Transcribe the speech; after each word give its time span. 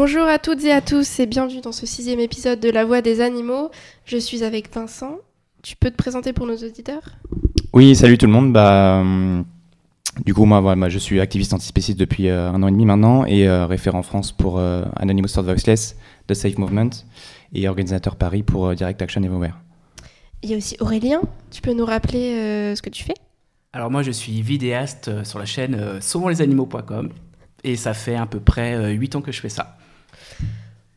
Bonjour 0.00 0.28
à 0.28 0.38
toutes 0.38 0.62
et 0.62 0.70
à 0.70 0.80
tous 0.80 1.18
et 1.18 1.26
bienvenue 1.26 1.60
dans 1.60 1.72
ce 1.72 1.84
sixième 1.84 2.20
épisode 2.20 2.60
de 2.60 2.70
La 2.70 2.84
Voix 2.84 3.02
des 3.02 3.20
animaux. 3.20 3.72
Je 4.04 4.16
suis 4.16 4.44
avec 4.44 4.72
Vincent. 4.72 5.18
Tu 5.64 5.74
peux 5.74 5.90
te 5.90 5.96
présenter 5.96 6.32
pour 6.32 6.46
nos 6.46 6.54
auditeurs? 6.54 7.02
Oui, 7.72 7.96
salut 7.96 8.16
tout 8.16 8.26
le 8.26 8.30
monde. 8.30 8.52
Bah, 8.52 9.00
hum, 9.00 9.44
du 10.24 10.34
coup, 10.34 10.44
moi, 10.44 10.60
voilà, 10.60 10.76
moi, 10.76 10.88
je 10.88 11.00
suis 11.00 11.18
activiste 11.18 11.52
antispéciste 11.52 11.98
depuis 11.98 12.28
euh, 12.28 12.48
un 12.48 12.62
an 12.62 12.68
et 12.68 12.70
demi 12.70 12.86
maintenant 12.86 13.26
et 13.26 13.48
euh, 13.48 13.66
référent 13.66 13.98
en 13.98 14.02
France 14.04 14.30
pour 14.30 14.60
euh, 14.60 14.84
Anonymous 14.94 15.26
Sword 15.26 15.46
Voxless, 15.46 15.96
The 16.28 16.34
Safe 16.34 16.58
Movement 16.58 16.90
et 17.52 17.68
organisateur 17.68 18.14
Paris 18.14 18.44
pour 18.44 18.68
euh, 18.68 18.74
Direct 18.76 19.02
Action 19.02 19.24
Everywhere. 19.24 19.54
Il 20.44 20.50
y 20.50 20.54
a 20.54 20.58
aussi 20.58 20.76
Aurélien. 20.78 21.22
Tu 21.50 21.60
peux 21.60 21.72
nous 21.72 21.84
rappeler 21.84 22.34
euh, 22.34 22.76
ce 22.76 22.82
que 22.82 22.90
tu 22.90 23.02
fais? 23.02 23.14
Alors 23.72 23.90
moi 23.90 24.04
je 24.04 24.12
suis 24.12 24.42
vidéaste 24.42 25.08
euh, 25.08 25.24
sur 25.24 25.40
la 25.40 25.44
chaîne 25.44 25.74
euh, 25.74 26.00
sauvonlesanimaux.com 26.00 27.08
et 27.64 27.74
ça 27.74 27.94
fait 27.94 28.14
à 28.14 28.26
peu 28.26 28.38
près 28.38 28.74
euh, 28.74 28.90
8 28.90 29.16
ans 29.16 29.22
que 29.22 29.32
je 29.32 29.40
fais 29.40 29.48
ça. 29.48 29.74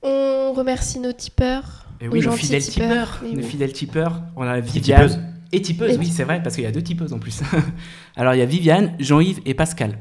On 0.04 0.54
remercie 0.54 1.00
nos 1.00 1.14
tipeurs. 1.14 1.86
Et 2.00 2.06
nos 2.08 2.12
oui, 2.14 2.22
nos 2.22 2.32
fidèles 2.32 2.64
tipeurs, 2.64 3.22
nos 3.24 3.36
oui. 3.38 3.44
fidèles 3.44 3.74
tipeurs, 3.74 4.22
on 4.36 4.42
a. 4.44 4.60
Viviane 4.60 5.34
et 5.54 5.62
tipeuses, 5.62 5.96
Et 5.96 5.98
oui 5.98 6.08
c'est 6.08 6.24
vrai 6.24 6.42
parce 6.42 6.56
qu'il 6.56 6.64
y 6.64 6.68
a 6.68 6.72
deux 6.72 6.82
tipeuses 6.82 7.14
en 7.14 7.20
plus. 7.20 7.42
Alors 8.16 8.34
il 8.34 8.40
y 8.40 8.42
a 8.42 8.46
Viviane, 8.46 8.94
Jean-Yves 9.00 9.42
et 9.46 9.54
Pascal. 9.54 9.98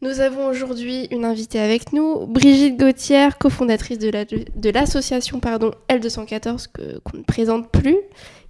Nous 0.00 0.20
avons 0.20 0.46
aujourd'hui 0.46 1.06
une 1.10 1.24
invitée 1.24 1.60
avec 1.60 1.92
nous, 1.92 2.26
Brigitte 2.26 2.78
Gauthier, 2.78 3.28
cofondatrice 3.38 3.98
de 3.98 4.08
la- 4.10 4.24
de 4.24 4.70
l'association 4.70 5.38
pardon, 5.40 5.72
L214, 5.88 6.66
que- 6.72 6.98
qu'on 7.00 7.18
ne 7.18 7.22
présente 7.22 7.70
plus, 7.70 7.96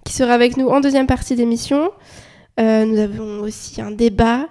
qui 0.05 0.13
sera 0.13 0.33
avec 0.33 0.57
nous 0.57 0.67
en 0.69 0.79
deuxième 0.79 1.05
partie 1.07 1.35
d'émission. 1.35 1.91
Euh, 2.59 2.85
nous 2.85 2.97
avons 2.99 3.39
aussi 3.41 3.81
un 3.81 3.91
débat 3.91 4.47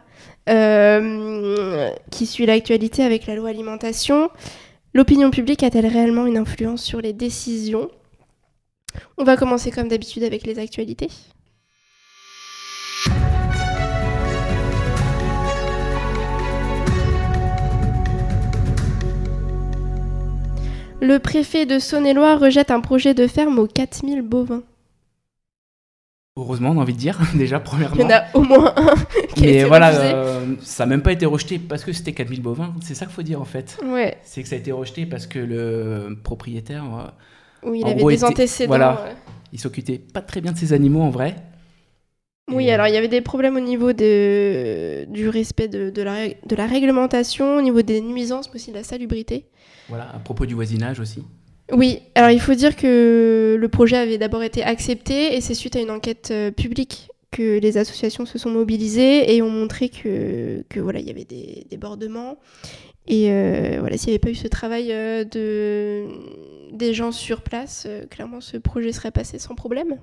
euh, 0.49 1.89
qui 2.11 2.27
suit 2.27 2.47
l'actualité 2.47 3.03
avec 3.05 3.27
la 3.27 3.35
loi 3.37 3.49
alimentation. 3.49 4.29
L'opinion 4.95 5.31
publique 5.31 5.63
a-t-elle 5.63 5.87
réellement 5.87 6.27
une 6.27 6.37
influence 6.37 6.83
sur 6.83 7.01
les 7.01 7.15
décisions? 7.15 7.91
On 9.17 9.25
va 9.25 9.39
commencer 9.39 9.71
comme 9.71 9.89
d'habitude 9.89 10.23
avec 10.23 10.45
les 10.45 10.59
actualités. 10.59 11.09
Le 21.01 21.19
préfet 21.19 21.65
de 21.65 21.79
Saône-et-Loire 21.79 22.39
rejette 22.39 22.71
un 22.71 22.81
projet 22.81 23.15
de 23.15 23.27
ferme 23.27 23.59
aux 23.59 23.67
4000 23.67 24.21
bovins. 24.21 24.63
Heureusement 26.39 26.71
on 26.71 26.79
a 26.79 26.81
envie 26.83 26.95
de 26.95 26.99
dire 26.99 27.19
déjà 27.35 27.57
Il 27.57 27.61
y 27.61 27.63
premièrement. 27.63 28.05
en 28.05 28.11
a 28.11 28.23
au 28.35 28.41
moins 28.43 28.73
un 28.77 28.95
qui 29.35 29.43
a 29.45 29.47
Mais 29.47 29.55
été 29.57 29.65
voilà, 29.65 29.89
refusé. 29.91 30.15
euh, 30.15 30.55
ça 30.63 30.87
n'a 30.87 30.91
même 30.91 31.03
pas 31.03 31.13
été 31.13 31.27
rejeté 31.27 31.59
parce 31.59 31.85
que 31.85 31.93
c'était 31.93 32.13
4000 32.13 32.41
bovins, 32.41 32.75
c'est 32.81 32.95
ça 32.95 33.05
qu'il 33.05 33.15
faut 33.15 33.23
dire 33.23 33.41
en 33.41 33.45
fait. 33.45 33.79
Ouais, 33.85 34.17
C'est 34.25 34.43
que 34.43 34.49
ça 34.49 34.55
a 34.55 34.59
été 34.59 34.73
rejeté 34.73 35.05
parce 35.05 35.27
que 35.27 35.39
le 35.39 36.17
propriétaire, 36.23 36.85
euh, 36.85 37.69
oui, 37.71 37.81
il 37.81 37.85
En 37.85 37.91
avait 37.91 37.99
gros, 38.01 38.09
des 38.11 38.17
était- 38.17 38.25
antécédents. 38.25 38.69
voilà. 38.69 38.93
ouais. 39.05 39.13
il 39.53 39.61
s'occupait 39.61 39.99
pas 39.99 40.23
très 40.23 40.41
bien 40.41 40.53
de 40.53 40.59
ses 40.59 40.73
animaux 40.73 41.03
en 41.03 41.11
vrai. 41.11 41.37
Oui, 42.51 42.69
Et- 42.69 42.73
alors 42.73 42.87
il 42.89 42.95
y 42.95 42.97
avait 42.97 43.09
des 43.09 43.21
problèmes 43.21 43.57
au 43.57 43.61
niveau 43.61 43.93
de, 43.93 45.05
du 45.11 45.29
respect 45.29 45.69
de, 45.69 45.91
de 45.91 46.03
la, 46.03 46.15
règ- 46.15 46.37
de 46.47 46.57
la 46.57 46.67
réglementation, 46.67 47.59
au 47.59 47.63
niveau 47.63 47.83
des 47.83 48.01
nuisances, 48.01 48.49
mais 48.49 48.55
aussi 48.57 48.71
de 48.71 48.77
la 48.77 48.83
salubrité. 48.85 49.45
Voilà, 49.91 50.09
à 50.15 50.19
propos 50.19 50.47
du 50.47 50.55
voisinage 50.55 50.99
aussi. 50.99 51.23
Oui, 51.73 52.01
alors 52.15 52.31
il 52.31 52.41
faut 52.41 52.55
dire 52.55 52.77
que 52.77 53.57
le 53.59 53.69
projet 53.69 53.97
avait 53.97 54.19
d'abord 54.19 54.43
été 54.43 54.63
accepté 54.63 55.35
et 55.35 55.41
c'est 55.41 55.55
suite 55.55 55.75
à 55.77 55.81
une 55.81 55.91
enquête 55.91 56.29
euh, 56.31 56.51
publique 56.51 57.09
que 57.31 57.59
les 57.59 57.79
associations 57.79 58.27
se 58.27 58.37
sont 58.39 58.51
mobilisées 58.51 59.35
et 59.35 59.41
ont 59.41 59.51
montré 59.51 59.89
que, 59.89 60.63
voilà, 60.77 61.01
il 61.01 61.07
y 61.07 61.11
avait 61.11 61.25
des 61.25 61.67
débordements. 61.71 62.39
Et 63.07 63.33
euh, 63.33 63.79
voilà, 63.81 63.97
s'il 63.97 64.09
n'y 64.09 64.13
avait 64.13 64.19
pas 64.19 64.31
eu 64.31 64.35
ce 64.35 64.49
travail 64.49 64.93
euh, 64.93 65.25
de, 65.25 66.09
des 66.73 66.93
gens 66.93 67.11
sur 67.11 67.41
place, 67.41 67.89
clairement 68.11 68.43
ce 68.43 68.59
projet 68.59 68.93
serait 68.93 69.11
passé 69.11 69.39
sans 69.39 69.55
problème. 69.55 69.97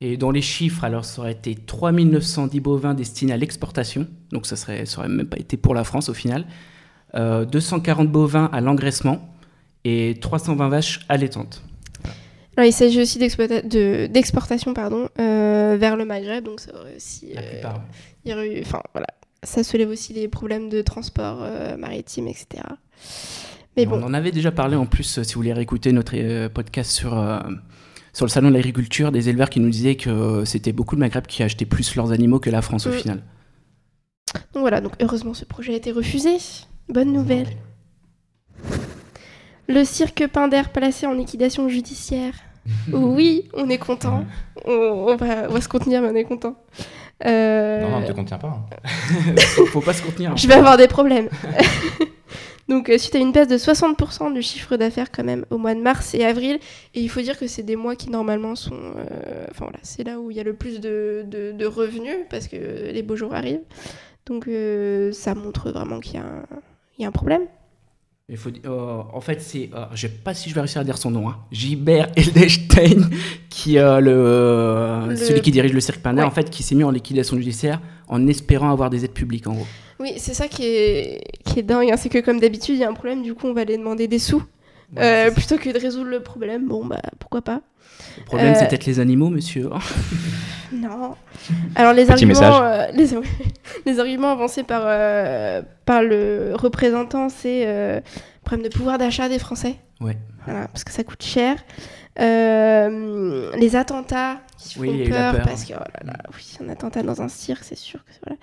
Et 0.00 0.16
dans 0.16 0.30
les 0.30 0.42
chiffres, 0.42 0.82
alors 0.82 1.04
ça 1.04 1.20
aurait 1.20 1.32
été 1.32 1.54
3910 1.54 2.60
bovins 2.60 2.94
destinés 2.94 3.34
à 3.34 3.36
l'exportation, 3.36 4.08
donc 4.32 4.46
ça 4.46 4.56
serait, 4.56 4.84
ça 4.86 4.98
aurait 4.98 5.08
même 5.08 5.28
pas 5.28 5.38
été 5.38 5.56
pour 5.56 5.74
la 5.74 5.84
France 5.84 6.08
au 6.08 6.14
final. 6.14 6.46
Euh, 7.14 7.44
240 7.44 8.10
bovins 8.10 8.48
à 8.52 8.60
l'engraissement 8.60 9.31
et 9.84 10.16
320 10.20 10.68
vaches 10.68 11.00
allaitantes. 11.08 11.62
Alors, 12.56 12.68
il 12.68 12.72
s'agit 12.72 13.00
aussi 13.00 13.18
de- 13.18 14.06
d'exportation 14.08 14.74
pardon, 14.74 15.08
euh, 15.18 15.76
vers 15.80 15.96
le 15.96 16.04
Maghreb, 16.04 16.44
donc 16.44 16.60
ça 16.60 16.72
aussi. 16.94 17.32
La 17.34 17.40
euh, 17.40 17.50
plupart. 17.50 17.80
il 18.24 18.30
y 18.30 18.34
aurait 18.34 18.58
eu- 18.58 18.60
enfin, 18.62 18.82
voilà, 18.92 19.06
ça 19.42 19.64
soulève 19.64 19.88
aussi 19.88 20.12
les 20.12 20.28
problèmes 20.28 20.68
de 20.68 20.82
transport 20.82 21.38
euh, 21.40 21.76
maritime, 21.78 22.28
etc. 22.28 22.62
Mais 23.76 23.86
bon, 23.86 24.00
On 24.02 24.04
en 24.04 24.12
avait 24.14 24.32
déjà 24.32 24.52
parlé 24.52 24.76
en 24.76 24.84
plus, 24.84 25.22
si 25.22 25.32
vous 25.34 25.40
voulez 25.40 25.54
réécouter 25.54 25.92
notre 25.92 26.48
podcast 26.48 26.90
sur, 26.90 27.18
euh, 27.18 27.40
sur 28.12 28.26
le 28.26 28.30
salon 28.30 28.50
de 28.50 28.54
l'agriculture, 28.54 29.12
des 29.12 29.30
éleveurs 29.30 29.48
qui 29.48 29.60
nous 29.60 29.70
disaient 29.70 29.96
que 29.96 30.44
c'était 30.44 30.72
beaucoup 30.72 30.94
le 30.94 31.00
Maghreb 31.00 31.26
qui 31.26 31.42
achetaient 31.42 31.64
plus 31.64 31.96
leurs 31.96 32.12
animaux 32.12 32.38
que 32.38 32.50
la 32.50 32.60
France 32.60 32.86
au 32.86 32.90
Mm. 32.90 32.98
final. 32.98 33.22
donc 34.52 34.60
voilà, 34.60 34.82
donc 34.82 34.92
heureusement 35.00 35.32
ce 35.32 35.46
projet 35.46 35.72
a 35.72 35.76
été 35.76 35.90
refusé. 35.90 36.36
Bonne 36.90 37.12
nouvelle. 37.14 37.48
Le 39.68 39.84
cirque 39.84 40.26
Pinder 40.26 40.62
placé 40.72 41.06
en 41.06 41.12
liquidation 41.12 41.68
judiciaire. 41.68 42.34
oui, 42.92 43.48
on 43.54 43.68
est 43.70 43.78
content. 43.78 44.24
On, 44.66 44.72
on 44.72 45.16
va, 45.16 45.48
on 45.48 45.52
va 45.52 45.60
se 45.60 45.68
contenir, 45.68 46.00
mais 46.02 46.08
on 46.10 46.14
est 46.14 46.24
content. 46.24 46.56
Euh, 47.26 47.80
Non, 47.82 47.90
non, 47.90 48.00
ne 48.00 48.06
te 48.06 48.12
contiens 48.12 48.38
pas. 48.38 48.48
hein. 48.48 48.64
faut, 49.38 49.66
faut 49.66 49.80
pas 49.80 49.92
se 49.92 50.02
contenir. 50.02 50.36
Je 50.36 50.46
vais 50.46 50.54
avoir 50.54 50.76
des 50.76 50.88
problèmes. 50.88 51.28
Donc, 52.68 52.88
euh, 52.88 52.96
suite 52.96 53.14
à 53.16 53.18
une 53.18 53.32
baisse 53.32 53.48
de 53.48 53.56
60% 53.56 54.32
du 54.32 54.40
chiffre 54.42 54.76
d'affaires 54.76 55.10
quand 55.10 55.24
même 55.24 55.44
au 55.50 55.58
mois 55.58 55.74
de 55.74 55.80
mars 55.80 56.14
et 56.14 56.24
avril, 56.24 56.58
et 56.94 57.00
il 57.00 57.08
faut 57.10 57.20
dire 57.20 57.36
que 57.38 57.46
c'est 57.48 57.64
des 57.64 57.76
mois 57.76 57.96
qui 57.96 58.08
normalement 58.08 58.54
sont, 58.54 58.72
euh, 58.96 59.44
enfin 59.50 59.64
voilà, 59.64 59.78
c'est 59.82 60.04
là 60.04 60.20
où 60.20 60.30
il 60.30 60.36
y 60.36 60.40
a 60.40 60.44
le 60.44 60.54
plus 60.54 60.80
de, 60.80 61.24
de- 61.26 61.52
de 61.52 61.66
revenus 61.66 62.16
parce 62.30 62.46
que 62.46 62.56
les 62.92 63.02
beaux 63.02 63.16
jours 63.16 63.34
arrivent. 63.34 63.60
Donc, 64.26 64.46
euh, 64.46 65.10
ça 65.12 65.34
montre 65.34 65.70
vraiment 65.72 65.98
qu'il 66.00 66.18
un- 66.20 66.44
y 66.98 67.04
a 67.04 67.08
un 67.08 67.12
problème. 67.12 67.42
Il 68.32 68.38
faut, 68.38 68.48
euh, 68.64 69.02
en 69.12 69.20
fait, 69.20 69.42
c'est, 69.42 69.68
euh, 69.74 69.84
je 69.92 70.06
sais 70.06 70.08
pas 70.08 70.32
si 70.32 70.48
je 70.48 70.54
vais 70.54 70.62
réussir 70.62 70.80
à 70.80 70.84
dire 70.84 70.96
son 70.96 71.10
nom, 71.10 71.28
hein. 71.28 71.36
Gilbert 71.52 72.08
Eldestein, 72.16 73.10
qui 73.50 73.76
euh, 73.78 74.00
le, 74.00 75.10
Le- 75.10 75.16
celui 75.16 75.42
qui 75.42 75.50
dirige 75.50 75.74
le 75.74 75.80
cirque 75.80 76.00
Ouais. 76.06 76.22
en 76.22 76.30
fait, 76.30 76.48
qui 76.48 76.62
s'est 76.62 76.74
mis 76.74 76.82
en 76.82 76.90
liquidation 76.90 77.36
judiciaire 77.36 77.78
en 78.08 78.26
espérant 78.26 78.70
avoir 78.72 78.88
des 78.88 79.04
aides 79.04 79.12
publiques, 79.12 79.46
en 79.46 79.52
gros. 79.52 79.66
Oui, 80.00 80.14
c'est 80.16 80.32
ça 80.32 80.48
qui 80.48 80.64
est, 80.64 81.20
qui 81.44 81.58
est 81.58 81.62
dingue, 81.62 81.90
hein, 81.92 81.96
c'est 81.98 82.08
que 82.08 82.18
comme 82.20 82.40
d'habitude, 82.40 82.74
il 82.76 82.80
y 82.80 82.84
a 82.84 82.88
un 82.88 82.94
problème, 82.94 83.22
du 83.22 83.34
coup, 83.34 83.48
on 83.48 83.52
va 83.52 83.60
aller 83.60 83.76
demander 83.76 84.08
des 84.08 84.18
sous. 84.18 84.42
Euh, 84.98 85.30
plutôt 85.30 85.56
que 85.56 85.70
de 85.70 85.78
résoudre 85.78 86.10
le 86.10 86.20
problème, 86.20 86.66
bon, 86.68 86.84
bah 86.84 87.00
pourquoi 87.18 87.40
pas. 87.42 87.60
le 88.18 88.24
problème, 88.24 88.54
c'est 88.54 88.64
euh, 88.64 88.68
peut-être 88.68 88.86
les 88.86 89.00
animaux, 89.00 89.30
monsieur. 89.30 89.70
Non. 90.72 91.16
Alors 91.74 91.92
les 91.92 92.04
Petit 92.06 92.24
arguments, 92.24 92.62
euh, 92.62 92.86
les, 92.94 93.08
les 93.86 94.00
arguments 94.00 94.32
avancés 94.32 94.62
par, 94.62 94.82
euh, 94.86 95.60
par 95.84 96.02
le 96.02 96.52
représentant, 96.54 97.28
c'est 97.28 97.66
euh, 97.66 97.96
le 97.96 98.44
problème 98.44 98.68
de 98.70 98.74
pouvoir 98.74 98.96
d'achat 98.96 99.28
des 99.28 99.38
Français. 99.38 99.76
Ouais. 100.00 100.16
Voilà, 100.46 100.68
parce 100.68 100.82
que 100.84 100.90
ça 100.90 101.04
coûte 101.04 101.22
cher. 101.22 101.56
Euh, 102.20 103.50
les 103.56 103.76
attentats 103.76 104.40
qui 104.58 104.78
Oui, 104.78 105.04
font 105.04 105.10
peur, 105.10 105.34
peur. 105.36 105.44
parce 105.46 105.64
que 105.64 105.72
oh 105.74 105.78
là 105.80 106.12
là, 106.12 106.18
oui, 106.34 106.56
un 106.64 106.68
attentat 106.68 107.02
dans 107.02 107.22
un 107.22 107.28
cirque, 107.28 107.64
c'est 107.64 107.78
sûr 107.78 108.00
que 108.04 108.10
voilà. 108.26 108.38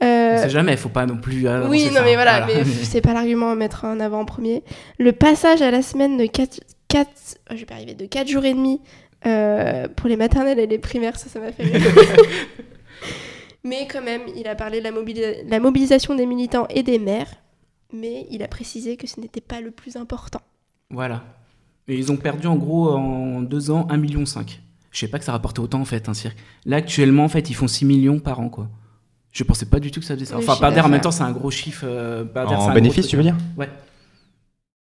On 0.00 0.06
Euh, 0.06 0.38
sait 0.38 0.50
jamais, 0.50 0.76
faut 0.76 0.88
pas 0.88 1.06
non 1.06 1.18
plus. 1.18 1.46
euh, 1.46 1.68
oui, 1.68 1.86
non 1.88 1.96
ça. 1.96 2.02
mais 2.04 2.14
voilà, 2.14 2.46
mais 2.46 2.64
c'est 2.64 3.00
pas 3.02 3.12
l'argument 3.12 3.50
à 3.50 3.54
mettre 3.54 3.84
en 3.84 4.00
avant 4.00 4.20
en 4.20 4.24
premier. 4.24 4.62
Le 4.98 5.12
passage 5.12 5.60
à 5.62 5.70
la 5.70 5.82
semaine 5.82 6.16
de 6.16 6.26
4, 6.26 6.60
4 6.88 7.10
je 7.50 7.56
vais 7.56 7.64
pas 7.66 7.74
arriver, 7.74 7.94
de 7.94 8.06
4 8.06 8.26
jours 8.28 8.44
et 8.44 8.54
demi 8.54 8.80
euh, 9.26 9.86
pour 9.88 10.08
les 10.08 10.16
maternelles 10.16 10.58
et 10.58 10.66
les 10.66 10.78
primaires, 10.78 11.16
ça, 11.18 11.28
ça 11.28 11.38
m'a 11.40 11.52
fait 11.52 11.64
rire. 11.64 11.80
mais 13.64 13.86
quand 13.90 14.02
même, 14.02 14.22
il 14.36 14.48
a 14.48 14.54
parlé 14.54 14.80
de 14.80 15.50
la 15.50 15.60
mobilisation 15.60 16.14
des 16.14 16.26
militants 16.26 16.66
et 16.70 16.82
des 16.82 16.98
maires, 16.98 17.30
mais 17.92 18.26
il 18.30 18.42
a 18.42 18.48
précisé 18.48 18.96
que 18.96 19.06
ce 19.06 19.20
n'était 19.20 19.40
pas 19.40 19.60
le 19.60 19.70
plus 19.70 19.96
important. 19.96 20.40
Voilà. 20.90 21.22
Et 21.88 21.94
ils 21.96 22.10
ont 22.10 22.16
perdu 22.16 22.46
en 22.46 22.56
gros 22.56 22.90
en 22.90 23.40
deux 23.42 23.70
ans 23.70 23.86
1,5 23.90 23.96
million. 24.00 24.24
Je 24.90 24.98
sais 24.98 25.08
pas 25.08 25.18
que 25.18 25.24
ça 25.24 25.32
rapportait 25.32 25.60
autant 25.60 25.80
en 25.80 25.84
fait 25.84 26.08
un 26.08 26.14
cirque. 26.14 26.36
Là 26.64 26.76
actuellement 26.76 27.24
en 27.24 27.28
fait 27.28 27.50
ils 27.50 27.54
font 27.54 27.68
6 27.68 27.84
millions 27.84 28.18
par 28.20 28.40
an 28.40 28.48
quoi. 28.48 28.68
Je 29.32 29.44
pensais 29.44 29.66
pas 29.66 29.80
du 29.80 29.90
tout 29.90 30.00
que 30.00 30.06
ça 30.06 30.14
faisait 30.14 30.26
ça. 30.26 30.36
Enfin 30.36 30.52
chiffre 30.52 30.60
Bader 30.60 30.80
en 30.82 30.88
même 30.88 31.00
temps 31.00 31.10
c'est 31.10 31.22
un 31.22 31.32
gros 31.32 31.50
chiffre. 31.50 31.84
euh, 31.86 32.22
Bader, 32.24 32.50
c'est 32.50 32.54
un 32.66 32.70
En 32.70 32.74
bénéfice, 32.74 33.06
tu 33.08 33.16
veux 33.16 33.22
dire? 33.22 33.36
Ouais. 33.56 33.68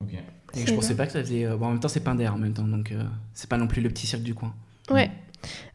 Ok. 0.03 0.11
Et 0.57 0.67
je 0.67 0.75
pensais 0.75 0.89
bien. 0.89 0.97
pas 0.99 1.07
que 1.07 1.13
ça 1.13 1.21
faisait. 1.23 1.47
euh, 1.47 1.57
bon, 1.57 1.67
en 1.67 1.71
même 1.71 1.81
temps 1.81 1.89
c'est 1.89 2.01
Pinder 2.05 2.29
en 2.29 2.37
même 2.39 2.53
temps 2.53 2.63
donc 2.63 2.93
euh, 2.93 3.03
c'est 3.33 3.49
pas 3.49 3.57
non 3.57 3.67
plus 3.67 3.81
le 3.83 3.89
petit 3.89 4.07
cirque 4.07 4.23
du 4.23 4.35
coin. 4.35 4.55
Ouais. 4.91 5.11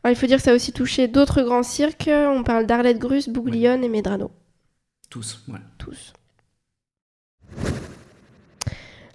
Alors, 0.04 0.16
il 0.16 0.19
faut 0.19 0.25
dire 0.27 0.38
que 0.38 0.44
ça 0.44 0.51
a 0.51 0.56
aussi 0.56 0.71
touché 0.71 1.07
d'autres 1.07 1.42
grands 1.44 1.62
cirques. 1.63 2.10
On 2.10 2.42
parle 2.44 2.66
d'Arlette 2.66 2.98
Grus, 2.98 3.30
Bouglione 3.30 3.83
et 3.83 3.89
Medrano. 3.89 4.31
Tous. 5.12 5.44
Voilà. 5.48 5.63
tous. 5.77 6.13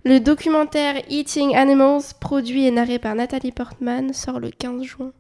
Le 0.05 0.19
documentaire 0.21 0.97
Eating 1.09 1.57
Animals, 1.57 2.03
produit 2.21 2.67
et 2.67 2.71
narré 2.71 2.99
par 2.99 3.15
Nathalie 3.15 3.53
Portman, 3.53 4.13
sort 4.13 4.39
le 4.39 4.51
15 4.51 4.83
juin. 4.83 5.13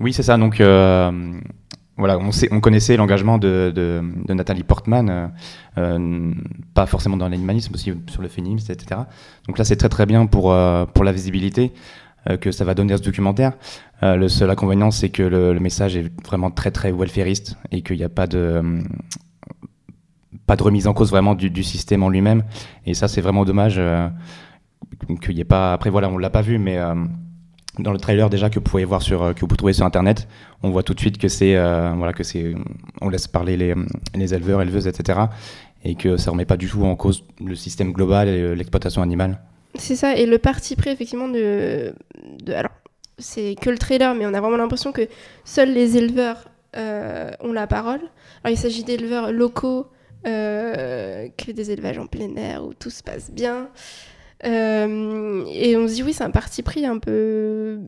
Oui, 0.00 0.12
c'est 0.12 0.24
ça. 0.24 0.36
Donc, 0.36 0.60
euh, 0.60 1.40
voilà, 1.96 2.18
on, 2.18 2.32
sait, 2.32 2.48
on 2.50 2.60
connaissait 2.60 2.96
l'engagement 2.96 3.38
de, 3.38 4.02
Nathalie 4.28 4.64
Portman, 4.64 5.08
euh, 5.08 5.26
euh, 5.78 6.32
pas 6.74 6.86
forcément 6.86 7.16
dans 7.16 7.28
l'animalisme, 7.28 7.72
aussi 7.74 7.92
sur 8.08 8.22
le 8.22 8.28
féminisme, 8.28 8.72
etc. 8.72 9.02
Donc 9.46 9.58
là, 9.58 9.64
c'est 9.64 9.76
très 9.76 9.88
très 9.88 10.06
bien 10.06 10.26
pour, 10.26 10.52
euh, 10.52 10.84
la 11.02 11.12
visibilité 11.12 11.72
que 12.40 12.52
ça 12.52 12.64
va 12.64 12.72
donner 12.72 12.94
à 12.94 12.96
ce 12.96 13.02
documentaire. 13.02 13.52
Le 14.00 14.28
seul 14.28 14.48
inconvénient, 14.48 14.90
c'est 14.90 15.10
que 15.10 15.22
le, 15.22 15.60
message 15.60 15.94
est 15.94 16.10
vraiment 16.24 16.50
très 16.50 16.70
très 16.70 16.90
welfariste 16.90 17.58
et 17.70 17.82
qu'il 17.82 17.98
n'y 17.98 18.04
a 18.04 18.08
pas 18.08 18.26
de 18.26 18.62
remise 20.58 20.86
en 20.86 20.94
cause 20.94 21.10
vraiment 21.10 21.34
du, 21.34 21.50
du 21.50 21.62
système 21.62 22.02
en 22.02 22.08
lui-même. 22.08 22.42
Et 22.86 22.94
ça, 22.94 23.08
c'est 23.08 23.20
vraiment 23.20 23.44
dommage 23.44 23.78
qu'il 25.20 25.34
n'y 25.34 25.42
ait 25.42 25.44
pas. 25.44 25.74
Après, 25.74 25.90
voilà, 25.90 26.08
on 26.08 26.16
l'a 26.16 26.30
pas 26.30 26.40
vu, 26.40 26.56
mais 26.56 26.78
dans 27.78 27.92
le 27.92 27.98
trailer 27.98 28.30
déjà 28.30 28.50
que 28.50 28.56
vous 28.56 28.64
pouvez 28.64 28.84
voir 28.84 29.02
sur 29.02 29.34
que 29.34 29.40
vous 29.40 29.46
pouvez 29.46 29.56
trouver 29.56 29.72
sur 29.72 29.84
internet, 29.84 30.28
on 30.62 30.70
voit 30.70 30.82
tout 30.82 30.94
de 30.94 31.00
suite 31.00 31.18
que 31.18 31.28
c'est 31.28 31.56
euh, 31.56 31.92
voilà 31.96 32.12
que 32.12 32.22
c'est 32.22 32.54
on 33.00 33.08
laisse 33.08 33.26
parler 33.26 33.56
les, 33.56 33.74
les 34.14 34.34
éleveurs, 34.34 34.62
éleveuses, 34.62 34.86
etc. 34.86 35.20
Et 35.84 35.94
que 35.94 36.16
ça 36.16 36.30
remet 36.30 36.44
pas 36.46 36.56
du 36.56 36.68
tout 36.68 36.84
en 36.84 36.96
cause 36.96 37.24
le 37.44 37.54
système 37.54 37.92
global 37.92 38.28
et 38.28 38.54
l'exploitation 38.56 39.02
animale. 39.02 39.40
C'est 39.74 39.96
ça. 39.96 40.16
Et 40.16 40.24
le 40.24 40.38
parti 40.38 40.76
pris 40.76 40.90
effectivement 40.90 41.28
de, 41.28 41.94
de 42.44 42.52
alors 42.52 42.70
c'est 43.18 43.54
que 43.60 43.70
le 43.70 43.78
trailer, 43.78 44.14
mais 44.14 44.26
on 44.26 44.34
a 44.34 44.40
vraiment 44.40 44.56
l'impression 44.56 44.92
que 44.92 45.08
seuls 45.44 45.72
les 45.72 45.96
éleveurs 45.96 46.48
euh, 46.76 47.30
ont 47.40 47.52
la 47.52 47.66
parole. 47.66 48.00
Alors 48.42 48.56
il 48.56 48.58
s'agit 48.58 48.84
d'éleveurs 48.84 49.32
locaux, 49.32 49.86
euh, 50.26 51.28
que 51.36 51.52
des 51.52 51.70
élevages 51.70 51.98
en 51.98 52.06
plein 52.06 52.34
air 52.36 52.64
où 52.64 52.72
tout 52.74 52.90
se 52.90 53.02
passe 53.02 53.30
bien. 53.30 53.68
Euh, 54.44 55.44
et 55.52 55.76
on 55.76 55.88
se 55.88 55.94
dit, 55.94 56.02
oui, 56.02 56.12
c'est 56.12 56.24
un 56.24 56.30
parti 56.30 56.62
pris 56.62 56.84
un 56.86 56.98
peu 56.98 57.78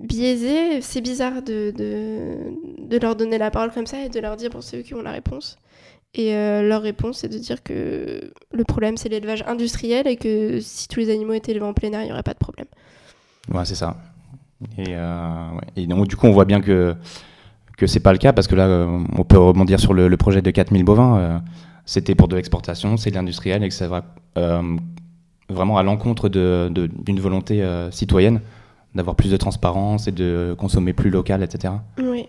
biaisé. 0.00 0.80
C'est 0.80 1.00
bizarre 1.00 1.42
de, 1.42 1.72
de, 1.76 2.98
leur 2.98 3.16
donner 3.16 3.38
la 3.38 3.50
parole 3.50 3.70
comme 3.70 3.86
ça 3.86 4.02
et 4.02 4.08
de 4.08 4.20
leur 4.20 4.36
dire, 4.36 4.50
bon, 4.50 4.60
c'est 4.60 4.78
eux 4.78 4.82
qui 4.82 4.94
ont 4.94 5.02
la 5.02 5.12
réponse. 5.12 5.58
Et 6.14 6.34
euh, 6.34 6.62
leur 6.66 6.82
réponse, 6.82 7.18
c'est 7.18 7.28
de 7.28 7.38
dire 7.38 7.62
que 7.62 8.32
le 8.52 8.64
problème, 8.64 8.96
c'est 8.96 9.08
l'élevage 9.08 9.44
industriel 9.46 10.06
et 10.06 10.16
que 10.16 10.60
si 10.60 10.88
tous 10.88 11.00
les 11.00 11.10
animaux 11.10 11.34
étaient 11.34 11.52
élevés 11.52 11.66
en 11.66 11.74
plein 11.74 11.92
air, 11.92 12.02
il 12.02 12.06
n'y 12.06 12.12
aurait 12.12 12.22
pas 12.22 12.32
de 12.32 12.38
problème. 12.38 12.66
Ouais, 13.52 13.64
c'est 13.64 13.74
ça. 13.74 13.98
Et, 14.78 14.86
euh, 14.88 15.50
et, 15.76 15.86
donc, 15.86 16.08
du 16.08 16.16
coup, 16.16 16.26
on 16.26 16.32
voit 16.32 16.46
bien 16.46 16.62
que, 16.62 16.94
que 17.76 17.86
c'est 17.86 18.00
pas 18.00 18.12
le 18.12 18.18
cas 18.18 18.32
parce 18.32 18.46
que 18.46 18.54
là, 18.54 18.88
on 19.16 19.24
peut 19.24 19.38
rebondir 19.38 19.78
sur 19.78 19.92
le, 19.92 20.16
projet 20.16 20.40
de 20.40 20.50
4000 20.50 20.84
bovins. 20.84 21.42
C'était 21.84 22.14
pour 22.14 22.28
de 22.28 22.34
l'exportation, 22.34 22.96
c'est 22.96 23.10
de 23.10 23.16
l'industriel 23.16 23.62
et 23.62 23.68
que 23.68 23.74
ça 23.74 23.86
va 23.86 24.14
vraiment 25.48 25.78
à 25.78 25.82
l'encontre 25.82 26.28
d'une 26.28 27.20
volonté 27.20 27.62
euh, 27.62 27.90
citoyenne 27.90 28.40
d'avoir 28.94 29.14
plus 29.14 29.30
de 29.30 29.36
transparence 29.36 30.08
et 30.08 30.12
de 30.12 30.54
consommer 30.58 30.92
plus 30.92 31.10
local, 31.10 31.42
etc. 31.42 31.74
Oui. 31.98 32.28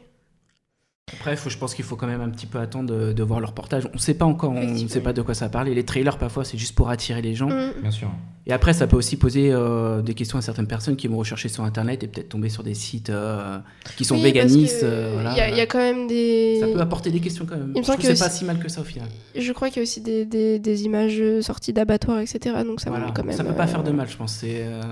Après, 1.14 1.38
faut, 1.38 1.50
je 1.50 1.58
pense 1.58 1.74
qu'il 1.74 1.86
faut 1.86 1.96
quand 1.96 2.08
même 2.08 2.20
un 2.20 2.30
petit 2.30 2.48
peu 2.48 2.60
attendre 2.60 2.94
de, 2.94 3.14
de 3.14 3.24
voir 3.24 3.40
le 3.40 3.46
reportage. 3.46 3.88
On 3.92 3.96
ne 3.96 4.00
sait 4.00 4.14
pas 4.14 4.26
encore, 4.26 4.52
on 4.52 4.66
ne 4.66 4.88
sait 4.90 5.00
pas 5.00 5.14
de 5.14 5.22
quoi 5.22 5.34
ça 5.34 5.48
parle. 5.48 5.70
Et 5.70 5.74
les 5.74 5.86
trailers, 5.86 6.18
parfois, 6.18 6.44
c'est 6.44 6.58
juste 6.58 6.76
pour 6.76 6.90
attirer 6.90 7.22
les 7.22 7.34
gens. 7.34 7.48
Mmh. 7.48 7.82
Bien 7.82 7.92
sûr. 7.92 8.12
Et 8.48 8.54
après, 8.54 8.72
ça 8.72 8.88
peut 8.88 8.96
aussi 8.96 9.18
poser 9.18 9.52
euh, 9.52 10.02
des 10.02 10.14
questions 10.14 10.38
à 10.38 10.42
certaines 10.42 10.68
personnes 10.68 10.96
qui 10.96 11.08
vont 11.08 11.18
rechercher 11.18 11.50
sur 11.50 11.66
Internet 11.66 12.04
et 12.04 12.08
peut-être 12.08 12.30
tomber 12.30 12.48
sur 12.48 12.64
des 12.64 12.76
sites 12.76 13.10
euh, 13.10 13.60
qui 13.98 14.06
sont 14.06 14.16
oui, 14.16 14.22
véganistes. 14.22 14.80
Il 14.84 14.88
euh, 14.88 15.12
voilà, 15.16 15.36
y, 15.36 15.42
a, 15.42 15.50
y, 15.50 15.60
a 15.60 15.66
quand 15.66 15.80
même 15.80 16.08
des. 16.08 16.58
Ça 16.62 16.68
peut 16.68 16.80
apporter 16.80 17.12
des 17.12 17.20
questions 17.20 17.46
quand 17.46 17.58
même. 17.58 17.74
Il 17.76 17.80
me 17.80 17.84
je 17.84 17.92
trouve 17.92 17.98
que 17.98 18.16
c'est 18.16 18.24
pas 18.24 18.30
si 18.30 18.46
mal 18.46 18.58
que 18.58 18.70
ça 18.70 18.80
au 18.80 18.86
final. 18.86 19.10
Je 19.36 19.52
crois 19.52 19.68
qu'il 19.68 19.78
y 19.78 19.80
a 19.80 19.84
aussi 19.84 20.00
des, 20.00 20.24
des, 20.24 20.60
des, 20.60 20.84
images 20.84 21.22
sorties 21.42 21.74
d'abattoirs, 21.74 22.20
etc. 22.20 22.56
Donc 22.66 22.80
ça 22.80 22.90
voilà. 22.90 23.12
quand 23.14 23.26
même. 23.26 23.36
Ça 23.36 23.44
peut 23.44 23.54
pas 23.54 23.68
faire 23.68 23.84
de 23.84 23.92
mal, 23.92 24.08
je 24.10 24.16
pense. 24.16 24.42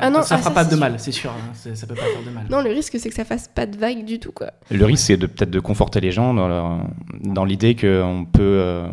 Ah 0.02 0.10
non, 0.10 0.22
ça 0.22 0.36
ah, 0.36 0.38
fera 0.40 0.50
ça, 0.50 0.52
pas 0.52 0.66
de 0.66 0.72
sûr. 0.72 0.80
mal, 0.80 0.96
c'est 0.98 1.14
sûr. 1.14 1.32
Hein. 1.32 1.54
Ça 1.76 1.88
peut 1.88 1.96
pas 1.96 2.02
faire 2.02 2.24
de 2.26 2.32
mal. 2.32 2.48
Non, 2.50 2.62
le 2.62 2.72
risque, 2.72 2.98
c'est 3.00 3.08
que 3.08 3.16
ça 3.16 3.24
fasse 3.24 3.48
pas 3.48 3.66
de 3.66 3.78
vague 3.78 4.04
du 4.04 4.20
tout, 4.20 4.34
quoi. 4.34 4.52
Le 4.70 4.84
risque, 4.84 5.06
c'est 5.06 5.18
de 5.18 5.28
peut-être 5.28 5.52
de 5.52 5.62
conforter 5.62 6.02
les 6.06 6.12
gens 6.12 6.34
dans, 6.34 6.48
leur, 6.48 6.80
dans 7.22 7.46
l'idée 7.46 7.76
qu'on 7.76 8.26
peut 8.32 8.42
euh, 8.62 8.88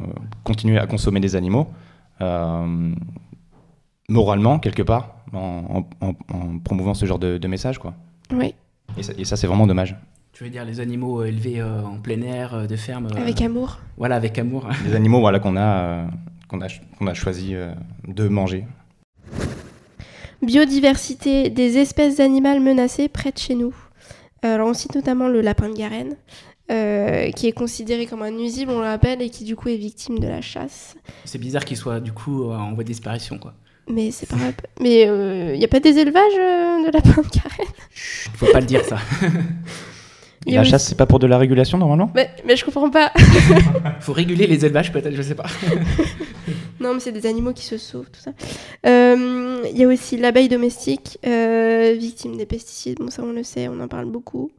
continuer 0.44 0.78
à 0.78 0.86
consommer 0.86 1.20
des 1.20 1.36
animaux. 1.36 1.68
Euh, 2.20 2.92
moralement 4.08 4.58
quelque 4.58 4.82
part 4.82 5.16
en, 5.32 5.84
en, 6.00 6.08
en, 6.08 6.58
promouvant 6.58 6.94
ce 6.94 7.06
genre 7.06 7.18
de, 7.18 7.38
de 7.38 7.48
message 7.48 7.78
quoi. 7.78 7.94
Oui. 8.32 8.54
Et 8.98 9.02
ça, 9.02 9.12
et 9.16 9.24
ça 9.24 9.36
c'est 9.36 9.46
vraiment 9.46 9.66
dommage. 9.66 9.96
Tu 10.32 10.44
veux 10.44 10.50
dire 10.50 10.64
les 10.64 10.80
animaux 10.80 11.24
élevés 11.24 11.60
euh, 11.60 11.82
en 11.82 11.98
plein 11.98 12.20
air, 12.22 12.54
euh, 12.54 12.66
de 12.66 12.76
ferme 12.76 13.06
euh, 13.06 13.20
Avec 13.20 13.40
amour. 13.40 13.80
Voilà, 13.96 14.16
avec 14.16 14.38
amour. 14.38 14.68
Les 14.86 14.94
animaux 14.94 15.20
voilà 15.20 15.38
qu'on 15.40 15.56
a 15.56 15.60
euh, 15.60 16.06
qu'on 16.48 16.60
a 16.60 16.68
qu'on 16.98 17.06
a 17.06 17.14
choisi 17.14 17.54
euh, 17.54 17.72
de 18.06 18.28
manger. 18.28 18.64
Biodiversité 20.42 21.50
des 21.50 21.78
espèces 21.78 22.18
animales 22.20 22.60
menacées 22.60 23.08
près 23.08 23.30
de 23.30 23.38
chez 23.38 23.54
nous. 23.54 23.74
Alors 24.42 24.68
on 24.68 24.74
cite 24.74 24.94
notamment 24.94 25.28
le 25.28 25.40
lapin 25.40 25.68
de 25.68 25.74
Garenne. 25.74 26.16
Euh, 26.70 27.30
qui 27.32 27.48
est 27.48 27.52
considéré 27.52 28.06
comme 28.06 28.22
un 28.22 28.30
nuisible, 28.30 28.70
on 28.70 28.78
le 28.78 28.86
rappelle, 28.86 29.20
et 29.20 29.28
qui 29.28 29.44
du 29.44 29.56
coup 29.56 29.68
est 29.68 29.76
victime 29.76 30.18
de 30.18 30.28
la 30.28 30.40
chasse. 30.40 30.96
C'est 31.24 31.38
bizarre 31.38 31.64
qu'il 31.64 31.76
soit 31.76 32.00
du 32.00 32.12
coup 32.12 32.50
en 32.50 32.72
voie 32.72 32.84
de 32.84 32.88
disparition, 32.88 33.36
quoi. 33.38 33.52
Mais 33.88 34.10
c'est 34.10 34.28
pas 34.28 34.36
grave. 34.36 34.54
Mais 34.80 35.02
il 35.02 35.08
euh, 35.08 35.56
n'y 35.56 35.64
a 35.64 35.68
pas 35.68 35.80
des 35.80 35.98
élevages 35.98 36.22
euh, 36.38 36.86
de 36.86 36.92
lapins 36.92 37.20
de 37.20 37.28
Garenne 37.28 37.74
Faut 38.34 38.46
pas 38.46 38.60
le 38.60 38.66
dire 38.66 38.84
ça. 38.84 38.98
Et 40.46 40.54
la 40.54 40.64
chasse, 40.64 40.88
c'est 40.88 40.96
pas 40.96 41.06
pour 41.06 41.18
de 41.18 41.26
la 41.26 41.38
régulation 41.38 41.78
normalement? 41.78 42.10
Mais, 42.14 42.30
mais 42.44 42.56
je 42.56 42.64
comprends 42.64 42.90
pas. 42.90 43.12
Faut 44.00 44.12
réguler 44.12 44.46
les 44.46 44.64
élevages 44.64 44.92
peut-être, 44.92 45.14
je 45.14 45.22
sais 45.22 45.36
pas. 45.36 45.46
non, 46.80 46.94
mais 46.94 47.00
c'est 47.00 47.12
des 47.12 47.26
animaux 47.26 47.52
qui 47.52 47.64
se 47.64 47.78
sauvent, 47.78 48.10
tout 48.10 48.20
ça. 48.20 48.32
Il 48.84 48.90
euh, 48.90 49.68
y 49.72 49.84
a 49.84 49.86
aussi 49.86 50.16
l'abeille 50.16 50.48
domestique, 50.48 51.18
euh, 51.24 51.94
victime 51.96 52.36
des 52.36 52.46
pesticides. 52.46 52.98
Bon, 52.98 53.08
ça 53.08 53.22
on 53.22 53.32
le 53.32 53.44
sait, 53.44 53.68
on 53.68 53.78
en 53.80 53.86
parle 53.86 54.06
beaucoup. 54.06 54.50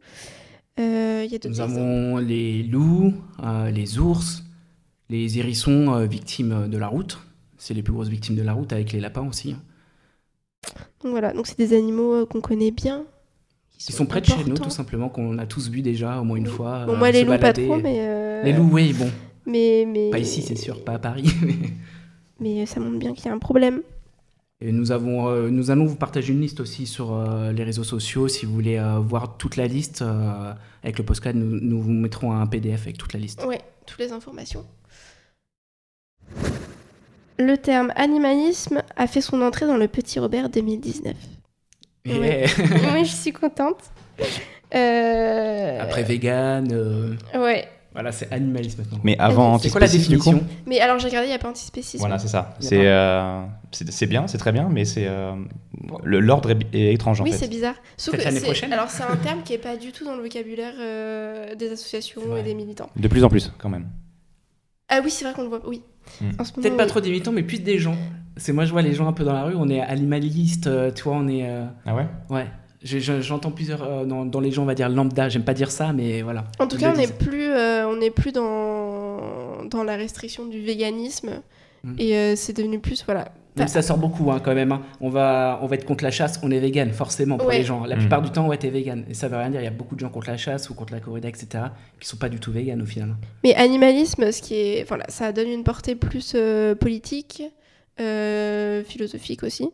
Euh, 0.80 1.28
y 1.30 1.36
a 1.36 1.40
Nous 1.48 1.62
avons 1.62 2.18
les 2.18 2.64
loups, 2.64 3.14
euh, 3.44 3.70
les 3.70 4.00
ours, 4.00 4.44
les 5.10 5.38
hérissons 5.40 5.94
euh, 5.94 6.06
victimes 6.06 6.68
de 6.68 6.78
la 6.78 6.88
route. 6.88 7.20
C'est 7.58 7.74
les 7.74 7.84
plus 7.84 7.94
grosses 7.94 8.10
victimes 8.10 8.36
de 8.36 8.42
la 8.42 8.54
route 8.54 8.74
avec 8.74 8.92
les 8.92 9.00
lapins 9.00 9.28
aussi. 9.28 9.52
hein. 9.54 9.62
Donc 11.04 11.12
voilà, 11.12 11.34
donc 11.34 11.48
c'est 11.48 11.58
des 11.58 11.76
animaux 11.76 12.26
qu'on 12.26 12.42
connaît 12.42 12.72
bien. 12.72 13.06
Qui 13.78 13.92
sont, 13.92 14.00
sont 14.00 14.06
près 14.06 14.22
de 14.22 14.26
chez 14.26 14.44
nous, 14.46 14.56
tout 14.56 14.70
simplement, 14.70 15.10
qu'on 15.10 15.38
a 15.38 15.46
tous 15.46 15.70
vu 15.70 15.82
déjà 15.82 16.20
au 16.20 16.24
moins 16.24 16.38
une 16.38 16.48
oui. 16.48 16.54
fois. 16.54 16.86
Bon, 16.86 16.96
moi, 16.96 17.12
les 17.12 17.24
loups, 17.24 17.38
pas 17.38 17.54
trop, 17.54 17.78
mais. 17.78 18.44
Les 18.44 18.54
loups, 18.54 18.70
oui, 18.72 18.94
bon. 18.94 19.10
Mais, 19.46 19.86
mais... 19.86 20.10
Pas 20.10 20.20
ici, 20.20 20.42
c'est 20.42 20.56
sûr, 20.56 20.84
pas 20.84 20.94
à 20.94 21.00
Paris. 21.00 21.26
mais 22.40 22.66
ça 22.66 22.80
montre 22.80 22.98
bien 22.98 23.14
qu'il 23.14 23.26
y 23.26 23.30
a 23.30 23.34
un 23.34 23.40
problème. 23.40 23.82
Et 24.66 24.72
nous, 24.72 24.94
avons, 24.94 25.28
euh, 25.28 25.50
nous 25.50 25.72
allons 25.72 25.84
vous 25.84 25.98
partager 25.98 26.32
une 26.32 26.40
liste 26.40 26.62
aussi 26.62 26.86
sur 26.86 27.14
euh, 27.14 27.52
les 27.52 27.66
réseaux 27.66 27.84
sociaux. 27.84 28.30
Si 28.30 28.46
vous 28.46 28.54
voulez 28.54 28.78
euh, 28.78 28.98
voir 28.98 29.36
toute 29.36 29.58
la 29.58 29.68
liste, 29.68 30.02
avec 30.82 30.98
le 30.98 31.04
postcard, 31.04 31.34
nous, 31.34 31.60
nous 31.60 31.82
vous 31.82 31.92
mettrons 31.92 32.32
un 32.32 32.48
PDF 32.48 32.84
avec 32.84 32.98
toute 32.98 33.12
la 33.12 33.20
liste. 33.20 33.44
Ouais, 33.44 33.60
toutes 33.86 34.00
les 34.00 34.14
informations. 34.14 34.66
Le 37.38 37.58
terme 37.58 37.92
animalisme 37.98 38.84
a 38.96 39.06
fait 39.08 39.20
son 39.20 39.42
entrée 39.42 39.68
dans 39.68 39.76
le 39.76 39.90
Petit 39.90 40.20
Robert 40.20 40.50
2019. 40.50 41.14
Yeah. 42.06 42.20
Ouais. 42.20 42.46
oui, 42.94 43.04
je 43.04 43.12
suis 43.14 43.34
contente. 43.34 43.82
Après 44.72 46.04
vegan. 46.04 47.18
Ouais. 47.36 47.68
Voilà, 47.94 48.12
c'est 48.12 48.32
animalisme 48.34 48.82
maintenant. 48.82 49.00
Mais 49.04 49.16
avant 49.20 49.60
C'est 49.60 49.70
quoi 49.70 49.80
la 49.82 49.88
définition 49.88 50.44
Mais 50.66 50.80
alors 50.80 50.98
j'ai 51.00 51.08
regardé, 51.08 51.28
il 51.28 51.30
n'y 51.30 51.36
a 51.36 51.40
pas 51.40 51.50
antispécisme. 51.50 52.00
Voilà, 52.00 52.18
c'est 52.18 52.28
ça. 52.28 52.56
C'est 52.60 52.88
euh, 52.88 53.44
c'est 53.72 54.08
bien, 54.08 54.28
c'est 54.28 54.38
très 54.40 54.52
bien, 54.52 54.68
mais 54.70 54.84
c'est 54.86 55.06
euh, 55.08 55.34
le- 56.04 56.20
l'ordre 56.20 56.52
est, 56.52 56.58
est 56.74 56.94
étrange 56.94 57.22
en 57.22 57.24
Oui, 57.24 57.32
fait. 57.32 57.38
c'est 57.38 57.48
bizarre. 57.50 57.76
Sauf 57.98 58.16
que 58.18 58.22
l'année 58.24 58.40
prochaine. 58.42 58.74
Alors 58.74 58.90
c'est 58.90 59.04
un 59.04 59.16
terme 59.18 59.44
qui 59.44 59.54
n'est 59.54 59.60
pas 59.60 59.78
du 59.78 59.92
tout 59.92 60.06
dans 60.06 60.16
le 60.16 60.24
vocabulaire 60.24 60.74
euh, 60.80 61.54
des 61.56 61.72
associations 61.72 62.36
et 62.36 62.44
des 62.44 62.56
militants. 62.56 62.90
De 62.96 63.08
plus 63.08 63.24
en 63.24 63.30
plus, 63.30 63.52
quand 63.60 63.70
même. 63.70 63.88
Ah 64.90 65.00
oui, 65.04 65.10
c'est 65.12 65.26
vrai 65.26 65.34
qu'on 65.34 65.44
le 65.44 65.50
voit. 65.50 65.62
Oui. 65.68 65.82
Mm. 66.20 66.26
Moment, 66.26 66.44
Peut-être 66.56 66.78
pas 66.78 66.84
oui. 66.84 66.90
trop 66.90 67.00
des 67.00 67.10
militants, 67.10 67.32
mais 67.32 67.44
plus 67.44 67.60
des 67.60 67.78
gens. 67.80 67.96
C'est 68.38 68.52
moi, 68.54 68.66
je 68.66 68.72
vois 68.72 68.82
les 68.82 68.94
gens 68.94 69.08
un 69.08 69.14
peu 69.14 69.24
dans 69.24 69.34
la 69.34 69.44
rue, 69.44 69.54
on 69.56 69.70
est 69.70 69.80
animaliste, 69.80 70.66
euh, 70.68 70.92
tu 70.92 71.04
vois, 71.04 71.14
on 71.14 71.28
est. 71.28 71.48
euh, 71.48 71.66
Ah 71.86 71.96
ouais? 71.96 72.08
Ouais. 72.30 72.48
Je- 72.84 73.00
je- 73.00 73.22
J'entends 73.22 73.52
plusieurs 73.52 73.84
euh, 73.84 74.06
dans, 74.06 74.26
dans 74.26 74.40
les 74.42 74.52
gens, 74.52 74.64
on 74.64 74.66
va 74.66 74.76
dire 74.76 74.90
lambda. 74.90 75.30
J'aime 75.30 75.44
pas 75.46 75.54
dire 75.54 75.72
ça, 75.72 75.94
mais 75.94 76.22
voilà. 76.22 76.46
En 76.60 76.68
tout 76.68 76.78
cas, 76.78 76.92
on 76.94 76.98
n'est 76.98 77.08
plus, 77.08 77.48
euh, 77.50 77.88
on 77.88 77.96
n'est 77.98 78.12
plus 78.12 78.32
dans, 78.32 79.64
dans 79.70 79.84
la 79.84 79.96
restriction 79.96 80.46
du 80.46 80.62
véganisme. 80.62 81.42
Mm. 81.84 81.96
Et 82.00 82.16
euh, 82.18 82.36
c'est 82.36 82.56
devenu 82.56 82.80
plus, 82.80 83.04
voilà. 83.06 83.30
Même 83.56 83.68
ça 83.68 83.84
sort 83.84 84.00
beaucoup 84.00 84.32
hein, 84.32 84.40
quand 84.44 84.56
même. 84.56 84.72
hein. 84.72 84.82
On, 85.00 85.10
va, 85.10 85.60
on 85.62 85.68
va 85.68 85.76
être 85.76 85.86
contre 85.86 86.04
la 86.04 86.10
chasse, 86.10 86.40
on 86.42 86.50
est 86.50 86.60
vegan, 86.60 86.92
forcément, 86.92 87.38
pour 87.38 87.48
Ouais. 87.50 87.60
les 87.60 87.64
gens. 87.64 87.86
La 87.86 87.96
Mm. 87.96 88.00
plupart 88.00 88.22
du 88.24 88.32
temps, 88.32 88.48
ouais, 88.48 88.58
t'es 88.58 88.70
vegan. 88.70 89.06
Et 89.10 89.14
ça 89.14 89.28
veut 89.28 89.38
rien 89.38 89.50
dire. 89.52 89.62
Il 89.62 89.66
y 89.66 89.68
a 89.68 89.72
beaucoup 89.72 89.94
de 89.96 90.00
gens 90.00 90.10
contre 90.10 90.30
la 90.30 90.38
chasse 90.38 90.70
ou 90.70 90.74
contre 90.74 90.92
la 90.94 91.00
corrida, 91.00 91.30
etc., 91.30 91.66
qui 92.00 92.08
sont 92.08 92.18
pas 92.18 92.30
du 92.30 92.40
tout 92.40 92.52
vegan 92.52 92.82
au 92.82 92.86
final. 92.86 93.16
Mais 93.44 93.54
animalisme, 93.56 94.32
ce 94.32 94.42
qui 94.42 94.56
est, 94.56 94.88
voilà, 94.88 95.06
ça 95.08 95.32
donne 95.32 95.50
une 95.50 95.64
portée 95.64 95.96
plus 95.96 96.34
euh, 96.36 96.74
politique, 96.74 97.44
euh, 98.00 98.84
philosophique 98.84 99.44
aussi. 99.44 99.70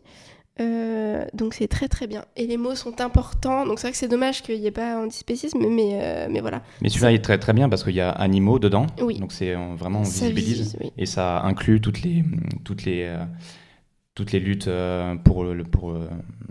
Euh, 0.59 1.25
donc 1.33 1.53
c'est 1.53 1.67
très 1.67 1.87
très 1.87 2.05
bien. 2.07 2.25
Et 2.35 2.45
les 2.47 2.57
mots 2.57 2.75
sont 2.75 2.99
importants. 3.01 3.65
Donc 3.65 3.79
c'est 3.79 3.87
vrai 3.87 3.91
que 3.91 3.97
c'est 3.97 4.07
dommage 4.07 4.41
qu'il 4.43 4.59
n'y 4.59 4.65
ait 4.67 4.71
pas 4.71 4.97
antispécisme, 5.03 5.59
mais, 5.59 5.99
euh, 6.01 6.27
mais 6.29 6.41
voilà. 6.41 6.61
Mais 6.81 6.89
celui-là 6.89 7.13
est 7.13 7.23
très 7.23 7.37
très 7.37 7.53
bien 7.53 7.69
parce 7.69 7.83
qu'il 7.83 7.95
y 7.95 8.01
a 8.01 8.09
animaux 8.09 8.59
dedans. 8.59 8.87
Oui. 9.01 9.19
Donc 9.19 9.31
c'est 9.31 9.55
euh, 9.55 9.75
vraiment 9.77 10.01
on 10.01 10.05
Ça 10.05 10.29
visibilise. 10.29 10.77
oui. 10.81 10.91
Et 10.97 11.05
ça 11.05 11.41
inclut 11.43 11.79
toutes 11.81 12.01
les, 12.01 12.23
toutes 12.63 12.83
les, 12.85 13.15
toutes 14.15 14.31
les 14.31 14.39
luttes 14.39 14.69
pour 15.23 15.43
le- 15.45 15.63
pour 15.63 15.95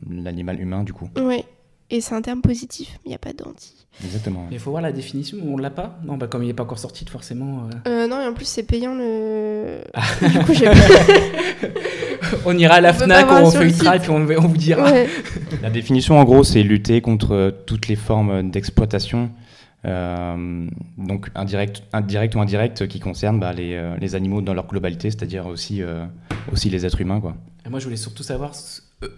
l'animal 0.08 0.60
humain, 0.60 0.84
du 0.84 0.92
coup. 0.92 1.08
Ouais. 1.16 1.44
Et 1.90 2.00
c'est 2.00 2.14
un 2.14 2.22
terme 2.22 2.42
positif, 2.42 2.98
il 3.04 3.08
n'y 3.08 3.14
a 3.14 3.18
pas 3.18 3.32
d'anti. 3.32 3.74
Exactement. 4.04 4.46
Mais 4.48 4.56
il 4.56 4.60
faut 4.60 4.70
voir 4.70 4.82
la 4.82 4.92
définition, 4.92 5.38
on 5.44 5.56
l'a 5.56 5.70
pas 5.70 5.98
Non, 6.04 6.16
bah 6.16 6.28
comme 6.28 6.42
il 6.42 6.46
n'est 6.46 6.54
pas 6.54 6.62
encore 6.62 6.78
sorti, 6.78 7.04
forcément. 7.06 7.68
Euh... 7.86 8.04
Euh, 8.04 8.06
non, 8.06 8.20
et 8.20 8.26
en 8.26 8.32
plus 8.32 8.44
c'est 8.44 8.62
payant 8.62 8.94
le. 8.94 9.80
Ah. 9.94 10.02
du 10.28 10.38
coup, 10.40 10.54
j'ai 10.54 10.68
On 12.44 12.56
ira 12.56 12.74
à 12.74 12.80
la 12.80 12.92
Fnac, 12.92 13.26
on 13.30 13.50
fait 13.50 13.68
une 13.68 13.72
trappe 13.72 14.04
et 14.04 14.10
on, 14.10 14.16
on, 14.16 14.48
vous 14.48 14.56
dira. 14.56 14.90
Ouais. 14.90 15.08
La 15.62 15.70
définition, 15.70 16.18
en 16.18 16.24
gros, 16.24 16.44
c'est 16.44 16.62
lutter 16.62 17.00
contre 17.00 17.54
toutes 17.66 17.88
les 17.88 17.96
formes 17.96 18.50
d'exploitation. 18.50 19.30
Euh, 19.84 20.68
donc 20.96 21.30
indirect, 21.36 21.84
indirect 21.92 22.34
ou 22.34 22.40
indirect 22.40 22.88
qui 22.88 22.98
concernent 22.98 23.38
bah, 23.38 23.52
les, 23.52 23.74
euh, 23.74 23.96
les, 24.00 24.16
animaux 24.16 24.40
dans 24.40 24.54
leur 24.54 24.66
globalité, 24.66 25.10
c'est-à-dire 25.10 25.46
aussi, 25.46 25.82
euh, 25.82 26.04
aussi 26.52 26.68
les 26.68 26.84
êtres 26.84 27.00
humains. 27.00 27.20
Quoi. 27.20 27.36
Et 27.64 27.68
moi, 27.68 27.78
je 27.78 27.84
voulais 27.84 27.96
surtout 27.96 28.24
savoir, 28.24 28.54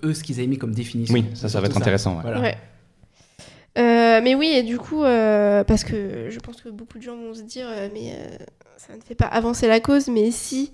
eux, 0.05 0.15
ce 0.15 0.23
qu'ils 0.23 0.39
avaient 0.39 0.47
mis 0.47 0.59
comme 0.59 0.75
définition. 0.75 1.15
Oui, 1.15 1.25
ça, 1.35 1.49
ça 1.49 1.61
va 1.61 1.67
être 1.67 1.77
intéressant. 1.77 2.17
Ouais. 2.17 2.23
Voilà. 2.23 2.41
Ouais. 2.41 2.57
Euh, 3.79 4.21
mais 4.23 4.35
oui, 4.35 4.49
et 4.49 4.63
du 4.63 4.79
coup, 4.79 5.05
euh, 5.05 5.63
parce 5.65 5.85
que 5.85 6.29
je 6.29 6.39
pense 6.41 6.61
que 6.61 6.69
beaucoup 6.69 6.99
de 6.99 7.03
gens 7.03 7.17
vont 7.17 7.35
se 7.35 7.43
dire, 7.43 7.67
euh, 7.69 7.89
mais 7.93 8.13
ça 8.77 8.97
ne 8.97 9.01
fait 9.01 9.15
pas 9.15 9.27
avancer 9.27 9.69
la 9.69 9.81
cause, 9.81 10.09
mais 10.09 10.31
si, 10.31 10.73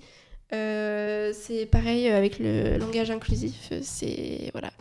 c'est 0.51 1.67
pareil 1.71 2.09
avec 2.09 2.39
le 2.39 2.77
langage 2.77 3.11
inclusif, 3.11 3.71
c'est 3.81 4.49
voilà, 4.53 4.71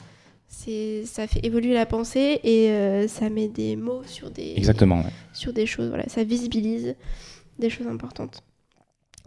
c'est 0.48 1.04
ça 1.04 1.26
fait 1.26 1.44
évoluer 1.44 1.74
la 1.74 1.86
pensée 1.86 2.40
et 2.42 3.06
ça 3.08 3.28
met 3.28 3.48
des 3.48 3.76
mots 3.76 4.02
sur 4.06 4.30
des 4.30 4.54
exactement 4.56 5.04
sur 5.32 5.52
des 5.52 5.66
choses, 5.66 5.88
voilà, 5.88 6.08
ça 6.08 6.24
visibilise 6.24 6.94
des 7.58 7.68
choses 7.68 7.88
importantes. 7.88 8.42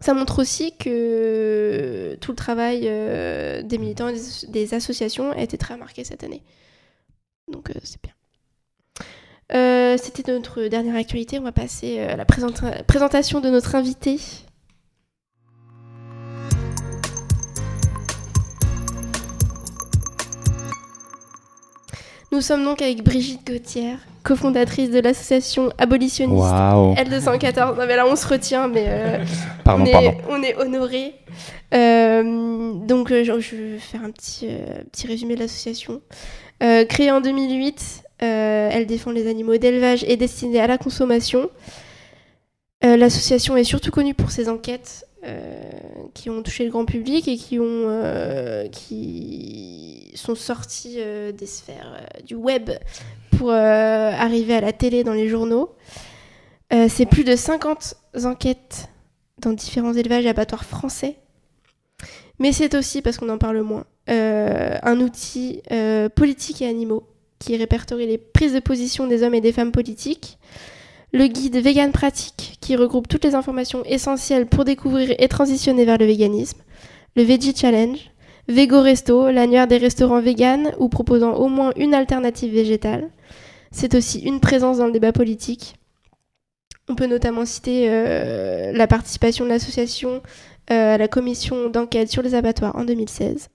Ça 0.01 0.13
montre 0.13 0.39
aussi 0.39 0.75
que 0.77 2.18
tout 2.22 2.32
le 2.32 2.36
travail 2.36 2.82
des 2.82 3.77
militants 3.77 4.10
et 4.10 4.20
des, 4.48 4.74
associations 4.74 5.32
a 5.32 5.41
été 5.41 5.58
très 5.58 5.77
marqué 5.77 6.03
cette 6.03 6.24
année. 6.24 6.44
Donc 7.48 7.72
c'est 7.84 8.01
bien. 8.01 8.13
Euh, 9.53 9.98
C'était 10.01 10.32
notre 10.32 10.68
dernière 10.68 10.96
actualité. 10.96 11.39
On 11.39 11.44
va 11.44 11.51
passer 11.51 12.00
à 12.00 12.15
la 12.15 12.25
présentation 12.25 13.41
de 13.41 13.50
notre 13.50 13.75
invité. 13.75 14.20
Nous 22.31 22.41
sommes 22.41 22.63
donc 22.63 22.81
avec 22.81 23.03
Brigitte 23.03 23.45
Gauthier, 23.45 23.95
cofondatrice 24.21 24.91
de 24.91 25.00
l'association 25.00 25.71
abolitionniste 25.79 26.45
L214. 26.45 27.75
Non 27.75 27.88
mais 27.88 27.95
là 27.95 28.05
on 28.07 28.15
se 28.15 28.27
retient, 28.27 28.67
mais 28.67 28.86
euh, 28.88 29.25
pardon, 29.63 29.83
on, 29.83 29.88
est, 29.88 29.91
pardon. 29.91 30.17
on, 30.29 30.43
est, 30.43 30.55
honoré. 30.55 31.15
Euh, 31.74 32.74
donc 32.74 33.12
euh, 33.12 33.24
je, 33.24 33.55
vais 33.55 33.79
faire 33.79 34.03
un 34.03 34.12
petit, 34.12 34.48
euh, 34.48 34.83
petit 34.91 35.07
résumé 35.07 35.33
de 35.36 35.39
l'association. 35.39 36.01
créée 36.59 37.09
en 37.12 37.19
2008, 37.19 38.03
euh, 38.21 38.69
elle 38.71 38.86
défend 38.86 39.09
les 39.09 39.27
animaux 39.27 39.57
d'élevage 39.57 40.03
et 40.07 40.15
destinés 40.15 40.59
à 40.59 40.67
la 40.67 40.77
consommation. 40.77 41.50
L'association 42.81 43.57
est 43.57 43.65
surtout 43.65 43.91
connue 43.91 44.13
pour 44.13 44.31
ses 44.31 44.48
enquêtes 44.48 45.05
qui 46.14 46.30
ont 46.30 46.42
touché 46.44 46.64
le 46.64 46.72
grand 46.72 46.86
public 46.86 47.28
et 47.28 47.36
qui, 47.38 47.60
ont, 47.60 47.66
euh, 47.66 48.68
qui 48.70 50.12
sont 50.16 50.36
sorties 50.36 50.96
euh, 50.98 51.32
des 51.32 51.46
sphères 51.46 52.08
du 52.26 52.36
web 52.36 52.72
pour 53.38 53.52
arriver 53.52 54.56
à 54.56 54.62
la 54.62 54.74
télé 54.74 55.04
dans 55.04 55.14
les 55.14 55.30
journaux. 55.30 55.72
C'est 56.72 57.06
plus 57.06 57.24
de 57.24 57.36
50 57.36 57.96
enquêtes 58.26 58.90
dans 59.40 59.54
différents 59.54 59.94
élevages 59.94 60.26
et 60.26 60.30
abattoirs 60.30 60.66
français. 60.66 61.16
Mais 62.38 62.52
c'est 62.52 62.76
aussi, 62.76 63.02
parce 63.02 63.18
qu'on 63.18 63.30
en 63.30 63.38
parle 63.38 63.62
moins, 63.62 63.86
un 64.08 65.00
outil 65.00 65.62
politique 66.16 66.62
et 66.62 66.68
animaux 66.68 67.08
qui 67.40 67.56
répertorie 67.56 68.08
les 68.08 68.18
prises 68.18 68.54
de 68.54 68.60
position 68.60 69.08
des 69.08 69.24
hommes 69.24 69.36
et 69.36 69.42
des 69.42 69.54
femmes 69.54 69.72
politiques, 69.72 70.38
le 71.12 71.28
guide 71.28 71.58
Vegan 71.58 71.92
Pratique, 71.92 72.58
qui 72.62 72.75
regroupe 72.75 73.08
toutes 73.08 73.25
les 73.25 73.36
informations 73.36 73.84
essentielles 73.86 74.46
pour 74.46 74.66
découvrir 74.66 75.13
et 75.18 75.28
transitionner 75.28 75.86
vers 75.86 75.98
le 75.98 76.06
véganisme, 76.06 76.60
le 77.16 77.24
Veggie 77.24 77.56
Challenge, 77.56 78.00
Vego 78.48 78.82
Resto, 78.82 79.30
l'annuaire 79.30 79.68
des 79.68 79.78
restaurants 79.78 80.22
véganes 80.22 80.74
ou 80.80 80.89
proposant 80.89 81.34
au 81.34 81.48
moins 81.50 81.72
une 81.75 81.94
alternative 81.94 82.54
végétale. 82.54 83.10
C'est 83.72 83.94
aussi 83.94 84.20
une 84.20 84.39
présence 84.39 84.80
dans 84.80 84.88
le 84.88 84.92
débat 84.92 85.12
politique. 85.12 85.75
On 86.88 86.96
peut 86.96 87.06
notamment 87.06 87.46
citer 87.46 87.88
euh, 87.89 88.72
la 88.72 88.88
participation 88.88 89.46
de 89.46 89.50
l'association 89.50 90.24
euh, 90.72 90.96
à 90.96 90.98
la 90.98 91.08
commission 91.08 91.70
d'enquête 91.70 92.10
sur 92.10 92.24
les 92.24 92.34
abattoirs 92.34 92.75
en 92.75 92.86
2016. 92.86 93.50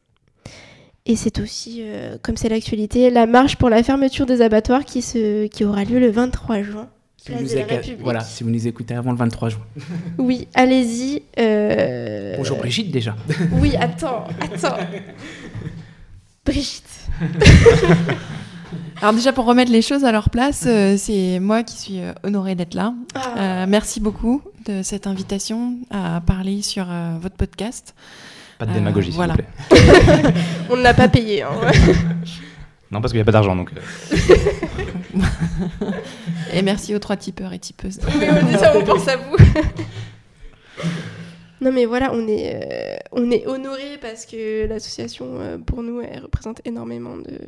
Et 1.06 1.16
c'est 1.16 1.40
aussi, 1.40 1.78
euh, 1.80 2.16
comme 2.22 2.36
c'est 2.36 2.48
l'actualité, 2.48 3.10
la 3.10 3.26
marche 3.26 3.56
pour 3.56 3.68
la 3.68 3.82
fermeture 3.82 4.26
des 4.26 4.40
abattoirs 4.40 4.84
qui, 4.84 5.64
aura 5.64 5.84
lieu 5.84 5.98
le 5.98 6.10
23 6.10 6.62
juin. 6.62 6.88
Si 7.24 7.32
vous, 7.32 7.40
nous 7.40 8.02
voilà, 8.02 8.20
si 8.20 8.44
vous 8.44 8.50
nous 8.50 8.66
écoutez 8.68 8.94
avant 8.94 9.10
le 9.10 9.16
23 9.16 9.48
juin. 9.48 9.62
Oui, 10.18 10.46
allez-y. 10.52 11.22
Euh... 11.38 12.34
Bonjour 12.36 12.58
Brigitte 12.58 12.90
déjà. 12.90 13.16
Oui, 13.52 13.74
attends, 13.76 14.26
attends. 14.42 14.76
Brigitte. 16.44 16.84
Alors 19.00 19.14
déjà 19.14 19.32
pour 19.32 19.46
remettre 19.46 19.72
les 19.72 19.80
choses 19.80 20.04
à 20.04 20.12
leur 20.12 20.28
place, 20.28 20.64
euh, 20.66 20.96
c'est 20.98 21.38
moi 21.40 21.62
qui 21.62 21.78
suis 21.78 22.00
euh, 22.00 22.12
honorée 22.24 22.56
d'être 22.56 22.74
là. 22.74 22.92
Ah. 23.14 23.20
Euh, 23.38 23.66
merci 23.66 24.00
beaucoup 24.00 24.42
de 24.66 24.82
cette 24.82 25.06
invitation 25.06 25.76
à 25.90 26.20
parler 26.20 26.60
sur 26.60 26.86
votre 27.22 27.36
podcast. 27.36 27.94
Pas 28.58 28.66
de 28.66 28.74
démagogie, 28.74 29.12
s'il 29.12 29.16
voilà. 29.16 29.34
vous 29.34 29.76
plaît. 29.76 30.34
On 30.68 30.76
ne 30.76 30.82
l'a 30.82 30.92
pas 30.92 31.08
payé. 31.08 31.42
Hein. 31.42 31.52
Non, 32.90 33.00
parce 33.00 33.12
qu'il 33.12 33.18
n'y 33.18 33.22
a 33.22 33.24
pas 33.24 33.32
d'argent, 33.32 33.56
donc. 33.56 33.70
euh. 33.76 35.16
Et 36.52 36.62
merci 36.62 36.94
aux 36.94 36.98
trois 36.98 37.16
tipeurs 37.16 37.52
et 37.52 37.58
tipeuses. 37.58 37.98
Oui, 38.06 38.26
on 38.30 38.46
dit 38.46 38.54
ça, 38.58 38.72
on 38.76 38.84
pense 38.84 39.08
à 39.08 39.16
vous. 39.16 39.36
Non 41.60 41.72
mais 41.72 41.86
voilà, 41.86 42.10
on 42.12 42.26
est, 42.28 42.60
euh, 42.62 42.96
on 43.12 43.30
est 43.30 43.46
honoré 43.46 43.96
parce 43.98 44.26
que 44.26 44.66
l'association, 44.66 45.26
euh, 45.38 45.56
pour 45.56 45.82
nous, 45.82 46.02
elle 46.02 46.20
représente 46.20 46.60
énormément 46.66 47.16
de... 47.16 47.38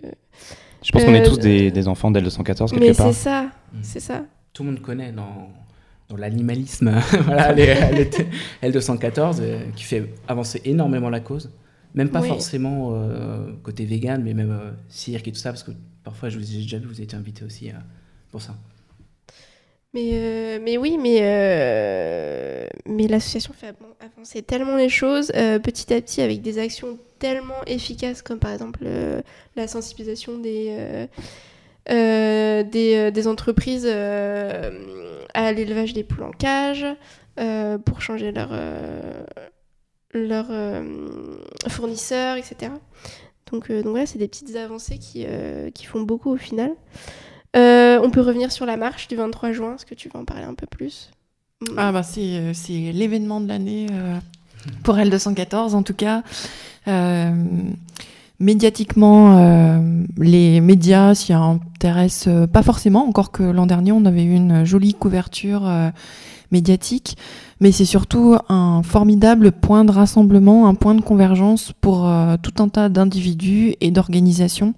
Je 0.82 0.90
pense 0.90 1.04
qu'on 1.04 1.12
est 1.12 1.24
tous 1.24 1.38
des, 1.38 1.70
des 1.70 1.86
enfants 1.88 2.10
d'L214 2.10 2.70
quelque 2.70 2.78
Mais 2.80 2.94
part. 2.94 3.08
c'est 3.08 3.12
ça, 3.12 3.42
Mm. 3.74 3.78
c'est 3.82 4.00
ça. 4.00 4.22
Tout 4.54 4.62
le 4.62 4.70
monde 4.70 4.80
connaît 4.80 5.12
dans, 5.12 5.50
dans 6.08 6.16
l'animalisme, 6.16 6.94
voilà, 7.26 7.50
elle, 7.52 7.58
est- 7.60 7.66
elle 7.92 7.98
était- 7.98 8.26
L214, 8.62 9.38
euh, 9.40 9.60
qui 9.74 9.82
fait 9.84 10.08
avancer 10.28 10.62
énormément 10.64 11.10
la 11.10 11.20
cause. 11.20 11.50
Même 11.96 12.10
pas 12.10 12.20
Oui. 12.20 12.28
forcément 12.28 12.92
euh, 12.94 13.52
côté 13.62 13.84
vegan, 13.84 14.22
mais 14.22 14.34
même 14.34 14.50
euh, 14.52 14.70
cirque 14.88 15.26
et 15.28 15.32
tout 15.32 15.38
ça, 15.38 15.50
parce 15.50 15.62
que 15.64 15.72
parfois, 16.04 16.28
je 16.28 16.38
vous 16.38 16.54
ai 16.54 16.58
déjà 16.58 16.78
vu, 16.78 16.86
vous 16.86 17.00
été 17.00 17.16
invité 17.16 17.44
aussi 17.44 17.70
euh, 17.70 17.74
pour 18.30 18.40
ça. 18.42 18.54
Mais, 19.94 20.58
mais 20.62 20.76
oui, 20.76 20.98
mais, 21.00 21.20
mais 22.86 23.06
l'association 23.08 23.54
fait 23.54 23.68
av- 23.68 23.74
avancer 24.00 24.42
tellement 24.42 24.76
les 24.76 24.90
choses 24.90 25.28
petit 25.28 25.94
à 25.94 26.00
petit 26.02 26.20
avec 26.20 26.42
des 26.42 26.58
actions 26.58 26.98
tellement 27.18 27.64
efficaces 27.66 28.20
comme 28.20 28.38
par 28.38 28.52
exemple 28.52 28.80
la 29.56 29.66
sensibilisation 29.66 30.38
des, 30.38 31.06
euh, 31.88 32.62
des, 32.64 32.94
euh, 32.96 33.10
des 33.10 33.26
entreprises 33.26 33.86
euh, 33.88 35.24
à 35.32 35.52
l'élevage 35.52 35.94
des 35.94 36.04
poules 36.04 36.24
en 36.24 36.30
cage 36.32 36.84
pour 37.86 38.02
changer 38.02 38.32
leur, 38.32 38.50
euh, 40.16 40.26
leur 40.28 40.46
euh, 40.50 40.82
fournisseurs, 41.68 42.36
etc. 42.36 42.72
Donc, 43.50 43.70
euh, 43.70 43.82
donc 43.82 43.92
voilà, 43.92 44.06
c'est 44.06 44.18
des 44.18 44.28
petites 44.28 44.56
avancées 44.56 44.98
qui, 44.98 45.24
euh, 45.26 45.70
qui 45.70 45.86
font 45.86 46.02
beaucoup 46.02 46.30
au 46.30 46.36
final. 46.36 46.72
On 47.54 48.10
peut 48.10 48.20
revenir 48.20 48.52
sur 48.52 48.66
la 48.66 48.76
marche 48.76 49.08
du 49.08 49.16
23 49.16 49.52
juin. 49.52 49.74
Est-ce 49.76 49.86
que 49.86 49.94
tu 49.94 50.10
veux 50.12 50.20
en 50.20 50.24
parler 50.24 50.44
un 50.44 50.54
peu 50.54 50.66
plus? 50.66 51.10
Ah 51.78 51.90
bah 51.90 52.02
c'est 52.02 52.52
c'est 52.52 52.92
l'événement 52.92 53.40
de 53.40 53.48
l'année 53.48 53.86
pour 54.82 54.96
L214 54.96 55.72
en 55.72 55.82
tout 55.82 55.94
cas. 55.94 56.22
Médiatiquement, 58.38 59.80
les 60.18 60.60
médias 60.60 61.14
s'y 61.14 61.32
intéressent 61.32 62.46
pas 62.52 62.62
forcément, 62.62 63.08
encore 63.08 63.32
que 63.32 63.42
l'an 63.42 63.64
dernier 63.64 63.92
on 63.92 64.04
avait 64.04 64.24
eu 64.24 64.34
une 64.34 64.66
jolie 64.66 64.92
couverture 64.92 65.62
médiatique, 66.52 67.16
mais 67.60 67.72
c'est 67.72 67.84
surtout 67.84 68.36
un 68.48 68.82
formidable 68.82 69.52
point 69.52 69.84
de 69.84 69.90
rassemblement, 69.90 70.68
un 70.68 70.74
point 70.74 70.94
de 70.94 71.00
convergence 71.00 71.72
pour 71.80 72.06
euh, 72.06 72.36
tout 72.40 72.62
un 72.62 72.68
tas 72.68 72.88
d'individus 72.88 73.74
et 73.80 73.90
d'organisations 73.90 74.74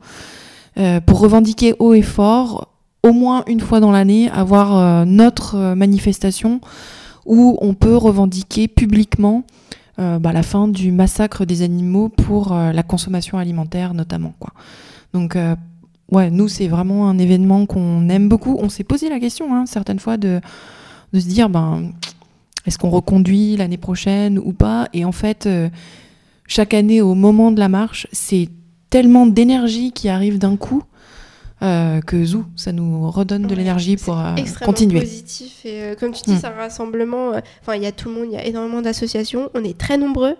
euh, 0.78 1.00
pour 1.00 1.20
revendiquer 1.20 1.74
haut 1.78 1.94
et 1.94 2.02
fort 2.02 2.68
au 3.02 3.12
moins 3.12 3.44
une 3.46 3.60
fois 3.60 3.80
dans 3.80 3.90
l'année 3.90 4.30
avoir 4.30 4.76
euh, 4.76 5.04
notre 5.04 5.74
manifestation 5.74 6.60
où 7.26 7.58
on 7.60 7.74
peut 7.74 7.96
revendiquer 7.96 8.68
publiquement 8.68 9.44
bah, 9.98 10.32
la 10.32 10.44
fin 10.44 10.68
du 10.68 10.92
massacre 10.92 11.44
des 11.44 11.62
animaux 11.62 12.08
pour 12.08 12.54
la 12.54 12.82
consommation 12.84 13.36
alimentaire 13.36 13.94
notamment. 13.94 14.32
Donc 15.12 15.36
ouais, 16.12 16.30
nous 16.30 16.48
c'est 16.48 16.68
vraiment 16.68 17.10
un 17.10 17.18
événement 17.18 17.66
qu'on 17.66 18.08
aime 18.08 18.28
beaucoup. 18.28 18.56
On 18.60 18.68
s'est 18.68 18.84
posé 18.84 19.08
la 19.08 19.20
question 19.20 19.54
hein, 19.54 19.66
certaines 19.66 19.98
fois 19.98 20.16
de 20.16 20.40
de 21.12 21.20
se 21.20 21.26
dire 21.26 21.48
ben 21.48 21.92
est-ce 22.66 22.78
qu'on 22.78 22.90
reconduit 22.90 23.56
l'année 23.56 23.78
prochaine 23.78 24.38
ou 24.38 24.52
pas? 24.52 24.88
Et 24.92 25.04
en 25.04 25.12
fait, 25.12 25.46
euh, 25.46 25.68
chaque 26.46 26.74
année 26.74 27.00
au 27.00 27.14
moment 27.14 27.50
de 27.50 27.58
la 27.58 27.68
marche, 27.68 28.06
c'est 28.12 28.48
tellement 28.90 29.26
d'énergie 29.26 29.92
qui 29.92 30.08
arrive 30.08 30.38
d'un 30.38 30.56
coup 30.56 30.82
euh, 31.62 32.00
que 32.02 32.24
Zou. 32.24 32.44
Ça 32.56 32.72
nous 32.72 33.10
redonne 33.10 33.46
de 33.46 33.54
l'énergie 33.54 33.96
pour 33.96 34.18
euh, 34.18 34.34
extrêmement 34.36 34.72
continuer. 34.72 35.00
positif 35.00 35.64
et 35.64 35.82
euh, 35.82 35.94
comme 35.94 36.12
tu 36.12 36.22
dis, 36.22 36.32
Mm. 36.32 36.38
c'est 36.40 36.46
un 36.46 36.50
rassemblement. 36.50 37.32
Enfin, 37.62 37.74
il 37.76 37.82
y 37.82 37.86
a 37.86 37.92
tout 37.92 38.08
le 38.08 38.14
monde, 38.14 38.26
il 38.30 38.34
y 38.34 38.36
a 38.38 38.44
énormément 38.44 38.82
d'associations. 38.82 39.50
On 39.54 39.64
est 39.64 39.76
très 39.76 39.96
nombreux. 39.98 40.36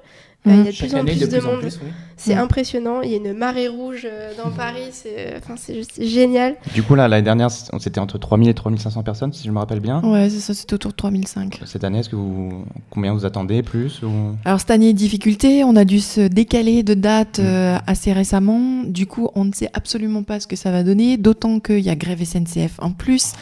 Euh, 0.48 0.54
Il 0.54 0.60
Mm. 0.60 0.64
y 0.64 0.68
a 0.68 0.70
de 0.70 0.70
Chaque 0.72 0.88
plus 0.90 0.98
en 0.98 1.04
plus 1.04 1.20
de 1.20 1.26
de 1.26 1.30
plus 1.38 1.46
en 1.46 1.50
monde. 1.52 1.60
oui. 1.64 1.88
C'est 2.16 2.34
Mm. 2.34 2.38
impressionnant. 2.38 3.00
Il 3.02 3.10
y 3.10 3.14
a 3.14 3.16
une 3.18 3.32
marée 3.32 3.68
rouge 3.68 4.02
euh, 4.10 4.32
dans 4.42 4.50
Paris. 4.50 4.88
C'est 4.92 5.34
enfin, 5.36 5.54
c'est 5.56 5.74
juste 5.74 6.02
génial. 6.02 6.56
Du 6.74 6.82
coup, 6.82 6.94
là, 6.94 7.06
l'année 7.08 7.22
dernière, 7.22 7.50
c'était 7.50 8.00
entre 8.00 8.18
3000 8.18 8.48
et 8.48 8.54
3500 8.54 9.02
personnes, 9.02 9.32
si 9.32 9.46
je 9.46 9.52
me 9.52 9.58
rappelle 9.58 9.80
bien. 9.80 10.00
Ouais, 10.02 10.28
c'est 10.30 10.40
ça, 10.40 10.54
c'est 10.54 10.72
autour 10.72 10.90
de 10.90 10.96
3005. 10.96 11.60
Cette 11.64 11.84
année, 11.84 11.98
est-ce 12.00 12.08
que 12.08 12.16
vous, 12.16 12.64
combien 12.90 13.12
vous 13.12 13.24
attendez 13.24 13.62
plus 13.62 14.02
ou... 14.02 14.10
Alors 14.44 14.58
cette 14.60 14.70
année, 14.72 14.92
difficulté, 14.92 15.62
on 15.64 15.76
a 15.76 15.84
dû 15.84 16.00
se 16.00 16.22
décaler 16.22 16.82
de 16.82 16.94
date 16.94 17.38
Mm. 17.38 17.42
euh, 17.44 17.78
assez 17.86 18.12
récemment. 18.12 18.82
Du 18.84 19.06
coup, 19.06 19.28
on 19.34 19.44
ne 19.44 19.52
sait 19.52 19.70
absolument 19.74 20.22
pas 20.22 20.40
ce 20.40 20.46
que 20.46 20.56
ça 20.56 20.70
va 20.72 20.82
donner, 20.82 21.16
d'autant 21.18 21.60
qu'il 21.60 21.80
y 21.80 21.90
a 21.90 21.94
grève 21.94 22.20
SNCF 22.24 22.72
en 22.80 22.90
plus. 22.92 23.32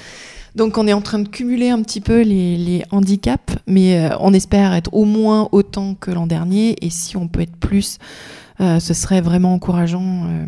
Donc 0.57 0.79
on 0.79 0.87
est 0.87 0.93
en 0.95 1.03
train 1.03 1.19
de 1.19 1.29
cumuler 1.29 1.69
un 1.69 1.83
petit 1.83 2.01
peu 2.01 2.23
les, 2.23 2.57
les 2.57 2.83
handicaps, 2.91 3.57
mais 3.67 3.99
euh, 3.99 4.17
on 4.21 4.33
espère 4.33 4.73
être 4.73 4.93
au 4.95 5.05
moins 5.05 5.49
autant 5.53 5.95
que 5.95 6.11
l'an 6.11 6.27
dernier. 6.27 6.77
Et 6.85 6.89
si 6.89 7.17
on 7.19 7.29
peut 7.29 7.43
être 7.43 7.57
plus, 7.57 7.99
euh, 8.63 8.81
ce 8.81 8.95
serait 8.95 9.21
vraiment 9.21 9.53
encourageant 9.53 10.25
euh, 10.25 10.47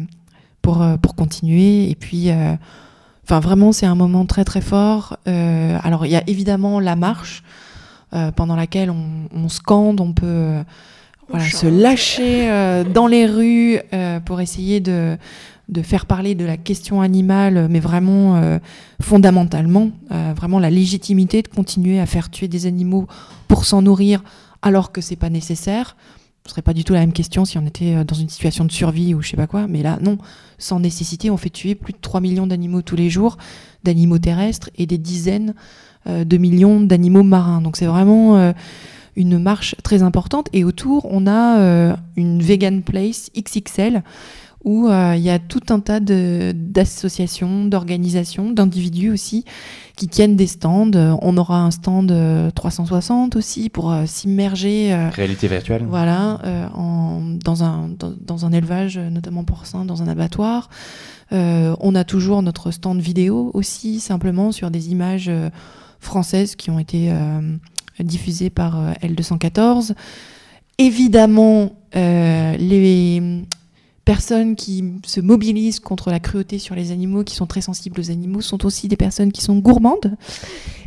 pour, 0.62 0.83
pour 1.03 1.15
continuer. 1.15 1.91
Et 1.91 1.95
puis, 1.95 2.31
euh, 2.31 2.55
enfin 3.23 3.38
vraiment, 3.38 3.71
c'est 3.71 3.85
un 3.87 3.95
moment 3.95 4.25
très 4.25 4.45
très 4.45 4.62
fort. 4.62 5.19
Alors 5.27 6.07
il 6.07 6.12
y 6.12 6.17
a 6.17 6.23
évidemment 6.27 6.81
la 6.81 6.97
marche 6.97 7.43
pendant 8.37 8.57
laquelle 8.57 8.91
on, 8.91 9.29
on 9.35 9.50
scande, 9.50 10.00
on 10.00 10.15
peut 10.15 10.62
voilà, 11.29 11.45
se 11.45 11.67
lâcher 11.67 12.50
euh, 12.50 12.85
dans 12.85 13.07
les 13.07 13.27
rues 13.27 13.79
euh, 13.93 14.21
pour 14.21 14.41
essayer 14.41 14.81
de, 14.81 15.17
de 15.68 15.82
faire 15.82 16.06
parler 16.06 16.34
de 16.34 16.44
la 16.44 16.56
question 16.56 17.00
animale, 17.00 17.68
mais 17.68 17.80
vraiment 17.80 18.37
euh, 18.37 18.58
fondamentalement, 19.00 19.90
euh, 20.12 20.32
vraiment 20.34 20.58
la 20.58 20.70
légitimité 20.70 21.42
de 21.42 21.48
continuer 21.48 22.00
à 22.00 22.06
faire 22.06 22.30
tuer 22.30 22.48
des 22.48 22.66
animaux 22.66 23.06
pour 23.48 23.64
s'en 23.64 23.82
nourrir 23.82 24.22
alors 24.62 24.92
que 24.92 25.00
c'est 25.00 25.16
pas 25.16 25.30
nécessaire. 25.30 25.96
Ce 26.44 26.52
serait 26.52 26.62
pas 26.62 26.72
du 26.72 26.82
tout 26.82 26.94
la 26.94 27.00
même 27.00 27.12
question 27.12 27.44
si 27.44 27.58
on 27.58 27.66
était 27.66 27.96
euh, 27.96 28.04
dans 28.04 28.16
une 28.16 28.30
situation 28.30 28.64
de 28.64 28.72
survie 28.72 29.14
ou 29.14 29.20
je 29.20 29.28
sais 29.28 29.37
pas 29.37 29.46
quoi, 29.46 29.66
mais 29.66 29.82
là 29.82 29.98
non, 30.00 30.16
sans 30.56 30.80
nécessité, 30.80 31.30
on 31.30 31.37
fait 31.37 31.50
tuer 31.50 31.75
plus 31.75 31.92
de 31.92 31.98
3 32.00 32.20
millions 32.20 32.46
d'animaux 32.46 32.80
tous 32.80 32.96
les 32.96 33.10
jours, 33.10 33.37
d'animaux 33.84 34.18
terrestres 34.18 34.70
et 34.76 34.87
des 34.87 34.98
dizaines 34.98 35.54
euh, 36.08 36.25
de 36.25 36.37
millions 36.38 36.80
d'animaux 36.80 37.22
marins. 37.22 37.60
Donc 37.60 37.76
c'est 37.76 37.87
vraiment 37.87 38.37
euh, 38.37 38.52
une 39.16 39.38
marche 39.38 39.75
très 39.82 40.02
importante. 40.02 40.48
Et 40.52 40.64
autour, 40.64 41.06
on 41.10 41.26
a 41.26 41.58
euh, 41.58 41.96
une 42.16 42.40
vegan 42.40 42.82
place 42.82 43.30
XXL 43.37 44.02
où 44.65 44.88
euh, 44.88 45.15
il 45.17 45.23
y 45.23 45.31
a 45.31 45.38
tout 45.38 45.62
un 45.71 45.81
tas 45.81 46.00
d'associations, 46.00 47.65
d'organisations, 47.67 48.50
d'individus 48.50 49.11
aussi 49.11 49.45
qui 49.97 50.09
tiennent 50.09 50.37
des 50.37 50.47
stands. 50.47 50.91
Euh, 50.95 51.15
On 51.23 51.37
aura 51.37 51.61
un 51.61 51.71
stand 51.71 52.11
euh, 52.11 52.50
360 52.50 53.37
aussi 53.37 53.69
pour 53.71 53.93
euh, 53.93 54.05
s'immerger. 54.07 54.93
euh, 54.93 55.11
Réalité 55.11 55.49
virtuelle 55.49 55.85
voilà, 55.88 56.41
euh, 56.45 56.67
en, 56.75 57.21
dans, 57.45 57.62
un, 57.62 57.88
dans, 57.88 58.12
dans 58.21 58.47
un 58.47 58.53
élevage, 58.53 58.99
euh, 58.99 59.11
notamment 59.11 59.45
porcin, 59.45 59.85
dans 59.85 60.03
un 60.03 60.09
abattoir. 60.09 60.69
Euh, 61.33 61.77
on 61.81 61.95
a 61.95 62.05
toujours 62.05 62.43
notre 62.43 62.71
stand 62.71 63.00
vidéo 63.00 63.50
aussi, 63.55 64.00
simplement 64.00 64.50
sur 64.50 64.71
des 64.71 64.91
images 64.91 65.29
euh, 65.29 65.50
françaises 66.00 66.57
qui 66.57 66.71
ont 66.71 66.79
été 66.79 67.11
euh, 67.12 67.41
diffusées 68.00 68.50
par 68.50 68.79
euh, 68.81 68.93
L214. 69.03 69.95
Évidemment, 70.79 71.73
euh, 71.97 72.57
les 72.57 73.43
personnes 74.09 74.57
qui 74.57 74.83
se 75.05 75.21
mobilisent 75.21 75.81
contre 75.81 76.11
la 76.11 76.19
cruauté 76.19 76.59
sur 76.59 76.75
les 76.75 76.93
animaux, 76.93 77.25
qui 77.25 77.35
sont 77.35 77.45
très 77.45 77.61
sensibles 77.61 78.00
aux 78.00 78.11
animaux, 78.11 78.41
sont 78.41 78.65
aussi 78.65 78.88
des 78.88 78.97
personnes 78.97 79.33
qui 79.33 79.43
sont 79.43 79.57
gourmandes. 79.59 80.17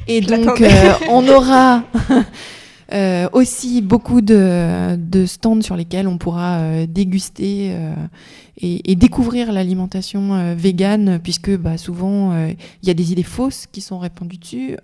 Et 0.07 0.23
Je 0.23 0.27
donc, 0.27 0.59
euh, 0.59 0.93
on 1.07 1.27
aura 1.27 1.83
euh, 2.93 3.29
aussi 3.31 3.81
beaucoup 3.81 4.19
de, 4.19 4.97
de 4.97 5.25
stands 5.25 5.61
sur 5.61 5.77
lesquels 5.77 6.09
on 6.09 6.17
pourra 6.17 6.57
euh, 6.57 6.85
déguster 6.85 7.69
euh, 7.71 7.93
et, 8.61 8.91
et 8.91 8.95
découvrir 8.95 9.53
l'alimentation 9.53 10.55
végane, 10.55 11.19
puisque 11.23 11.55
bah, 11.57 11.77
souvent 11.77 12.35
il 12.47 12.87
y 12.87 12.91
a 12.91 12.93
des 12.93 13.11
idées 13.11 13.23
fausses 13.23 13.65
qui 13.71 13.81
sont 13.81 13.97
répandues 13.97 14.37
dessus. 14.37 14.77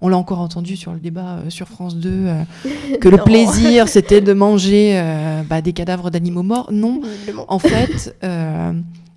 On 0.00 0.08
l'a 0.08 0.18
encore 0.18 0.40
entendu 0.40 0.76
sur 0.76 0.92
le 0.92 0.98
débat 0.98 1.38
sur 1.48 1.68
France 1.68 1.96
2 1.96 2.10
euh, 2.10 2.42
que 3.00 3.08
le 3.08 3.18
plaisir 3.18 3.88
c'était 3.88 4.20
de 4.20 4.32
manger 4.32 5.00
bah, 5.48 5.62
des 5.62 5.72
cadavres 5.72 6.10
d'animaux 6.10 6.42
morts. 6.42 6.70
Non, 6.72 7.00
en 7.46 7.58
fait, 7.58 8.16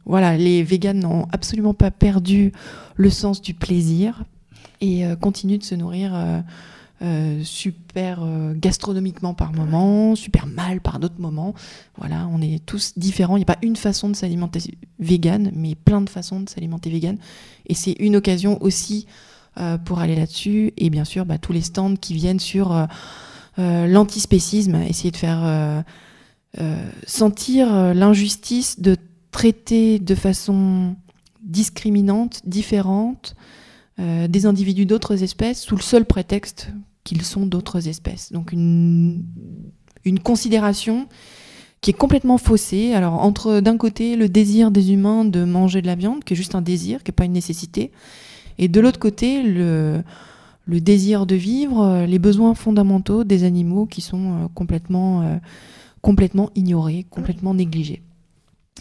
voilà, 0.06 0.38
les 0.38 0.64
véganes 0.64 1.00
n'ont 1.00 1.26
absolument 1.32 1.74
pas 1.74 1.92
perdu 1.92 2.54
le 2.96 3.10
sens 3.10 3.42
du 3.42 3.54
plaisir 3.54 4.24
et 4.80 5.04
continuent 5.20 5.58
de 5.58 5.64
se 5.64 5.76
nourrir 5.76 6.14
euh, 7.04 7.42
super 7.44 8.20
euh, 8.22 8.54
gastronomiquement 8.56 9.34
par 9.34 9.54
moments, 9.54 10.16
super 10.16 10.46
mal 10.46 10.82
par 10.82 11.00
d'autres 11.00 11.20
moments. 11.20 11.56
Voilà, 11.98 12.28
on 12.32 12.40
est 12.44 12.64
tous 12.64 12.94
différents. 12.96 13.38
Il 13.38 13.40
n'y 13.40 13.46
a 13.46 13.48
pas 13.56 13.58
une 13.64 13.76
façon 13.76 14.08
de 14.08 14.16
s'alimenter 14.16 14.60
végane, 15.00 15.52
mais 15.56 15.74
plein 15.74 16.02
de 16.02 16.10
façons 16.12 16.42
de 16.42 16.48
s'alimenter 16.48 16.92
végane. 16.92 17.18
Et 17.66 17.74
c'est 17.74 17.94
une 17.94 18.16
occasion 18.16 18.62
aussi 18.62 19.08
euh, 19.58 19.80
pour 19.80 19.98
aller 19.98 20.16
là-dessus. 20.16 20.74
Et 20.78 20.92
bien 20.92 21.04
sûr, 21.04 21.26
bah, 21.26 21.40
tous 21.40 21.54
les 21.54 21.62
stands 21.62 21.96
qui 21.96 22.14
viennent 22.14 22.40
sur 22.40 22.88
l'antispécisme, 23.58 24.76
essayer 24.76 25.12
de 25.12 25.18
faire 25.18 25.84
sentir 27.06 27.94
l'injustice 27.94 28.80
de 28.80 28.96
traiter 29.32 30.00
de 30.00 30.16
façon 30.16 30.96
discriminante, 31.44 32.42
différente, 32.46 33.36
des 33.98 34.46
individus 34.46 34.86
d'autres 34.86 35.22
espèces 35.22 35.62
sous 35.62 35.76
le 35.76 35.82
seul 35.82 36.06
prétexte 36.06 36.72
qu'ils 37.04 37.24
sont 37.24 37.46
d'autres 37.46 37.88
espèces. 37.88 38.32
Donc 38.32 38.52
une, 38.52 39.24
une 40.06 40.20
considération 40.20 41.08
qui 41.82 41.90
est 41.90 41.98
complètement 41.98 42.38
faussée. 42.38 42.94
Alors 42.94 43.14
entre 43.24 43.60
d'un 43.60 43.78
côté 43.78 44.16
le 44.16 44.30
désir 44.30 44.70
des 44.72 44.94
humains 44.94 45.26
de 45.26 45.44
manger 45.44 45.82
de 45.82 45.88
la 45.88 45.96
viande, 45.96 46.24
qui 46.24 46.34
est 46.34 46.38
juste 46.38 46.56
un 46.56 46.62
désir, 46.62 47.04
qui 47.04 47.10
n'est 47.10 47.16
pas 47.16 47.26
une 47.26 47.34
nécessité, 47.34 47.92
et 48.58 48.68
de 48.68 48.80
l'autre 48.80 49.00
côté 49.00 49.42
le, 49.42 50.04
le 50.66 50.80
désir 50.80 51.26
de 51.26 51.36
vivre, 51.36 52.06
les 52.06 52.20
besoins 52.20 52.54
fondamentaux 52.54 53.24
des 53.24 53.44
animaux 53.44 53.88
qui 53.88 54.02
sont 54.02 54.32
euh, 54.32 54.48
complètement, 54.54 55.24
euh, 55.24 55.38
complètement 56.02 56.52
ignorés, 56.56 57.06
complètement 57.10 57.56
négligés. 57.56 58.04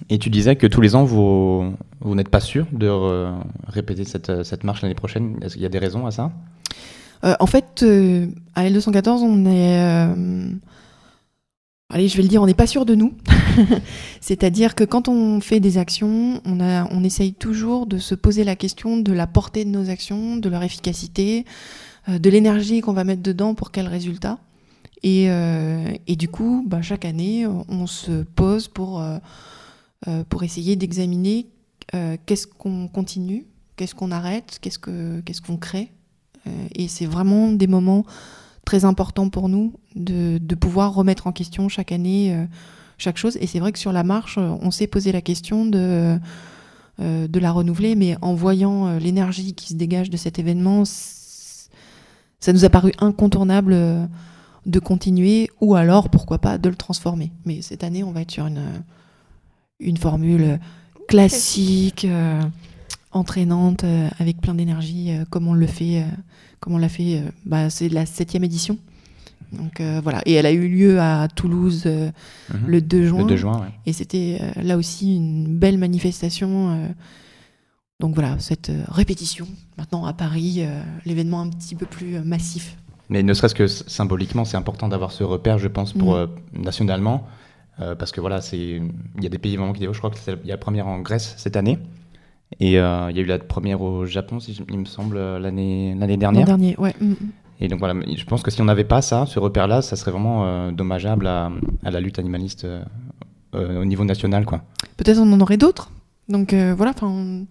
Et 0.09 0.19
tu 0.19 0.31
disais 0.31 0.57
que 0.57 0.67
tous 0.67 0.81
les 0.81 0.95
ans, 0.95 1.05
vous, 1.05 1.75
vous 2.01 2.15
n'êtes 2.15 2.29
pas 2.29 2.41
sûr 2.41 2.67
de 2.73 2.87
euh, 2.87 3.33
répéter 3.67 4.05
cette, 4.05 4.45
cette 4.45 4.65
marche 4.65 4.83
l'année 4.83 4.95
prochaine. 4.95 5.37
Est-ce 5.43 5.55
qu'il 5.55 5.63
y 5.63 5.67
a 5.67 5.71
des 5.71 5.79
raisons 5.79 6.07
à 6.07 6.11
ça? 6.11 6.33
Euh, 7.25 7.35
en 7.41 7.47
fait, 7.47 7.83
euh, 7.83 8.29
à 8.55 8.65
L214, 8.69 9.21
on 9.23 9.45
est. 9.47 9.83
euh, 9.83 10.51
allez, 11.91 12.09
je 12.09 12.17
vais 12.17 12.23
le 12.23 12.29
dire, 12.29 12.43
on 12.43 12.47
n'est 12.47 12.55
pas 12.55 12.67
sûr 12.67 12.87
de 12.87 12.95
nous. 12.95 13.15
C'est-à-dire 14.21 14.75
que 14.75 14.85
quand 14.85 15.09
on 15.09 15.41
fait 15.41 15.61
des 15.61 15.79
actions, 15.79 16.41
on, 16.45 17.05
essaye 17.05 17.35
toujours 17.35 17.87
de 17.87 17.99
se 17.99 18.15
poser 18.15 18.45
la 18.45 18.57
question 18.57 18.97
de 18.97 19.13
la 19.13 19.27
portée 19.27 19.65
de 19.65 19.71
nos 19.71 19.91
actions, 19.91 20.37
de 20.37 20.49
leur 20.49 20.63
efficacité, 20.63 21.45
de 22.09 22.31
l'énergie 22.31 22.81
qu'on 22.81 22.93
va 22.93 23.05
mettre 23.05 23.23
dedans 23.23 23.55
pour 23.55 23.71
quel 23.71 23.87
résultat. 23.87 24.39
Et, 25.03 25.29
du 26.17 26.29
coup, 26.29 26.65
bah, 26.67 26.83
chaque 26.83 27.05
année, 27.05 27.47
on 27.47 27.87
se 27.87 28.23
pose 28.23 28.69
pour, 28.69 29.03
pour 30.29 30.43
essayer 30.43 30.77
d'examiner 30.77 31.49
qu'est-ce 32.27 32.47
qu'on 32.47 32.87
continue, 32.89 33.47
qu'est-ce 33.77 33.95
qu'on 33.95 34.11
arrête, 34.13 34.59
qu'est-ce 34.61 34.79
que- 34.79 35.21
qu'est-ce 35.21 35.41
qu'on 35.43 35.57
crée. 35.57 35.91
Euh, 36.47 36.51
et 36.75 36.89
c'est 36.89 37.07
vraiment 37.07 37.53
des 37.53 37.67
moments 37.67 38.05
très 38.65 38.85
importants 38.85 39.29
pour 39.29 39.49
nous 39.49 39.75
de, 39.95 40.39
pouvoir 40.55 40.95
remettre 40.95 41.27
en 41.27 41.33
question 41.33 41.69
chaque 41.69 41.93
année 41.93 42.35
euh, 42.35 42.45
chaque 42.99 43.17
chose. 43.17 43.37
Et 43.41 43.47
c'est 43.47 43.59
vrai 43.59 43.73
que 43.73 43.79
sur 43.79 43.93
la 43.93 44.05
marche, 44.05 44.39
euh, 44.39 44.57
on 44.61 44.71
s'est 44.71 44.87
posé 44.87 45.13
la 45.13 45.21
question 45.21 45.67
de, 45.67 46.19
la 46.99 47.53
renouveler, 47.53 47.95
mais 47.95 48.17
en 48.21 48.35
voyant 48.35 48.99
l'énergie 48.99 49.55
qui 49.55 49.69
se 49.69 49.75
dégage 49.75 50.11
de 50.11 50.19
cet 50.19 50.39
événement, 50.39 50.85
ça 50.85 52.53
nous 52.53 52.65
a 52.67 52.69
paru 52.69 52.93
incontournable 52.99 53.75
de 54.67 54.79
continuer, 54.79 55.49
ou 55.63 55.75
alors, 55.75 56.11
pourquoi 56.11 56.39
pas, 56.39 56.59
de 56.59 56.69
le 56.69 56.75
transformer. 56.75 57.33
Mais 57.47 57.63
cette 57.63 57.85
année, 57.85 58.05
on 58.05 58.13
va 58.13 58.21
être 58.21 58.31
sur 58.31 58.47
une, 58.47 59.97
formule 59.97 60.61
classique, 61.09 62.07
entraînante, 63.13 63.85
euh, 63.85 64.09
avec 64.19 64.41
plein 64.41 64.55
d'énergie, 64.55 65.11
euh, 65.11 65.25
comme 65.29 65.49
on 65.49 65.55
le 65.55 65.67
fait, 65.67 66.03
euh, 66.03 66.07
comme 66.61 66.75
on 66.75 66.79
l'a 66.79 66.89
fait. 66.89 67.23
bah, 67.45 67.71
c'est 67.71 67.89
la 67.89 68.07
septième 68.07 68.45
édition. 68.45 68.79
Donc 69.53 69.81
euh, 69.81 70.01
voilà, 70.03 70.23
et 70.27 70.35
elle 70.35 70.47
a 70.47 70.53
eu 70.53 70.69
lieu 70.69 71.01
à 71.01 71.27
Toulouse 71.35 71.83
euh, 71.87 72.11
Mhm. 72.55 72.67
le 72.69 72.81
2 72.81 73.07
juin. 73.07 73.19
Le 73.19 73.25
2 73.25 73.37
juin, 73.37 73.59
ouais. 73.61 73.73
Et 73.87 73.93
c'était 73.93 74.39
euh, 74.41 74.63
là 74.63 74.77
aussi 74.77 75.17
une 75.17 75.59
belle 75.59 75.77
manifestation. 75.79 76.89
donc 77.99 78.15
voilà, 78.15 78.39
cette 78.39 78.71
répétition. 78.89 79.47
Maintenant 79.77 80.05
à 80.07 80.13
Paris, 80.13 80.63
l'événement 81.05 81.41
un 81.43 81.49
petit 81.51 81.75
peu 81.75 81.85
plus 81.87 82.19
massif. 82.21 82.77
Mais 83.11 83.23
ne 83.23 83.35
serait-ce 83.35 83.55
que 83.57 83.67
symboliquement, 83.67 84.45
c'est 84.47 84.57
important 84.57 84.89
d'avoir 84.89 85.11
ce 85.13 85.23
repère, 85.25 85.59
je 85.59 85.69
pense, 85.69 85.93
pour 85.93 86.15
Mhm. 86.17 86.29
nationalement, 86.63 87.27
parce 87.77 88.13
que 88.13 88.21
voilà, 88.21 88.41
c'est 88.41 88.81
il 89.19 89.23
y 89.23 89.27
a 89.27 89.29
des 89.29 89.39
pays 89.39 89.57
vraiment 89.57 89.73
qui 89.73 89.81
disent, 89.81 89.89
oh, 89.91 89.93
je 89.95 89.99
crois 89.99 90.11
que 90.11 90.19
c'est 90.19 90.33
il 90.45 90.49
y 90.49 90.53
a 90.53 90.55
la 90.55 90.59
première 90.59 90.87
en 90.87 91.01
Grèce 91.01 91.35
cette 91.37 91.57
année, 91.57 91.79
Et 92.59 92.73
il 92.73 92.73
y 92.73 92.79
a 92.79 93.11
eu 93.11 93.25
la 93.25 93.39
première 93.39 93.81
au 93.81 94.07
Japon, 94.07 94.41
si 94.41 94.59
il 94.69 94.79
me 94.79 94.85
semble, 94.85 95.19
l'année 95.39 95.95
l'année 95.99 96.17
dernière. 96.17 96.43
L'an 96.43 96.47
dernier, 96.47 96.77
ouais. 96.79 96.95
Mm, 97.01 97.11
mm. 97.11 97.17
Et 97.61 97.69
donc 97.69 97.79
voilà, 97.79 97.95
je 98.17 98.25
pense 98.25 98.43
que 98.43 98.51
si 98.51 98.61
on 98.63 98.65
n'avait 98.65 98.85
pas 98.85 99.03
ça, 99.03 99.27
ce 99.27 99.39
repère-là, 99.39 99.83
ça 99.83 99.95
serait 99.95 100.11
vraiment 100.11 100.73
dommageable 100.73 101.27
à, 101.27 101.53
à, 101.85 101.91
la 101.91 102.01
lutte 102.01 102.19
animaliste 102.19 102.67
au 103.53 103.85
niveau 103.85 104.05
national, 104.05 104.47
quoi. 104.47 104.63
Peut-être 104.97 105.19
on 105.19 105.31
en 105.33 105.41
aurait 105.41 105.59
d'autres. 105.59 105.91
Donc 106.29 106.55
voilà, 106.55 106.93
enfin 106.93 107.45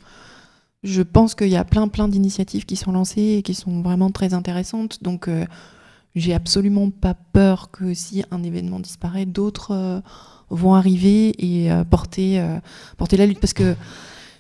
je 0.84 1.02
pense 1.02 1.36
qu'il 1.36 1.50
y 1.50 1.58
a 1.58 1.66
plein 1.66 1.88
plein 1.88 2.08
d'initiatives 2.08 2.66
qui 2.66 2.76
sont 2.76 2.92
lancées 2.92 3.38
et 3.40 3.42
qui 3.42 3.54
sont 3.54 3.82
vraiment 3.82 4.12
très 4.12 4.34
intéressantes. 4.34 5.04
Donc 5.04 5.28
euh, 5.28 5.46
j'ai 6.16 6.34
absolument 6.34 6.90
pas 6.90 7.16
peur 7.34 7.70
que 7.72 7.94
si 7.94 8.24
un 8.32 8.44
événement 8.44 8.80
disparaît, 8.80 9.26
d'autres 9.26 9.72
euh, 9.72 10.00
vont 10.50 10.74
arriver 10.76 11.34
et 11.38 11.72
euh, 11.72 11.84
porter, 11.84 12.42
porter 12.98 13.18
la 13.18 13.26
lutte. 13.26 13.40
Parce 13.40 13.54
que 13.54 13.76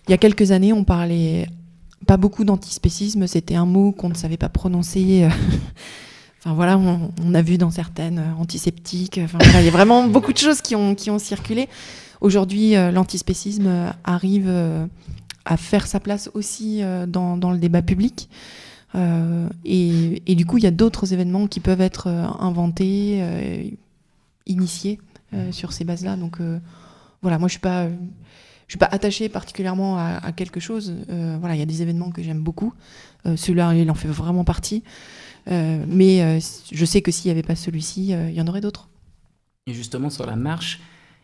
il 0.09 0.11
y 0.11 0.13
a 0.13 0.17
quelques 0.17 0.51
années, 0.51 0.73
on 0.73 0.83
parlait 0.83 1.47
pas 2.05 2.17
beaucoup 2.17 2.43
d'antispécisme, 2.43 3.27
c'était 3.27 3.55
un 3.55 3.65
mot 3.65 3.91
qu'on 3.91 4.09
ne 4.09 4.15
savait 4.15 4.37
pas 4.37 4.49
prononcer. 4.49 5.27
Enfin 6.41 6.53
voilà, 6.53 6.77
on, 6.77 7.33
a 7.33 7.41
vu 7.41 7.57
dans 7.57 7.69
certaines 7.69 8.23
antiseptiques. 8.39 9.19
Enfin, 9.21 9.39
il 9.59 9.65
y 9.65 9.67
a 9.67 9.71
vraiment 9.71 10.07
beaucoup 10.07 10.31
de 10.31 10.37
choses 10.37 10.61
qui 10.61 10.73
ont, 10.73 11.19
circulé. 11.19 11.67
Aujourd'hui, 12.21 12.75
l'antispécisme 12.75 13.91
arrive 14.05 14.49
à 15.49 15.57
faire 15.57 15.87
sa 15.87 15.99
place 15.99 16.29
aussi 16.33 16.83
euh, 16.83 17.05
dans, 17.05 17.51
le 17.51 17.57
débat 17.57 17.81
public. 17.81 18.29
Euh, 18.95 19.49
et, 19.65 20.35
du 20.35 20.45
coup, 20.45 20.57
il 20.57 20.63
y 20.63 20.67
a 20.67 20.71
d'autres 20.71 21.11
événements 21.11 21.47
qui 21.47 21.59
peuvent 21.59 21.81
être 21.81 22.07
euh, 22.07 22.25
inventés, 22.39 23.77
initiés 24.45 24.99
sur 25.51 25.73
ces 25.73 25.83
bases-là. 25.83 26.15
Donc 26.15 26.39
voilà, 27.21 27.37
moi 27.37 27.47
je 27.47 27.51
suis 27.51 27.59
pas, 27.59 27.85
je 28.69 28.73
suis 28.73 28.79
pas 28.79 28.87
attachée 28.89 29.27
particulièrement 29.27 29.97
à, 29.97 30.31
quelque 30.31 30.61
chose. 30.61 30.93
voilà, 31.09 31.55
il 31.55 31.59
y 31.59 31.61
a 31.61 31.65
des 31.65 31.81
événements 31.81 32.11
que 32.11 32.21
j'aime 32.21 32.41
beaucoup. 32.41 32.71
Celui-là, 33.25 33.73
il 33.73 33.89
en 33.89 33.95
fait 33.95 34.07
vraiment 34.07 34.43
partie. 34.43 34.83
mais 35.47 36.39
je 36.71 36.85
sais 36.85 37.01
que 37.01 37.11
s'il 37.11 37.29
n'y 37.29 37.31
avait 37.31 37.45
pas 37.45 37.55
celui-ci, 37.55 38.09
il 38.11 38.33
y 38.33 38.41
en 38.41 38.47
aurait 38.47 38.61
d'autres. 38.61 38.87
Et 39.65 39.73
justement, 39.73 40.09
sur 40.11 40.25
la 40.25 40.35
marche, 40.35 40.79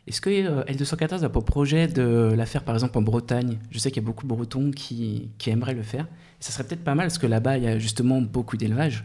est-ce 0.07 0.21
que 0.21 0.29
euh, 0.29 0.63
L214 0.65 1.23
a 1.23 1.29
pour 1.29 1.45
projet 1.45 1.87
de 1.87 2.33
la 2.35 2.45
faire 2.45 2.63
par 2.63 2.75
exemple 2.75 2.97
en 2.97 3.01
Bretagne? 3.01 3.57
Je 3.71 3.79
sais 3.79 3.89
qu'il 3.89 4.03
y 4.03 4.05
a 4.05 4.07
beaucoup 4.07 4.23
de 4.23 4.27
Bretons 4.27 4.71
qui, 4.71 5.31
aimeraient 5.47 5.73
le 5.73 5.81
faire. 5.81 6.07
Ça 6.39 6.51
serait 6.51 6.63
peut-être 6.63 6.83
pas 6.83 6.93
mal 6.93 7.07
parce 7.07 7.17
que 7.17 7.25
là-bas, 7.25 7.57
il 7.57 7.63
y 7.63 7.67
a 7.67 7.79
justement 7.79 8.21
beaucoup 8.21 8.55
d'élevage. 8.55 9.03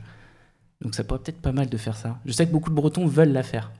Donc 0.83 0.94
ça 0.94 1.05
pourrait 1.05 1.20
peut-être 1.20 1.40
pas 1.40 1.53
mal 1.53 1.70
de 1.70 1.76
faire 1.79 1.96
ça. 1.96 2.18
Je 2.26 2.33
sais 2.33 2.46
que 2.46 2.53
beaucoup 2.53 2.70
de 2.70 2.74
Bretons 2.74 3.07
veulent 3.07 3.33
la 3.33 3.42
faire. 3.42 3.72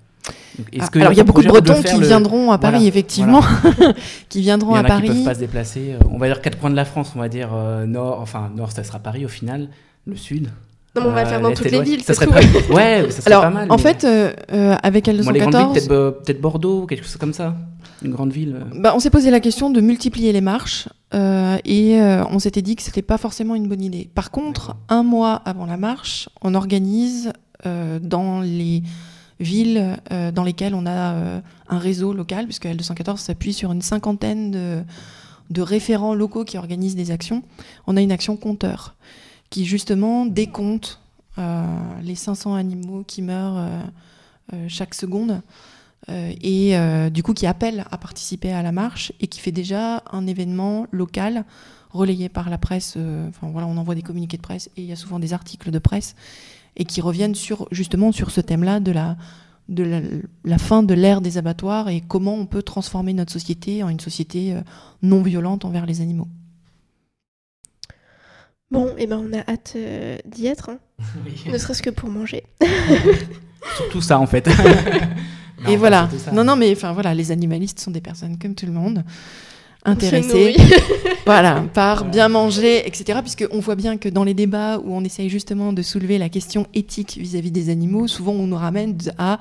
Ah, 0.79 0.89
alors 0.95 1.13
il 1.13 1.17
y 1.17 1.21
a 1.21 1.25
beaucoup 1.25 1.43
de 1.43 1.49
Bretons 1.49 1.83
qui 1.83 2.01
viendront 2.01 2.51
à 2.53 2.59
Paris, 2.59 2.87
effectivement, 2.87 3.43
qui 4.29 4.41
viendront 4.41 4.75
à 4.75 4.85
Paris. 4.85 5.09
Qui 5.09 5.15
peuvent 5.15 5.25
pas 5.25 5.35
se 5.35 5.41
déplacer. 5.41 5.95
Euh, 5.95 6.05
on 6.11 6.19
va 6.19 6.27
dire 6.27 6.41
quatre 6.41 6.59
coins 6.59 6.71
de 6.71 6.77
la 6.77 6.85
France, 6.85 7.13
on 7.17 7.19
va 7.19 7.29
dire 7.29 7.51
euh, 7.55 7.87
nord, 7.87 8.21
enfin 8.21 8.51
nord, 8.55 8.73
ça 8.73 8.85
sera 8.85 8.99
Paris 8.99 9.25
au 9.25 9.29
final, 9.29 9.69
le 10.07 10.17
sud, 10.17 10.51
non, 10.97 11.03
on 11.07 11.13
va 11.13 11.23
le 11.23 11.29
faire 11.29 11.41
dans 11.41 11.53
toutes 11.53 11.71
les 11.71 11.83
villes, 11.83 12.03
ça 12.03 12.15
serait 12.15 12.27
tout. 12.27 12.73
Ouais, 12.75 13.07
ça 13.11 13.21
serait 13.23 13.31
Alors, 13.31 13.43
pas 13.43 13.51
mal. 13.51 13.71
En 13.71 13.79
fait, 13.79 14.03
euh, 14.03 14.33
euh, 14.53 14.75
avec 14.83 15.07
L214... 15.07 15.87
peut-être 15.87 16.41
Bordeaux, 16.41 16.87
quelque 16.87 17.05
chose 17.05 17.17
comme 17.17 17.33
ça 17.33 17.55
Une 18.03 18.11
grande 18.11 18.33
ville 18.33 18.57
euh. 18.57 18.81
bah, 18.81 18.93
On 18.97 18.99
s'est 18.99 19.11
posé 19.11 19.31
la 19.31 19.39
question 19.39 19.71
de 19.71 19.81
multiplier 19.81 20.33
les 20.33 20.41
marches 20.41 20.89
et 21.13 22.01
on 22.31 22.39
s'était 22.39 22.63
dit 22.63 22.77
que 22.77 22.83
c'était 22.83 23.03
pas 23.03 23.19
forcément 23.19 23.55
une 23.55 23.69
bonne 23.69 23.83
idée. 23.83 24.09
Par 24.15 24.31
contre, 24.31 24.77
un 24.89 25.03
mois 25.03 25.35
avant 25.45 25.67
la 25.67 25.77
marche, 25.77 26.29
on 26.43 26.55
organise 26.55 27.33
dans 27.65 28.41
les 28.41 28.83
villes 29.41 29.97
dans 30.11 30.45
lesquelles 30.45 30.75
on 30.75 30.87
a 30.87 31.41
un 31.69 31.79
réseau 31.79 32.13
local, 32.13 32.45
puisque 32.45 32.67
L214 32.67 33.17
s'appuie 33.17 33.53
sur 33.53 33.73
une 33.73 33.83
cinquantaine 33.83 34.51
de, 35.51 35.63
référents 35.63 36.15
locaux 36.15 36.45
qui 36.45 36.59
organisent 36.59 36.97
des 36.97 37.11
actions, 37.11 37.43
on 37.87 37.97
a 37.97 38.01
une 38.01 38.13
action 38.13 38.37
compteur 38.37 38.95
qui 39.49 39.65
justement 39.65 40.27
décompte 40.27 41.01
euh, 41.39 41.65
les 42.03 42.15
500 42.15 42.55
animaux 42.55 43.05
qui 43.07 43.23
meurent 43.23 43.59
euh, 43.59 43.81
euh, 44.53 44.67
chaque 44.69 44.95
seconde 44.95 45.43
et 46.43 46.75
du 47.13 47.23
coup 47.23 47.35
qui 47.35 47.47
appelle 47.47 47.85
à 47.89 47.97
participer 47.97 48.53
à 48.53 48.63
la 48.63 48.73
marche 48.73 49.13
et 49.21 49.29
qui 49.29 49.39
fait 49.39 49.53
déjà 49.53 50.03
un 50.11 50.27
événement 50.27 50.89
local 50.91 51.45
relayé 51.91 52.29
par 52.29 52.51
la 52.51 52.59
presse. 52.59 52.97
Enfin 53.29 53.49
voilà, 53.53 53.69
on 53.69 53.77
envoie 53.77 53.95
des 53.95 54.03
communiqués 54.03 54.37
de 54.37 54.43
presse 54.43 54.71
et 54.77 54.83
il 54.83 54.87
y 54.87 54.93
a 54.93 54.97
souvent 54.97 55.21
des 55.21 55.35
articles 55.35 55.71
de 55.71 55.79
presse 55.79 56.17
et 56.77 56.85
qui 56.85 57.01
reviennent 57.01 57.35
sur 57.35 57.69
justement 57.71 58.13
sur 58.13 58.31
ce 58.31 58.41
thème-là 58.41 58.81
de 58.81 58.93
la 58.93 59.17
de 59.69 59.85
la, 60.43 60.59
fin 60.59 60.83
de 60.83 60.95
l'ère 60.95 61.21
des 61.21 61.39
abattoirs 61.39 61.89
et 61.89 62.01
comment 62.01 62.35
on 62.35 62.47
peut 62.47 62.63
transformer 62.63 63.13
notre 63.13 63.31
société 63.31 63.85
en 63.85 63.89
une 63.89 64.01
société 64.01 64.57
non 65.01 65.23
violente 65.23 65.65
envers 65.65 65.87
les 65.87 66.01
animaux. 66.01 66.27
Bon, 68.71 68.87
et 68.91 69.03
eh 69.03 69.07
ben 69.09 69.19
on 69.19 69.33
a 69.37 69.41
hâte 69.51 69.73
euh, 69.75 70.17
d'y 70.27 70.47
être, 70.47 70.71
hein. 70.71 70.79
ne 71.47 71.59
serait-ce 71.59 71.83
que 71.83 71.91
pour 71.91 72.09
manger. 72.09 72.45
Surtout 73.77 74.01
ça 74.01 74.19
en 74.21 74.27
fait. 74.27 74.49
et 75.69 75.77
voilà. 75.77 76.09
Non, 76.33 76.45
non, 76.45 76.55
mais 76.55 76.71
enfin 76.73 76.93
voilà, 76.93 77.13
les 77.13 77.33
animalistes 77.33 77.81
sont 77.81 77.91
des 77.91 78.01
personnes 78.01 78.39
comme 78.39 78.55
tout 78.55 78.67
le 78.67 78.73
monde, 78.73 79.05
intéressées, 79.85 80.57
voilà, 81.27 81.65
par 81.75 82.05
bien 82.05 82.29
manger, 82.29 82.87
etc. 82.87 83.21
Puisqu'on 83.23 83.61
voit 83.61 83.77
bien 83.77 83.97
que 83.97 84.09
dans 84.09 84.25
les 84.25 84.35
débats 84.35 84.79
où 84.79 84.95
on 84.95 85.05
essaye 85.05 85.29
justement 85.29 85.73
de 85.73 85.83
soulever 85.83 86.19
la 86.19 86.29
question 86.29 86.67
éthique 86.75 87.17
vis-à-vis 87.19 87.51
des 87.51 87.71
animaux, 87.71 88.07
souvent 88.07 88.33
on 88.33 88.47
nous 88.47 88.57
ramène 88.57 88.97
à 89.19 89.39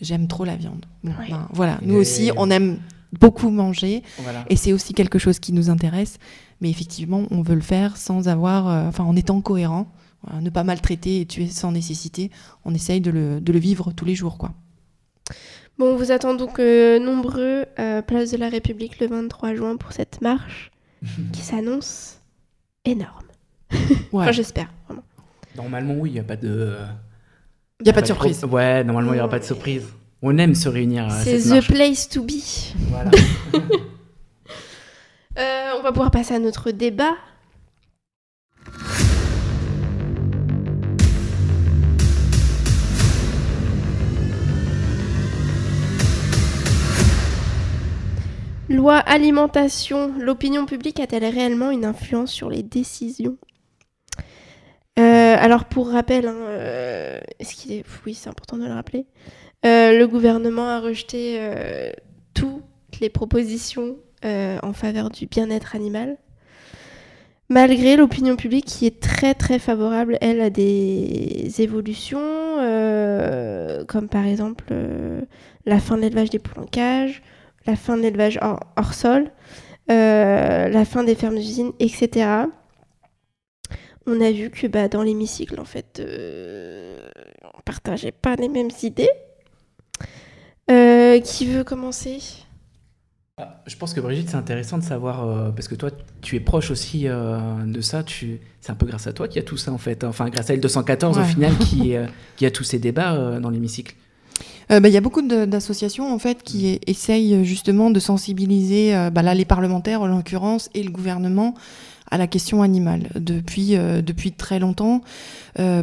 j'aime 0.00 0.28
trop 0.28 0.44
la 0.44 0.56
viande. 0.56 0.86
Ben, 1.04 1.14
voilà, 1.52 1.78
nous 1.82 1.96
aussi, 1.96 2.30
on 2.36 2.50
aime 2.50 2.78
beaucoup 3.18 3.50
manger, 3.50 4.02
et 4.48 4.56
c'est 4.56 4.72
aussi 4.72 4.94
quelque 4.94 5.18
chose 5.18 5.38
qui 5.38 5.52
nous 5.52 5.70
intéresse. 5.70 6.18
Mais 6.60 6.68
effectivement, 6.68 7.24
on 7.30 7.40
veut 7.40 7.54
le 7.54 7.62
faire 7.62 7.96
sans 7.96 8.28
avoir, 8.28 8.68
euh, 8.68 8.88
enfin, 8.88 9.04
en 9.04 9.16
étant 9.16 9.40
cohérent, 9.40 9.90
ne 10.40 10.50
pas 10.50 10.64
maltraiter 10.64 11.22
et 11.22 11.26
tuer 11.26 11.48
sans 11.48 11.72
nécessité. 11.72 12.30
On 12.66 12.74
essaye 12.74 13.00
de 13.00 13.10
le, 13.10 13.40
de 13.40 13.52
le 13.52 13.58
vivre 13.58 13.92
tous 13.92 14.04
les 14.04 14.14
jours, 14.14 14.36
quoi. 14.36 14.52
Bon, 15.80 15.94
on 15.94 15.96
vous 15.96 16.12
attend 16.12 16.34
donc 16.34 16.58
euh, 16.58 16.98
nombreux 16.98 17.64
à 17.78 18.02
Place 18.02 18.32
de 18.32 18.36
la 18.36 18.50
République 18.50 19.00
le 19.00 19.06
23 19.06 19.54
juin 19.54 19.76
pour 19.78 19.92
cette 19.92 20.20
marche 20.20 20.70
qui 21.32 21.40
s'annonce 21.40 22.18
énorme. 22.84 23.24
enfin, 24.12 24.30
j'espère, 24.30 24.68
vraiment. 24.86 25.02
Normalement, 25.56 25.94
oui, 25.94 26.10
il 26.10 26.12
n'y 26.12 26.18
a 26.18 26.22
pas 26.22 26.36
de. 26.36 26.76
Il 27.80 27.84
n'y 27.84 27.88
a 27.88 27.94
pas 27.94 28.02
de 28.02 28.06
surprise. 28.06 28.44
Ouais, 28.44 28.84
normalement, 28.84 29.12
il 29.12 29.14
n'y 29.14 29.20
aura 29.20 29.30
pas 29.30 29.38
de 29.38 29.44
surprise. 29.44 29.86
On 30.20 30.36
aime 30.36 30.54
se 30.54 30.68
réunir. 30.68 31.10
C'est 31.12 31.38
the 31.38 31.66
place 31.66 32.10
to 32.10 32.22
be. 32.22 32.42
Voilà. 32.90 33.10
Euh, 35.38 35.70
on 35.78 35.82
va 35.82 35.92
pouvoir 35.92 36.10
passer 36.10 36.34
à 36.34 36.38
notre 36.40 36.72
débat. 36.72 37.14
Loi 48.70 48.96
alimentation, 48.96 50.12
l'opinion 50.18 50.64
publique 50.64 51.00
a-t-elle 51.00 51.24
réellement 51.24 51.72
une 51.72 51.84
influence 51.84 52.30
sur 52.30 52.48
les 52.48 52.62
décisions? 52.62 53.36
Euh, 54.98 55.36
Alors 55.38 55.64
pour 55.64 55.90
rappel, 55.90 56.28
hein, 56.28 56.36
euh, 56.36 57.20
oui 58.06 58.14
c'est 58.14 58.28
important 58.28 58.56
de 58.56 58.64
le 58.64 58.72
rappeler, 58.72 59.06
le 59.64 60.04
gouvernement 60.06 60.68
a 60.68 60.80
rejeté 60.80 61.40
toutes 62.32 62.62
les 63.00 63.10
propositions 63.10 63.96
euh, 64.24 64.58
en 64.62 64.72
faveur 64.72 65.10
du 65.10 65.26
bien-être 65.26 65.74
animal, 65.74 66.18
malgré 67.48 67.96
l'opinion 67.96 68.36
publique 68.36 68.66
qui 68.66 68.86
est 68.86 69.00
très 69.00 69.34
très 69.34 69.58
favorable, 69.58 70.18
elle, 70.20 70.40
à 70.40 70.50
des 70.50 71.50
évolutions, 71.58 72.20
euh, 72.20 73.84
comme 73.86 74.08
par 74.08 74.26
exemple 74.26 74.66
euh, 74.70 75.22
la 75.64 75.80
fin 75.80 75.96
de 75.96 76.02
l'élevage 76.02 76.30
des 76.30 76.38
poules 76.38 76.62
en 76.62 76.66
cage, 76.66 77.22
la 77.70 77.76
fin 77.76 77.96
de 77.96 78.02
l'élevage 78.02 78.38
hors, 78.42 78.94
sol, 78.94 79.30
la 79.88 80.84
fin 80.84 81.04
des 81.04 81.14
fermes 81.14 81.36
d'usines, 81.36 81.72
etc. 81.78 82.28
On 84.06 84.20
a 84.20 84.30
vu 84.32 84.50
que 84.50 84.66
bah, 84.66 84.88
dans 84.88 85.02
l'hémicycle, 85.02 85.58
en 85.60 85.64
fait, 85.64 86.02
on 87.44 87.60
partageait 87.64 88.12
pas 88.12 88.36
les 88.36 88.48
mêmes 88.48 88.70
idées. 88.82 89.10
qui 90.68 91.46
veut 91.46 91.64
commencer? 91.64 92.20
Ah, 93.40 93.62
je 93.66 93.76
pense 93.76 93.94
que 93.94 94.00
Brigitte, 94.00 94.28
c'est 94.28 94.36
intéressant 94.36 94.76
de 94.76 94.82
savoir, 94.82 95.26
euh, 95.26 95.50
parce 95.50 95.66
que 95.66 95.74
toi, 95.74 95.90
tu 96.20 96.36
es 96.36 96.40
proche 96.40 96.70
aussi 96.70 97.08
euh, 97.08 97.38
de 97.64 97.80
ça. 97.80 98.02
Tu... 98.02 98.38
C'est 98.60 98.70
un 98.70 98.74
peu 98.74 98.84
grâce 98.84 99.06
à 99.06 99.14
toi 99.14 99.28
qu'il 99.28 99.36
y 99.36 99.44
a 99.44 99.46
tout 99.46 99.56
ça, 99.56 99.72
en 99.72 99.78
fait. 99.78 100.04
Enfin, 100.04 100.28
grâce 100.28 100.50
à 100.50 100.54
L214, 100.54 101.18
au 101.18 101.24
final, 101.24 101.56
qui, 101.56 101.96
euh, 101.96 102.06
qui, 102.36 102.44
a 102.44 102.50
tous 102.50 102.64
ces 102.64 102.78
débats 102.78 103.40
dans 103.40 103.48
l'hémicycle. 103.48 103.94
Bah, 104.70 104.88
il 104.88 104.92
y 104.92 104.96
a 104.96 105.00
beaucoup 105.00 105.22
d'associations, 105.22 106.14
en 106.14 106.18
fait, 106.20 106.44
qui 106.44 106.78
essayent 106.86 107.44
justement 107.44 107.90
de 107.90 107.98
sensibiliser 107.98 109.08
bah, 109.12 109.20
là, 109.20 109.34
les 109.34 109.44
parlementaires, 109.44 110.02
en 110.02 110.06
l'occurrence, 110.06 110.70
et 110.74 110.84
le 110.84 110.90
gouvernement 110.90 111.54
à 112.12 112.18
la 112.18 112.28
question 112.28 112.62
animale 112.62 113.08
depuis, 113.16 113.76
depuis 113.76 114.30
très 114.30 114.60
longtemps. 114.60 115.02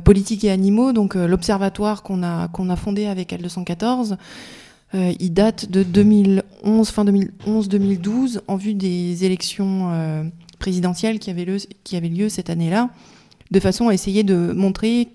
politique 0.06 0.46
et 0.46 0.52
animaux, 0.52 0.94
donc 0.94 1.16
l'observatoire 1.16 2.02
qu'on 2.02 2.24
a, 2.24 2.48
qu'on 2.48 2.70
a 2.70 2.78
fondé 2.78 3.08
avec 3.08 3.34
L214, 3.34 4.16
euh, 4.96 5.14
il 5.20 5.34
date 5.34 5.70
de 5.70 5.84
2011, 5.84 6.90
fin 6.90 7.04
2011-2012, 7.06 8.40
en 8.48 8.56
vue 8.56 8.74
des 8.74 9.26
élections 9.26 9.90
euh, 9.92 10.24
présidentielle 10.60 11.20
qui 11.20 11.30
avait, 11.30 11.46
lieu, 11.46 11.58
qui 11.84 11.98
avait 11.98 12.08
lieu 12.08 12.30
cette 12.30 12.50
année-là, 12.50 12.90
de 13.52 13.60
façon 13.60 13.90
à 13.90 13.94
essayer 13.94 14.24
de 14.24 14.54
montrer 14.54 15.10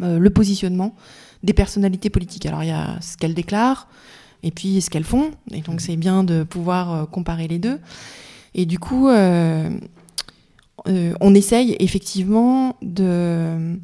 le 0.00 0.28
positionnement 0.28 0.96
des 1.44 1.52
personnalités 1.52 2.10
politiques. 2.10 2.46
Alors 2.46 2.64
il 2.64 2.70
y 2.70 2.72
a 2.72 2.98
ce 3.00 3.16
qu'elles 3.16 3.34
déclarent 3.34 3.86
et 4.42 4.50
puis 4.50 4.80
ce 4.80 4.90
qu'elles 4.90 5.04
font, 5.04 5.30
et 5.52 5.60
donc 5.60 5.80
c'est 5.80 5.96
bien 5.96 6.24
de 6.24 6.42
pouvoir 6.42 7.08
comparer 7.10 7.46
les 7.48 7.58
deux. 7.58 7.78
Et 8.54 8.66
du 8.66 8.78
coup, 8.78 9.08
on 9.08 9.74
essaye 11.34 11.76
effectivement 11.78 12.76
de 12.82 13.78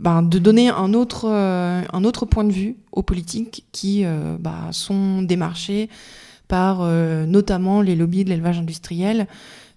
ben, 0.00 0.22
de 0.22 0.38
donner 0.38 0.70
un 0.70 0.94
autre, 0.94 1.28
euh, 1.28 1.82
un 1.92 2.04
autre 2.04 2.24
point 2.24 2.44
de 2.44 2.52
vue 2.52 2.76
aux 2.90 3.02
politiques 3.02 3.66
qui 3.70 4.06
euh, 4.06 4.38
bah, 4.40 4.68
sont 4.72 5.20
démarchés 5.20 5.90
par 6.48 6.78
euh, 6.80 7.26
notamment 7.26 7.82
les 7.82 7.94
lobbies 7.94 8.24
de 8.24 8.30
l'élevage 8.30 8.58
industriel 8.58 9.26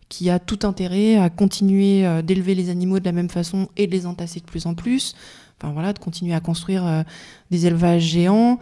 qui 0.08 0.30
a 0.30 0.40
tout 0.40 0.60
intérêt 0.64 1.18
à 1.18 1.30
continuer 1.30 2.06
d'élever 2.22 2.54
les 2.54 2.70
animaux 2.70 3.00
de 3.00 3.06
la 3.06 3.12
même 3.12 3.30
façon 3.30 3.68
et 3.78 3.88
de 3.88 3.92
les 3.92 4.06
entasser 4.06 4.40
de 4.40 4.46
plus 4.46 4.68
en 4.68 4.76
plus. 4.76 5.16
Enfin 5.60 5.74
voilà, 5.74 5.94
de 5.94 6.00
continuer 6.00 6.34
à 6.34 6.40
construire 6.40 7.06
des 7.50 7.66
élevages 7.68 8.04
géants, 8.04 8.60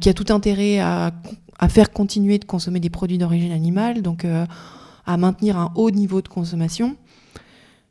qui 0.00 0.08
a 0.08 0.14
tout 0.14 0.32
intérêt 0.32 0.78
à, 0.78 1.12
faire 1.68 1.90
continuer 1.92 2.38
de 2.38 2.44
consommer 2.44 2.78
des 2.78 2.90
produits 2.90 3.18
d'origine 3.18 3.50
animale, 3.50 4.02
donc 4.02 4.24
à 4.24 5.16
maintenir 5.16 5.58
un 5.58 5.72
haut 5.74 5.90
niveau 5.90 6.22
de 6.22 6.28
consommation. 6.28 6.96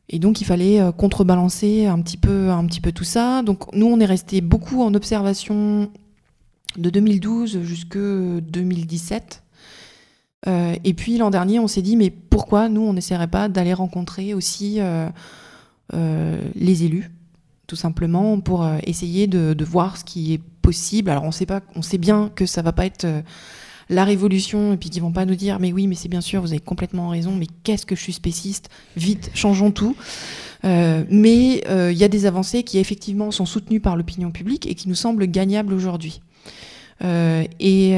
Et 0.10 0.20
donc 0.20 0.42
il 0.42 0.46
fallait 0.46 0.80
euh, 0.80 0.92
contrebalancer 0.92 1.86
un 1.86 2.00
petit 2.02 2.18
peu, 2.18 2.50
un 2.50 2.66
petit 2.66 2.82
peu 2.82 2.92
tout 2.92 3.04
ça. 3.04 3.42
Donc 3.44 3.74
nous 3.74 3.88
on 3.88 4.00
est 4.00 4.06
resté 4.06 4.42
beaucoup 4.42 4.82
en 4.82 4.94
observation 4.94 5.92
de 6.78 6.90
2012 6.90 7.62
jusque 7.62 7.98
2017. 7.98 9.44
Euh, 10.48 10.76
et 10.84 10.94
puis 10.94 11.18
l'an 11.18 11.30
dernier 11.30 11.60
on 11.60 11.68
s'est 11.68 11.82
dit 11.82 11.98
mais 11.98 12.10
pourquoi 12.10 12.70
nous 12.70 12.82
on 12.82 12.94
n'essaierait 12.94 13.28
pas 13.28 13.50
d'aller 13.50 13.74
rencontrer 13.74 14.34
aussi 14.34 14.78
euh, 14.80 15.10
les 16.56 16.84
élus 16.84 17.12
tout 17.68 17.76
simplement 17.76 18.40
pour 18.40 18.68
essayer 18.86 19.28
de, 19.28 19.64
voir 19.64 19.98
ce 19.98 20.04
qui 20.04 20.34
est 20.34 20.42
possible. 20.62 21.10
Alors 21.10 21.24
on 21.24 21.32
sait 21.32 21.46
pas, 21.46 21.62
on 21.76 21.82
sait 21.82 21.98
bien 21.98 22.32
que 22.34 22.46
ça 22.46 22.62
va 22.62 22.72
pas 22.72 22.86
être 22.86 23.06
la 23.90 24.04
révolution 24.04 24.74
et 24.74 24.78
puis 24.78 24.90
qui 24.90 25.00
vont 25.00 25.12
pas 25.12 25.26
nous 25.26 25.36
dire 25.36 25.60
mais 25.60 25.72
oui 25.72 25.88
mais 25.88 25.96
c'est 25.96 26.10
bien 26.10 26.20
sûr 26.20 26.42
vous 26.42 26.52
avez 26.52 26.60
complètement 26.60 27.08
raison 27.08 27.34
mais 27.34 27.48
qu'est-ce 27.64 27.86
que 27.86 27.96
je 27.96 28.02
suis 28.02 28.14
spéciste? 28.14 28.70
Vite 28.96 29.32
changeons 29.34 29.72
tout. 29.72 29.96
Euh, 30.66 31.04
mais 31.10 31.64
euh, 31.68 31.92
il 31.92 31.98
y 31.98 32.04
a 32.04 32.08
des 32.08 32.26
avancées 32.26 32.64
qui 32.64 32.80
effectivement 32.80 33.32
sont 33.32 33.46
soutenues 33.46 33.80
par 33.80 33.96
l'opinion 33.96 34.32
publique 34.32 34.66
et 34.68 34.76
qui 34.76 34.90
nous 34.90 34.96
semblent 34.96 35.28
gagnables 35.28 35.74
aujourd'hui. 35.74 36.22
Euh, 37.04 37.44
et 37.60 37.96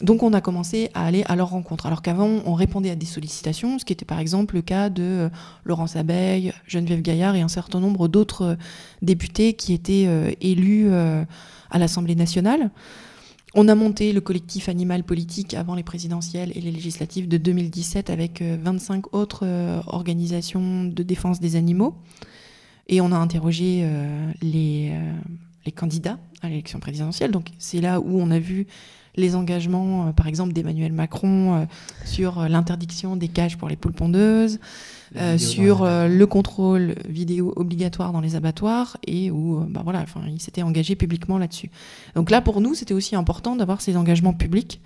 donc 0.00 0.22
on 0.22 0.32
a 0.32 0.40
commencé 0.40 0.90
à 0.94 1.04
aller 1.04 1.24
à 1.26 1.36
leur 1.36 1.50
rencontre, 1.50 1.86
alors 1.86 2.02
qu'avant 2.02 2.40
on 2.46 2.54
répondait 2.54 2.90
à 2.90 2.96
des 2.96 3.06
sollicitations, 3.06 3.78
ce 3.78 3.84
qui 3.84 3.92
était 3.92 4.04
par 4.04 4.18
exemple 4.18 4.54
le 4.54 4.62
cas 4.62 4.88
de 4.88 5.30
Laurence 5.64 5.96
Abeille, 5.96 6.52
Geneviève 6.66 7.02
Gaillard 7.02 7.36
et 7.36 7.42
un 7.42 7.48
certain 7.48 7.80
nombre 7.80 8.08
d'autres 8.08 8.56
députés 9.02 9.52
qui 9.54 9.72
étaient 9.72 10.08
élus 10.40 10.90
à 10.92 11.78
l'Assemblée 11.78 12.14
nationale. 12.14 12.70
On 13.54 13.66
a 13.66 13.74
monté 13.74 14.12
le 14.12 14.20
collectif 14.20 14.68
Animal 14.68 15.02
Politique 15.02 15.54
avant 15.54 15.74
les 15.74 15.82
présidentielles 15.82 16.52
et 16.54 16.60
les 16.60 16.70
législatives 16.70 17.26
de 17.26 17.36
2017 17.36 18.08
avec 18.08 18.42
25 18.42 19.06
euh, 19.06 19.08
autres 19.18 19.44
euh, 19.44 19.80
organisations 19.88 20.84
de 20.84 21.02
défense 21.02 21.40
des 21.40 21.56
animaux. 21.56 21.96
Et 22.86 23.00
on 23.00 23.10
a 23.10 23.16
interrogé 23.16 23.80
euh, 23.82 24.30
les, 24.40 24.92
les 25.66 25.72
candidats 25.72 26.18
à 26.42 26.48
l'élection 26.48 26.78
présidentielle. 26.78 27.32
Donc 27.32 27.48
c'est 27.58 27.80
là 27.80 28.00
où 28.00 28.20
on 28.20 28.30
a 28.30 28.38
vu 28.38 28.68
les 29.16 29.34
engagements, 29.34 30.12
par 30.12 30.26
exemple, 30.26 30.52
d'Emmanuel 30.52 30.92
Macron 30.92 31.66
sur 32.04 32.48
l'interdiction 32.48 33.16
des 33.16 33.28
cages 33.28 33.58
pour 33.58 33.68
les 33.68 33.76
poules 33.76 33.92
pondeuses, 33.92 34.58
euh, 35.16 35.38
sur 35.38 35.82
euh, 35.82 36.06
le 36.06 36.26
contrôle 36.26 36.94
vidéo 37.08 37.52
obligatoire 37.56 38.12
dans 38.12 38.20
les 38.20 38.36
abattoirs 38.36 38.96
et 39.04 39.32
où 39.32 39.58
euh, 39.58 39.66
bah 39.68 39.80
voilà, 39.82 40.04
il 40.28 40.40
s'était 40.40 40.62
engagé 40.62 40.94
publiquement 40.94 41.36
là-dessus. 41.36 41.68
Donc 42.14 42.30
là, 42.30 42.40
pour 42.40 42.60
nous, 42.60 42.74
c'était 42.74 42.94
aussi 42.94 43.16
important 43.16 43.56
d'avoir 43.56 43.80
ces 43.80 43.96
engagements 43.96 44.34
publics. 44.34 44.80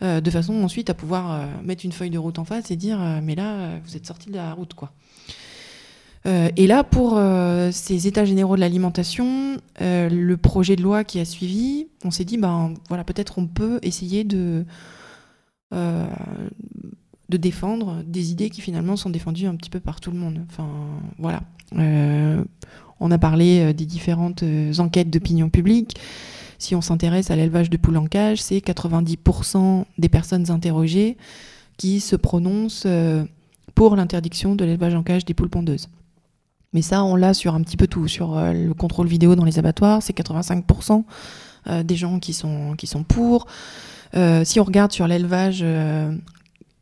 de 0.00 0.30
façon 0.30 0.54
ensuite 0.64 0.88
à 0.88 0.94
pouvoir 0.94 1.46
mettre 1.62 1.84
une 1.84 1.92
feuille 1.92 2.10
de 2.10 2.18
route 2.18 2.38
en 2.38 2.44
face 2.46 2.70
et 2.70 2.76
dire 2.76 2.98
mais 3.22 3.34
là 3.34 3.78
vous 3.84 3.96
êtes 3.96 4.06
sorti 4.06 4.30
de 4.30 4.36
la 4.36 4.54
route 4.54 4.72
quoi. 4.72 4.92
Et 6.24 6.66
là, 6.66 6.84
pour 6.84 7.18
ces 7.72 8.06
états 8.06 8.24
généraux 8.24 8.56
de 8.56 8.60
l'alimentation, 8.60 9.56
le 9.80 10.34
projet 10.34 10.76
de 10.76 10.82
loi 10.82 11.02
qui 11.02 11.18
a 11.18 11.24
suivi, 11.24 11.86
on 12.04 12.10
s'est 12.10 12.24
dit, 12.24 12.36
ben 12.36 12.74
voilà, 12.88 13.04
peut-être 13.04 13.38
on 13.38 13.46
peut 13.46 13.78
essayer 13.82 14.24
de 14.24 14.64
de 17.30 17.36
défendre 17.36 18.02
des 18.04 18.32
idées 18.32 18.50
qui 18.50 18.60
finalement 18.60 18.96
sont 18.96 19.08
défendues 19.08 19.46
un 19.46 19.54
petit 19.54 19.70
peu 19.70 19.80
par 19.80 20.00
tout 20.00 20.10
le 20.10 20.18
monde. 20.18 20.40
Enfin, 20.50 20.68
voilà. 21.18 21.42
Euh, 21.76 22.44
on 22.98 23.10
a 23.10 23.18
parlé 23.18 23.60
euh, 23.60 23.72
des 23.72 23.86
différentes 23.86 24.42
euh, 24.42 24.72
enquêtes 24.78 25.08
d'opinion 25.08 25.48
publique. 25.48 25.96
Si 26.58 26.74
on 26.74 26.80
s'intéresse 26.80 27.30
à 27.30 27.36
l'élevage 27.36 27.70
de 27.70 27.76
poules 27.76 27.96
en 27.96 28.06
cage, 28.06 28.42
c'est 28.42 28.58
90% 28.58 29.84
des 29.96 30.08
personnes 30.08 30.50
interrogées 30.50 31.16
qui 31.78 32.00
se 32.00 32.16
prononcent 32.16 32.86
pour 33.74 33.96
l'interdiction 33.96 34.54
de 34.56 34.66
l'élevage 34.66 34.94
en 34.94 35.02
cage 35.02 35.24
des 35.24 35.32
poules 35.32 35.48
pondeuses. 35.48 35.88
Mais 36.72 36.82
ça, 36.82 37.04
on 37.04 37.16
l'a 37.16 37.34
sur 37.34 37.54
un 37.54 37.62
petit 37.62 37.76
peu 37.76 37.86
tout. 37.86 38.06
Sur 38.08 38.36
le 38.36 38.72
contrôle 38.74 39.08
vidéo 39.08 39.34
dans 39.34 39.44
les 39.44 39.58
abattoirs, 39.58 40.02
c'est 40.02 40.16
85% 40.16 41.02
des 41.82 41.96
gens 41.96 42.20
qui 42.20 42.32
sont, 42.32 42.74
qui 42.78 42.86
sont 42.86 43.02
pour. 43.02 43.46
si 44.44 44.60
on 44.60 44.64
regarde 44.64 44.92
sur 44.92 45.08
l'élevage 45.08 45.64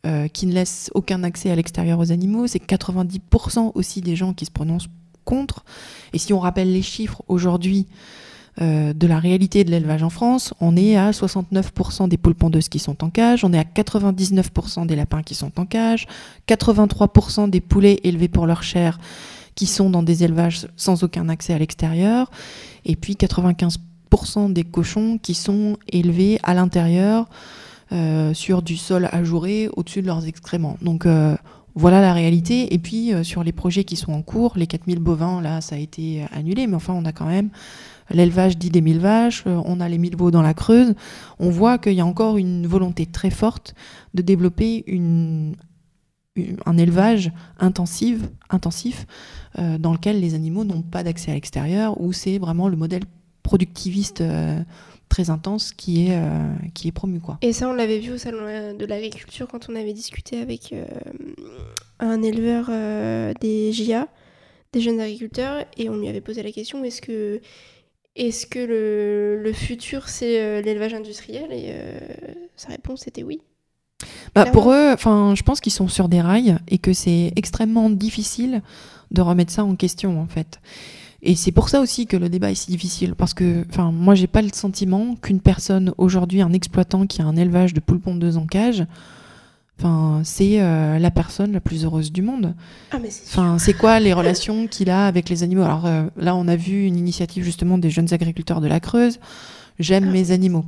euh, 0.07 0.29
qui 0.29 0.47
ne 0.47 0.53
laisse 0.53 0.93
aucun 0.95 1.25
accès 1.25 1.51
à 1.51 1.57
l'extérieur 1.57 1.99
aux 1.99 2.13
animaux. 2.13 2.47
C'est 2.47 2.65
90% 2.65 3.73
aussi 3.75 4.01
des 4.01 4.15
gens 4.15 4.33
qui 4.33 4.45
se 4.45 4.51
prononcent 4.53 4.89
contre. 5.25 5.65
Et 6.13 6.19
si 6.19 6.33
on 6.33 6.39
rappelle 6.39 6.73
les 6.73 6.83
chiffres 6.83 7.23
aujourd'hui 7.27 7.89
euh, 8.63 8.93
de 8.93 9.07
la 9.09 9.19
réalité 9.19 9.65
de 9.65 9.73
l'élevage 9.73 10.05
en 10.05 10.09
France, 10.09 10.55
on 10.61 10.77
est 10.77 10.97
à 10.97 11.11
69% 11.11 12.09
des 12.09 12.17
poules 12.17 12.37
pondeuses 12.37 12.69
qui 12.69 12.79
sont 12.79 13.03
en 13.03 13.11
cage, 13.11 13.45
on 13.45 13.53
est 13.53 13.59
à 13.59 13.65
99% 13.65 14.87
des 14.87 14.95
lapins 14.95 15.25
qui 15.25 15.35
sont 15.35 15.51
en 15.59 15.67
cage, 15.67 16.07
83% 16.47 17.51
des 17.51 17.61
poulets 17.61 17.99
élevés 18.05 18.29
pour 18.29 18.47
leur 18.47 18.63
chair 18.63 19.01
qui 19.59 19.67
sont 19.67 19.91
dans 19.91 20.05
des 20.05 20.23
élevages 20.23 20.69
sans 20.77 21.03
aucun 21.03 21.29
accès 21.29 21.53
à 21.53 21.59
l'extérieur, 21.59 22.31
et 22.85 22.95
puis 22.95 23.15
95% 23.15 24.53
des 24.53 24.63
cochons 24.63 25.19
qui 25.21 25.35
sont 25.35 25.79
élevés 25.89 26.39
à 26.45 26.55
l'intérieur 26.55 27.29
euh, 27.91 28.33
sur 28.35 28.63
du 28.63 28.77
sol 28.77 29.09
ajouré 29.11 29.69
au-dessus 29.75 30.01
de 30.01 30.07
leurs 30.07 30.29
excréments. 30.29 30.77
Donc 30.81 31.07
euh, 31.07 31.37
voilà 31.75 32.01
la 32.01 32.13
réalité. 32.13 32.73
Et 32.73 32.79
puis 32.79 33.13
euh, 33.13 33.25
sur 33.25 33.43
les 33.43 33.51
projets 33.51 33.83
qui 33.83 33.97
sont 33.97 34.13
en 34.13 34.23
cours, 34.23 34.53
les 34.55 34.69
4000 34.69 35.01
bovins, 35.01 35.43
là, 35.43 35.61
ça 35.61 35.75
a 35.75 35.79
été 35.79 36.25
annulé, 36.33 36.69
mais 36.69 36.77
enfin, 36.77 36.95
on 36.97 37.05
a 37.05 37.11
quand 37.11 37.27
même 37.27 37.51
l'élevage 38.11 38.59
dit 38.59 38.71
des 38.71 38.81
1000 38.81 39.01
vaches, 39.01 39.45
on 39.45 39.81
a 39.81 39.89
les 39.89 39.99
1000 39.99 40.17
veaux 40.17 40.31
dans 40.31 40.41
la 40.41 40.55
Creuse. 40.55 40.95
On 41.41 41.51
voit 41.51 41.79
qu'il 41.79 41.95
y 41.95 42.01
a 42.01 42.07
encore 42.07 42.39
une 42.39 42.65
volonté 42.65 43.07
très 43.07 43.31
forte 43.31 43.75
de 44.15 44.23
développer 44.23 44.85
une, 44.87 45.57
un 46.67 46.77
élevage 46.77 47.33
intensif, 47.59 48.21
intensif 48.51 49.07
dans 49.57 49.93
lequel 49.93 50.21
les 50.21 50.35
animaux 50.35 50.65
n'ont 50.65 50.83
pas 50.83 51.03
d'accès 51.03 51.31
à 51.31 51.35
l'extérieur, 51.35 52.01
où 52.01 52.13
c'est 52.13 52.39
vraiment 52.39 52.69
le 52.69 52.77
modèle 52.77 53.03
productiviste 53.43 54.23
très 55.09 55.31
intense 55.31 55.73
qui 55.73 56.07
est, 56.07 56.17
euh, 56.17 56.55
qui 56.75 56.89
est 56.89 56.93
promu. 56.93 57.21
Quoi. 57.21 57.39
Et 57.43 57.53
ça, 57.53 57.69
on 57.69 57.73
l'avait 57.73 57.99
vu 57.99 58.13
au 58.13 58.19
Salon 58.19 58.75
de 58.75 58.87
l'Agriculture 58.87 59.49
quand 59.49 59.69
on 59.69 59.75
avait 59.75 59.93
discuté 59.93 60.39
avec 60.39 60.73
euh, 60.73 60.85
un 61.99 62.23
éleveur 62.23 62.67
euh, 62.71 63.33
des 63.41 63.73
GIA, 63.73 64.09
des 64.73 64.81
jeunes 64.81 65.01
agriculteurs, 65.01 65.65
et 65.77 65.89
on 65.89 65.97
lui 65.97 66.09
avait 66.09 66.21
posé 66.21 66.43
la 66.43 66.53
question 66.53 66.85
est-ce 66.85 67.01
que, 67.01 67.41
est-ce 68.17 68.47
que 68.47 68.59
le, 68.59 69.43
le 69.43 69.53
futur, 69.53 70.09
c'est 70.09 70.63
l'élevage 70.63 70.95
industriel? 70.95 71.53
Et 71.53 71.73
sa 72.57 72.69
réponse 72.69 73.07
était 73.07 73.23
oui. 73.23 73.41
Bah, 74.35 74.47
pour 74.47 74.73
eux, 74.73 74.93
enfin, 74.93 75.35
je 75.35 75.43
pense 75.43 75.61
qu'ils 75.61 75.73
sont 75.73 75.89
sur 75.89 76.09
des 76.09 76.21
rails 76.21 76.59
et 76.69 76.79
que 76.79 76.93
c'est 76.93 77.33
extrêmement 77.37 77.91
difficile 77.91 78.63
de 79.11 79.21
remettre 79.21 79.53
ça 79.53 79.65
en 79.65 79.75
question 79.75 80.21
en 80.21 80.27
fait. 80.27 80.61
Et 81.23 81.35
c'est 81.35 81.51
pour 81.51 81.69
ça 81.69 81.81
aussi 81.81 82.07
que 82.07 82.17
le 82.17 82.29
débat 82.29 82.51
est 82.51 82.55
si 82.55 82.71
difficile, 82.71 83.15
parce 83.17 83.35
que, 83.35 83.65
enfin, 83.71 83.91
moi, 83.91 84.15
j'ai 84.15 84.29
pas 84.29 84.43
le 84.43 84.51
sentiment 84.53 85.17
qu'une 85.17 85.41
personne 85.41 85.93
aujourd'hui, 85.99 86.43
un 86.43 86.53
exploitant 86.53 87.07
qui 87.07 87.23
a 87.23 87.27
un 87.27 87.35
élevage 87.35 87.75
de 87.75 87.81
poules 87.81 87.99
pondeuses 87.99 88.37
en 88.37 88.47
cage, 88.47 88.87
enfin, 89.79 90.21
c'est 90.23 90.61
euh, 90.61 91.01
la 91.01 91.11
personne 91.11 91.53
la 91.53 91.61
plus 91.61 91.85
heureuse 91.85 92.13
du 92.13 92.23
monde. 92.23 92.55
Ah, 92.93 92.99
enfin, 93.27 93.59
c'est 93.59 93.75
quoi 93.75 93.99
les 93.99 94.13
relations 94.13 94.69
qu'il 94.69 94.91
a 94.91 95.07
avec 95.07 95.29
les 95.29 95.43
animaux? 95.43 95.63
Alors 95.63 95.87
euh, 95.87 96.05
là, 96.17 96.37
on 96.37 96.47
a 96.47 96.55
vu 96.55 96.85
une 96.85 96.97
initiative 96.97 97.43
justement 97.43 97.79
des 97.79 97.91
jeunes 97.91 98.13
agriculteurs 98.13 98.61
de 98.61 98.69
la 98.69 98.79
Creuse. 98.79 99.19
J'aime 99.81 100.07
ah. 100.09 100.13
mes 100.13 100.31
animaux. 100.31 100.65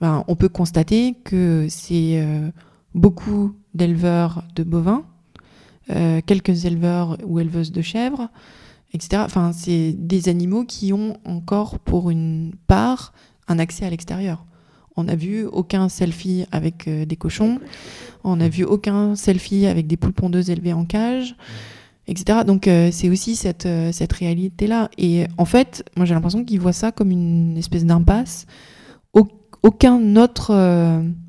Ben, 0.00 0.24
on 0.28 0.36
peut 0.36 0.48
constater 0.48 1.14
que 1.24 1.66
c'est 1.68 2.20
euh, 2.20 2.50
beaucoup 2.94 3.54
d'éleveurs 3.74 4.44
de 4.54 4.62
bovins, 4.62 5.04
quelques 6.26 6.64
éleveurs 6.64 7.18
ou 7.26 7.40
éleveuses 7.40 7.72
de 7.72 7.82
chèvres. 7.82 8.30
Enfin, 9.12 9.52
c'est 9.52 9.92
des 9.92 10.28
animaux 10.28 10.64
qui 10.64 10.92
ont 10.92 11.18
encore 11.24 11.78
pour 11.78 12.10
une 12.10 12.52
part 12.66 13.12
un 13.48 13.58
accès 13.58 13.84
à 13.84 13.90
l'extérieur. 13.90 14.46
On 14.96 15.04
n'a 15.04 15.16
vu 15.16 15.44
aucun 15.44 15.88
selfie 15.88 16.46
avec 16.52 16.88
des 16.88 17.16
cochons. 17.16 17.58
On 18.22 18.36
n'a 18.36 18.48
vu 18.48 18.64
aucun 18.64 19.16
selfie 19.16 19.66
avec 19.66 19.86
des 19.86 19.96
poules 19.96 20.12
pondeuses 20.12 20.48
élevées 20.48 20.72
en 20.72 20.84
cage, 20.84 21.34
etc. 22.06 22.40
Donc 22.46 22.70
c'est 22.92 23.10
aussi 23.10 23.34
cette, 23.34 23.68
cette 23.92 24.12
réalité-là. 24.12 24.88
Et 24.96 25.26
en 25.36 25.44
fait, 25.44 25.84
moi 25.96 26.06
j'ai 26.06 26.14
l'impression 26.14 26.44
qu'ils 26.44 26.60
voient 26.60 26.72
ça 26.72 26.92
comme 26.92 27.10
une 27.10 27.58
espèce 27.58 27.84
d'impasse. 27.84 28.46
Aucun 29.64 30.16
autre 30.16 30.52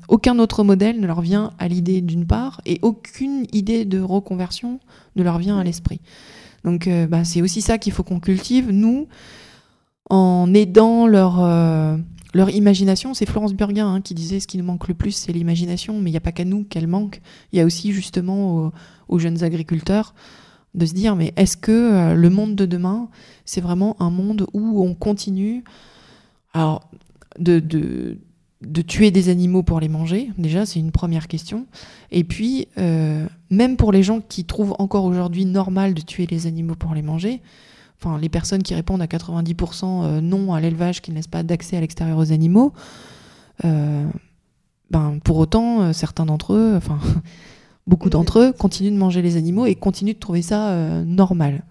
aucun 0.08 0.38
autre 0.38 0.62
modèle 0.62 1.00
ne 1.00 1.06
leur 1.06 1.20
vient 1.20 1.52
à 1.58 1.68
l'idée 1.68 2.00
d'une 2.00 2.26
part, 2.26 2.60
et 2.64 2.78
aucune 2.82 3.46
idée 3.52 3.84
de 3.84 4.00
reconversion 4.00 4.80
ne 5.16 5.22
leur 5.22 5.38
vient 5.38 5.58
à 5.58 5.64
l'esprit. 5.64 6.00
Donc 6.64 6.86
euh, 6.86 7.06
bah, 7.06 7.24
c'est 7.24 7.42
aussi 7.42 7.60
ça 7.60 7.78
qu'il 7.78 7.92
faut 7.92 8.02
qu'on 8.02 8.20
cultive, 8.20 8.70
nous, 8.70 9.08
en 10.10 10.52
aidant 10.54 11.06
leur, 11.06 11.40
euh, 11.40 11.96
imagination. 12.34 13.14
C'est 13.14 13.26
Florence 13.26 13.54
Burguin 13.54 13.88
hein, 13.88 14.00
qui 14.00 14.14
disait 14.14 14.40
ce 14.40 14.46
qui 14.46 14.58
nous 14.58 14.64
manque 14.64 14.88
le 14.88 14.94
plus, 14.94 15.12
c'est 15.12 15.32
l'imagination, 15.32 15.94
mais 16.00 16.10
il 16.10 16.12
n'y 16.12 16.18
a 16.18 16.20
pas 16.20 16.32
qu'à 16.32 16.44
nous 16.44 16.64
qu'elle 16.64 16.86
manque, 16.86 17.20
il 17.52 17.58
y 17.58 17.62
a 17.62 17.64
aussi 17.64 17.92
justement 17.92 18.70
aux, 19.08 19.18
jeunes 19.18 19.42
agriculteurs 19.42 20.14
de 20.74 20.84
se 20.84 20.92
dire, 20.92 21.16
mais 21.16 21.32
est-ce 21.36 21.56
que 21.56 21.72
euh, 21.72 22.14
le 22.14 22.30
monde 22.30 22.54
de 22.54 22.66
demain, 22.66 23.08
c'est 23.46 23.62
vraiment 23.62 23.96
un 23.98 24.10
monde 24.10 24.46
où 24.52 24.84
on 24.84 24.94
continue? 24.94 25.64
Alors, 26.52 26.90
de, 27.38 28.18
tuer 28.86 29.10
des 29.10 29.28
animaux 29.28 29.62
pour 29.62 29.80
les 29.80 29.88
manger, 29.88 30.30
déjà 30.38 30.66
c'est 30.66 30.78
une 30.78 30.92
première 30.92 31.28
question. 31.28 31.66
Et 32.10 32.24
puis, 32.24 32.68
euh, 32.78 33.26
même 33.50 33.76
pour 33.76 33.92
les 33.92 34.02
gens 34.02 34.20
qui 34.20 34.44
trouvent 34.44 34.74
encore 34.78 35.04
aujourd'hui 35.04 35.44
normal 35.44 35.94
de 35.94 36.00
tuer 36.00 36.26
les 36.26 36.46
animaux 36.46 36.74
pour 36.74 36.94
les 36.94 37.02
manger, 37.02 37.40
enfin 37.98 38.18
les 38.18 38.28
personnes 38.28 38.62
qui 38.62 38.74
répondent 38.74 39.02
à 39.02 39.06
90% 39.06 40.04
euh, 40.04 40.20
non 40.20 40.54
à 40.54 40.60
l'élevage, 40.60 41.02
qui 41.02 41.10
ne 41.10 41.16
laissent 41.16 41.26
pas 41.26 41.42
d'accès 41.42 41.76
à 41.76 41.80
l'extérieur 41.80 42.18
aux 42.18 42.32
animaux, 42.32 42.72
euh, 43.64 44.06
ben, 44.90 45.18
pour 45.24 45.38
autant, 45.38 45.92
certains 45.92 46.26
d'entre 46.26 46.54
eux, 46.54 46.78
beaucoup 47.86 48.10
d'entre 48.10 48.38
eux, 48.38 48.52
continuent 48.52 48.92
de 48.92 48.98
manger 48.98 49.22
les 49.22 49.36
animaux 49.36 49.66
et 49.66 49.74
continuent 49.74 50.14
de 50.14 50.18
trouver 50.18 50.42
ça 50.42 51.02
normal. 51.04 51.64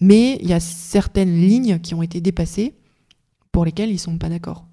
Mais 0.00 0.38
il 0.40 0.48
y 0.48 0.52
a 0.52 0.60
certaines 0.60 1.34
lignes 1.34 1.78
qui 1.78 1.94
ont 1.94 2.02
été 2.02 2.20
dépassées 2.20 2.74
pour 3.54 3.64
lesquelles 3.64 3.90
ils 3.90 3.94
ne 3.94 3.98
sont 3.98 4.18
pas 4.18 4.28
d'accord. 4.28 4.64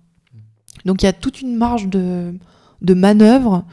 Donc 0.85 1.03
il 1.03 1.05
y 1.05 1.07
a 1.07 1.13
toute 1.13 1.39
une 1.39 1.55
marge 1.55 1.87
de, 1.87 2.33
manœuvre 2.81 3.63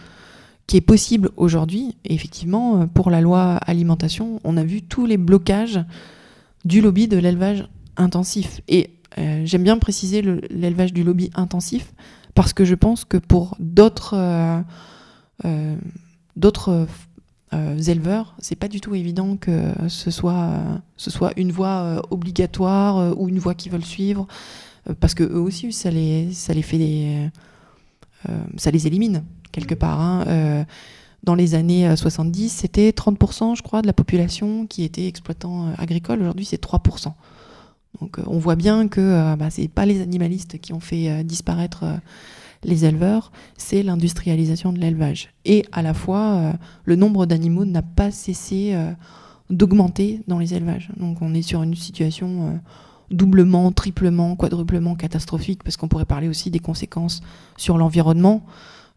qui 0.66 0.76
est 0.76 0.82
possible 0.82 1.30
aujourd'hui. 1.38 1.96
Et 2.04 2.14
effectivement, 2.14 2.86
pour 2.88 3.10
la 3.10 3.22
loi 3.22 3.54
alimentation, 3.56 4.38
on 4.44 4.58
a 4.58 4.64
vu 4.64 4.82
tous 4.82 5.06
les 5.06 5.16
blocages 5.16 5.80
du 6.66 6.82
lobby 6.82 7.08
de 7.08 7.16
l'élevage 7.16 7.66
intensif. 7.96 8.60
Et 8.68 8.90
euh, 9.16 9.40
j'aime 9.46 9.62
bien 9.62 9.78
préciser 9.78 10.20
l'élevage 10.50 10.92
du 10.92 11.04
lobby 11.04 11.30
intensif 11.34 11.94
parce 12.34 12.52
que 12.52 12.66
je 12.66 12.74
pense 12.74 13.06
que 13.06 13.16
pour 13.16 13.56
d'autres 13.58 14.14
euh, 14.14 14.60
euh, 15.46 15.76
d'autres 16.36 16.86
éleveurs, 17.50 18.34
c'est 18.40 18.56
pas 18.56 18.68
du 18.68 18.82
tout 18.82 18.94
évident 18.94 19.38
que 19.38 19.72
ce 19.88 20.10
soit, 20.10 20.60
ce 20.98 21.10
soit 21.10 21.32
une 21.38 21.50
voie 21.50 22.02
obligatoire 22.10 23.18
ou 23.18 23.30
une 23.30 23.38
voie 23.38 23.54
qu'ils 23.54 23.72
veulent 23.72 23.86
suivre. 23.86 24.26
Euh, 24.88 24.94
parce 24.98 25.14
que 25.14 25.24
eux 25.24 25.40
aussi, 25.40 25.72
ça 25.72 25.90
les, 25.90 26.32
ça 26.32 26.52
les 26.52 26.62
fait 26.62 26.78
des, 26.78 27.28
euh, 28.28 28.38
ça 28.56 28.70
les 28.70 28.86
élimine 28.86 29.24
quelque 29.52 29.74
mm. 29.74 29.78
part. 29.78 30.00
Hein. 30.00 30.24
Euh, 30.28 30.64
dans 31.24 31.34
les 31.34 31.54
années 31.54 31.94
70, 31.96 32.48
c'était 32.48 32.90
30%, 32.90 33.56
je 33.56 33.62
crois, 33.62 33.82
de 33.82 33.88
la 33.88 33.92
population 33.92 34.66
qui 34.66 34.84
était 34.84 35.08
exploitant 35.08 35.72
agricole. 35.76 36.20
Aujourd'hui, 36.20 36.44
c'est 36.44 36.62
3%. 36.62 37.12
Donc, 38.00 38.18
on 38.28 38.38
voit 38.38 38.54
bien 38.54 38.86
que 38.86 39.34
bah, 39.34 39.50
ce 39.50 39.62
n'est 39.62 39.68
pas 39.68 39.84
les 39.84 40.00
animalistes 40.00 40.60
qui 40.60 40.72
ont 40.72 40.80
fait 40.80 41.24
disparaître 41.24 41.84
les 42.62 42.84
éleveurs, 42.84 43.32
c'est 43.56 43.82
l'industrialisation 43.82 44.72
de 44.72 44.78
l'élevage. 44.78 45.30
Et 45.44 45.66
à 45.72 45.82
la 45.82 45.92
fois, 45.92 46.52
le 46.84 46.94
nombre 46.94 47.26
d'animaux 47.26 47.64
n'a 47.64 47.82
pas 47.82 48.12
cessé 48.12 48.76
d'augmenter 49.50 50.22
dans 50.28 50.38
les 50.38 50.54
élevages. 50.54 50.88
Donc, 50.96 51.20
on 51.20 51.34
est 51.34 51.42
sur 51.42 51.64
une 51.64 51.74
situation 51.74 52.60
doublement, 53.10 53.72
triplement, 53.72 54.36
quadruplement 54.36 54.94
catastrophique, 54.94 55.62
parce 55.62 55.76
qu'on 55.76 55.88
pourrait 55.88 56.04
parler 56.04 56.28
aussi 56.28 56.50
des 56.50 56.58
conséquences 56.58 57.20
sur 57.56 57.78
l'environnement, 57.78 58.44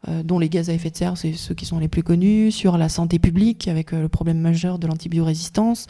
euh, 0.07 0.23
dont 0.23 0.39
les 0.39 0.49
gaz 0.49 0.69
à 0.69 0.73
effet 0.73 0.89
de 0.89 0.95
serre, 0.95 1.15
c'est 1.15 1.33
ceux 1.33 1.53
qui 1.53 1.65
sont 1.65 1.77
les 1.77 1.87
plus 1.87 2.01
connus, 2.01 2.51
sur 2.51 2.77
la 2.77 2.89
santé 2.89 3.19
publique, 3.19 3.67
avec 3.67 3.93
euh, 3.93 4.01
le 4.01 4.09
problème 4.09 4.39
majeur 4.39 4.79
de 4.79 4.87
l'antibiorésistance, 4.87 5.85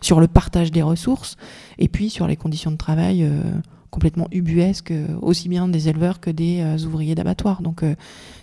sur 0.00 0.18
le 0.18 0.28
partage 0.28 0.72
des 0.72 0.80
ressources, 0.80 1.36
et 1.78 1.88
puis 1.88 2.08
sur 2.08 2.26
les 2.26 2.36
conditions 2.36 2.70
de 2.70 2.76
travail 2.76 3.22
euh, 3.22 3.42
complètement 3.90 4.28
ubuesques, 4.32 4.94
aussi 5.20 5.48
bien 5.48 5.68
des 5.68 5.88
éleveurs 5.88 6.20
que 6.20 6.30
des 6.30 6.62
ouvriers 6.86 7.16
d'abattoir. 7.16 7.60
Donc 7.60 7.82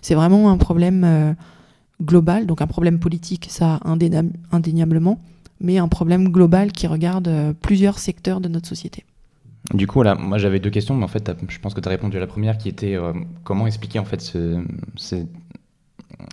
c'est 0.02 0.14
vraiment 0.14 0.52
un 0.52 0.58
problème 0.58 1.38
global, 2.02 2.46
donc 2.46 2.62
un 2.62 2.68
problème 2.68 3.00
politique, 3.00 3.48
ça 3.50 3.80
indéniablement, 4.52 5.22
mais 5.62 5.78
un 5.78 5.88
problème 5.88 6.28
global 6.34 6.74
qui 6.74 6.86
regarde 6.86 7.56
plusieurs 7.62 7.98
secteurs 7.98 8.42
de 8.42 8.50
notre 8.50 8.68
société. 8.68 9.06
Du 9.74 9.86
coup, 9.86 10.02
là, 10.02 10.16
moi 10.16 10.38
j'avais 10.38 10.60
deux 10.60 10.70
questions, 10.70 10.96
mais 10.96 11.04
en 11.04 11.10
fait, 11.10 11.30
je 11.50 11.60
pense 11.60 11.74
que 11.74 11.82
tu 11.82 11.88
as 11.88 11.92
répondu 11.92 12.16
à 12.18 12.20
la 12.22 12.28
première 12.28 12.58
qui 12.58 12.70
était 12.70 12.96
euh, 12.96 13.12
comment 13.44 13.68
expliquer 13.68 14.00
en 14.00 14.06
fait 14.06 14.22
ce, 14.22 14.64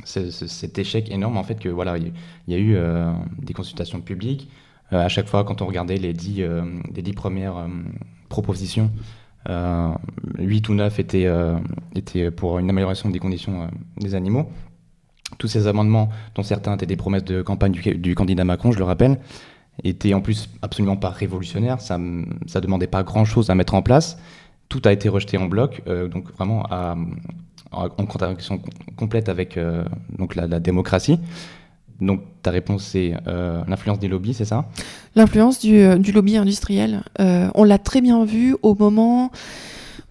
cet 0.04 0.78
échec 0.78 1.10
énorme 1.10 1.36
en 1.36 1.42
fait 1.42 1.58
que 1.58 1.68
voilà, 1.68 1.98
il 1.98 2.12
y, 2.46 2.54
a 2.54 2.58
eu 2.58 2.76
euh, 2.76 3.12
des 3.42 3.52
consultations 3.52 4.00
publiques. 4.00 4.48
Euh, 4.92 5.04
à 5.04 5.08
chaque 5.08 5.26
fois, 5.26 5.42
quand 5.42 5.62
on 5.62 5.66
regardait 5.66 5.96
les 5.96 6.12
dix, 6.12 6.44
les 6.94 7.02
dix 7.02 7.12
premières 7.12 7.66
propositions, 8.28 8.90
8 9.48 10.68
ou 10.68 10.74
9 10.74 11.00
étaient, 11.00 11.28
étaient 11.96 12.30
pour 12.30 12.60
une 12.60 12.70
amélioration 12.70 13.10
des 13.10 13.18
conditions 13.18 13.68
des 13.98 14.14
animaux. 14.14 14.48
Tous 15.38 15.48
ces 15.48 15.66
amendements, 15.66 16.08
dont 16.36 16.44
certains 16.44 16.74
étaient 16.74 16.86
des 16.86 16.96
promesses 16.96 17.24
de 17.24 17.42
campagne 17.42 17.72
du 17.72 18.14
candidat 18.14 18.44
Macron, 18.44 18.70
je 18.70 18.78
le 18.78 18.84
rappelle, 18.84 19.18
était 19.82 20.14
en 20.14 20.20
plus 20.20 20.48
absolument 20.62 20.96
pas 20.96 21.10
révolutionnaire, 21.10 21.80
ça 21.80 21.98
ne 21.98 22.60
demandait 22.60 22.86
pas 22.86 23.02
grand-chose 23.02 23.50
à 23.50 23.54
mettre 23.54 23.74
en 23.74 23.82
place. 23.82 24.18
Tout 24.68 24.82
a 24.84 24.92
été 24.92 25.08
rejeté 25.08 25.36
en 25.36 25.46
bloc, 25.46 25.82
euh, 25.88 26.08
donc 26.08 26.32
vraiment 26.32 26.64
à, 26.70 26.96
en 27.72 28.06
contradiction 28.06 28.60
complète 28.96 29.28
avec 29.28 29.56
euh, 29.56 29.84
donc 30.18 30.36
la, 30.36 30.60
démocratie. 30.60 31.18
Donc 32.00 32.22
ta 32.42 32.50
réponse 32.50 32.84
c'est 32.84 33.14
euh, 33.26 33.62
l'influence 33.68 33.98
des 33.98 34.08
lobbies, 34.08 34.34
c'est 34.34 34.44
ça? 34.44 34.66
L'influence 35.16 35.60
du, 35.60 36.12
lobby 36.12 36.36
industriel. 36.36 37.02
on 37.18 37.64
l'a 37.64 37.78
très 37.78 38.00
bien 38.00 38.24
vu 38.24 38.56
au 38.62 38.74
moment 38.74 39.30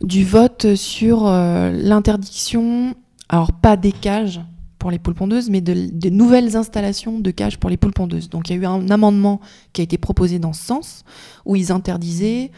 du 0.02 0.26
vote 0.26 0.76
sur 0.76 1.26
l'interdiction, 1.26 2.95
alors 3.30 3.54
pas 3.54 3.78
des 3.78 3.91
cages, 3.93 4.41
pour 4.84 4.91
les 4.91 5.00
poules 5.00 5.13
pondeuses, 5.13 5.50
mais 5.50 5.62
de, 5.62 6.10
nouvelles 6.10 6.58
installations 6.58 7.17
de 7.17 7.32
cages 7.32 7.58
pour 7.58 7.69
les 7.69 7.78
poules 7.78 7.93
pondeuses. 7.93 8.30
Donc 8.30 8.50
il 8.50 8.58
y 8.58 8.60
a 8.60 8.62
eu 8.62 8.65
un 8.65 8.89
amendement 8.89 9.39
qui 9.72 9.80
a 9.80 9.84
été 9.86 9.98
proposé 9.98 10.39
dans 10.39 10.52
ce 10.52 10.62
sens, 10.62 11.06
où 11.46 11.56
ils 11.56 11.72
interdisaient 11.72 12.52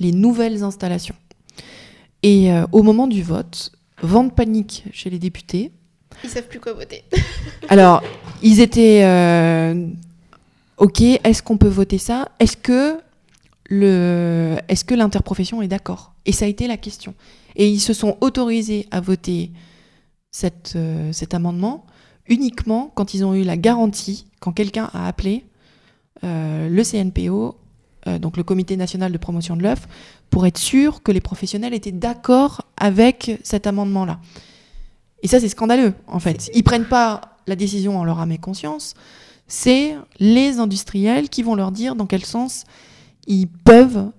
les 0.00 0.10
nouvelles 0.10 0.62
installations. 0.62 1.16
Et 2.22 2.50
euh, 2.50 2.64
au 2.72 2.82
moment 2.82 3.06
du 3.06 3.22
vote, 3.22 3.72
vente 4.00 4.34
panique 4.34 4.84
chez 4.90 5.10
les 5.10 5.18
députés. 5.18 5.70
Ils 6.24 6.30
savent 6.30 6.48
plus 6.48 6.60
quoi 6.60 6.72
voter. 6.72 7.04
Alors, 7.68 8.02
ils 8.42 8.60
étaient 8.60 9.02
euh, 9.04 9.86
OK. 10.78 11.02
Est-ce 11.02 11.42
qu'on 11.42 11.58
peut 11.58 11.68
voter 11.68 11.98
ça? 11.98 12.30
Est-ce 12.40 12.56
que 12.56 12.96
le, 13.68 14.56
est-ce 14.68 14.86
que 14.86 14.94
l'interprofession 14.94 15.60
est 15.60 15.68
d'accord? 15.68 16.14
Et 16.24 16.32
ça 16.32 16.46
a 16.46 16.48
été 16.48 16.68
la 16.68 16.78
question. 16.78 17.12
Et 17.54 17.68
ils 17.68 17.80
se 17.80 17.92
sont 17.92 18.16
autorisés 18.22 18.86
à 18.90 19.02
voter 19.02 19.50
euh, 20.74 21.12
cet 21.12 21.34
amendement 21.34 21.86
uniquement 22.28 22.90
quand 22.94 23.14
ils 23.14 23.24
ont 23.24 23.34
eu 23.34 23.42
la 23.42 23.56
garantie, 23.56 24.26
quand 24.40 24.52
quelqu'un 24.52 24.90
a 24.92 25.06
appelé 25.06 25.44
euh, 26.24 26.68
le 26.68 26.82
CNPO, 26.82 27.56
euh, 28.06 28.18
donc 28.18 28.36
le 28.36 28.42
Comité 28.42 28.76
national 28.76 29.12
de 29.12 29.18
promotion 29.18 29.56
de 29.56 29.62
l'œuf, 29.62 29.86
pour 30.30 30.46
être 30.46 30.58
sûr 30.58 31.02
que 31.02 31.12
les 31.12 31.20
professionnels 31.20 31.74
étaient 31.74 31.92
d'accord 31.92 32.62
avec 32.76 33.38
cet 33.42 33.66
amendement-là. 33.66 34.18
Et 35.22 35.28
ça, 35.28 35.40
c'est 35.40 35.48
scandaleux, 35.48 35.94
en 36.06 36.18
fait. 36.18 36.50
Ils 36.54 36.62
prennent 36.62 36.86
pas 36.86 37.36
la 37.46 37.56
décision 37.56 37.98
en 37.98 38.04
leur 38.04 38.20
âme 38.20 38.32
et 38.32 38.38
conscience. 38.38 38.94
C'est 39.46 39.94
les 40.18 40.58
industriels 40.58 41.28
qui 41.28 41.42
vont 41.42 41.54
leur 41.54 41.70
dire 41.70 41.94
dans 41.94 42.06
quel 42.06 42.24
sens 42.24 42.64
ils 43.26 43.46
peuvent 43.46 44.10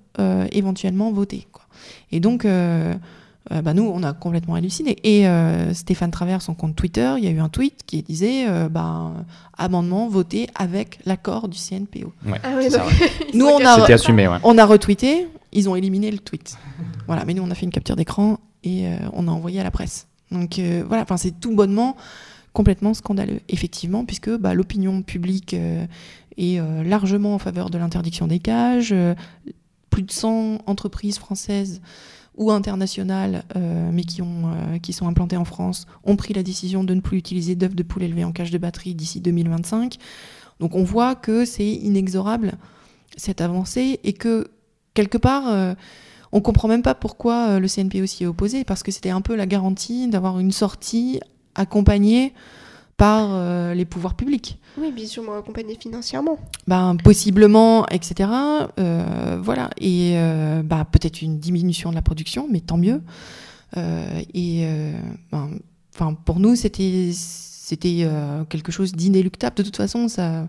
éventuellement 0.51 1.11
voter. 1.11 1.45
Quoi. 1.51 1.67
Et 2.11 2.19
donc, 2.19 2.45
euh, 2.45 2.93
bah, 3.49 3.73
nous, 3.73 3.83
on 3.83 4.03
a 4.03 4.13
complètement 4.13 4.55
halluciné. 4.55 4.97
Et 5.03 5.27
euh, 5.27 5.73
Stéphane 5.73 6.11
Travers, 6.11 6.41
son 6.41 6.53
compte 6.53 6.75
Twitter, 6.75 7.13
il 7.17 7.23
y 7.23 7.27
a 7.27 7.31
eu 7.31 7.39
un 7.39 7.49
tweet 7.49 7.83
qui 7.85 8.01
disait 8.01 8.47
euh, 8.47 8.69
bah, 8.69 9.11
amendement 9.57 10.07
voté 10.07 10.47
avec 10.55 10.99
l'accord 11.05 11.47
du 11.47 11.57
CNPO. 11.57 12.13
Ah 12.43 12.49
nous, 13.33 13.45
on 13.45 13.63
a, 13.65 13.91
assumé, 13.91 14.27
on 14.43 14.57
a 14.57 14.65
retweeté, 14.65 15.27
ils 15.53 15.69
ont 15.69 15.75
éliminé 15.75 16.11
le 16.11 16.19
tweet. 16.19 16.57
voilà, 17.05 17.25
mais 17.25 17.33
nous, 17.33 17.43
on 17.43 17.51
a 17.51 17.55
fait 17.55 17.65
une 17.65 17.71
capture 17.71 17.95
d'écran 17.95 18.39
et 18.63 18.87
on 19.13 19.27
a 19.27 19.31
envoyé 19.31 19.59
à 19.59 19.63
la 19.63 19.71
presse. 19.71 20.07
Donc 20.31 20.59
voilà, 20.87 21.05
c'est 21.17 21.39
tout 21.39 21.55
bonnement 21.55 21.95
complètement 22.53 22.93
scandaleux, 22.93 23.39
effectivement, 23.49 24.03
puisque 24.03 24.35
bah, 24.35 24.53
l'opinion 24.53 25.01
publique 25.03 25.55
est 26.37 26.61
largement 26.83 27.35
en 27.35 27.39
faveur 27.39 27.69
de 27.69 27.77
l'interdiction 27.77 28.27
des 28.27 28.39
cages. 28.39 28.93
plus 29.89 30.03
de 30.03 30.11
100 30.11 30.59
entreprises 30.65 31.17
françaises 31.17 31.81
ou 32.37 32.51
internationales, 32.51 33.43
mais 33.91 34.03
qui, 34.03 34.21
ont, 34.21 34.79
qui 34.81 34.93
sont 34.93 35.07
implantées 35.07 35.37
en 35.37 35.45
France, 35.45 35.87
ont 36.03 36.15
pris 36.15 36.33
la 36.33 36.43
décision 36.43 36.83
de 36.83 36.93
ne 36.93 37.01
plus 37.01 37.17
utiliser 37.17 37.55
d'œufs 37.55 37.75
de 37.75 37.83
poule 37.83 38.03
élevés 38.03 38.23
en 38.23 38.31
cage 38.31 38.51
de 38.51 38.57
batterie 38.57 38.95
d'ici 38.95 39.21
2025. 39.21 39.97
Donc 40.59 40.75
on 40.75 40.83
voit 40.83 41.15
que 41.15 41.45
c'est 41.45 41.67
inexorable 41.67 42.53
cette 43.15 43.41
avancée 43.41 43.99
et 44.03 44.13
que 44.13 44.47
quelque 44.93 45.17
part 45.17 45.75
on 46.31 46.41
comprend 46.41 46.67
même 46.67 46.83
pas 46.83 46.95
pourquoi 46.95 47.59
le 47.59 47.67
CNPO 47.67 48.05
s'y 48.05 48.23
est 48.23 48.27
opposé 48.27 48.63
parce 48.63 48.83
que 48.83 48.91
c'était 48.91 49.09
un 49.09 49.21
peu 49.21 49.35
la 49.35 49.45
garantie 49.45 50.07
d'avoir 50.07 50.39
une 50.39 50.51
sortie 50.51 51.19
accompagnée 51.55 52.33
par 52.97 53.29
euh, 53.31 53.73
les 53.73 53.85
pouvoirs 53.85 54.15
publics. 54.15 54.59
Oui, 54.79 54.91
bien 54.91 55.07
sûr, 55.07 55.23
accompagné 55.33 55.75
financièrement. 55.79 56.37
Ben, 56.67 56.97
possiblement, 57.03 57.87
etc. 57.87 58.29
Euh, 58.79 59.39
voilà. 59.41 59.69
Et 59.77 60.13
euh, 60.15 60.61
bah, 60.63 60.85
peut-être 60.89 61.21
une 61.21 61.39
diminution 61.39 61.89
de 61.89 61.95
la 61.95 62.01
production, 62.01 62.47
mais 62.49 62.61
tant 62.61 62.77
mieux. 62.77 63.01
et 63.75 64.67
ben, 65.31 66.13
pour 66.25 66.39
nous, 66.39 66.55
c'était 66.55 67.11
quelque 68.49 68.71
chose 68.71 68.93
d'inéluctable. 68.93 69.55
De 69.55 69.63
toute 69.63 69.77
façon, 69.77 70.07
ça, 70.07 70.47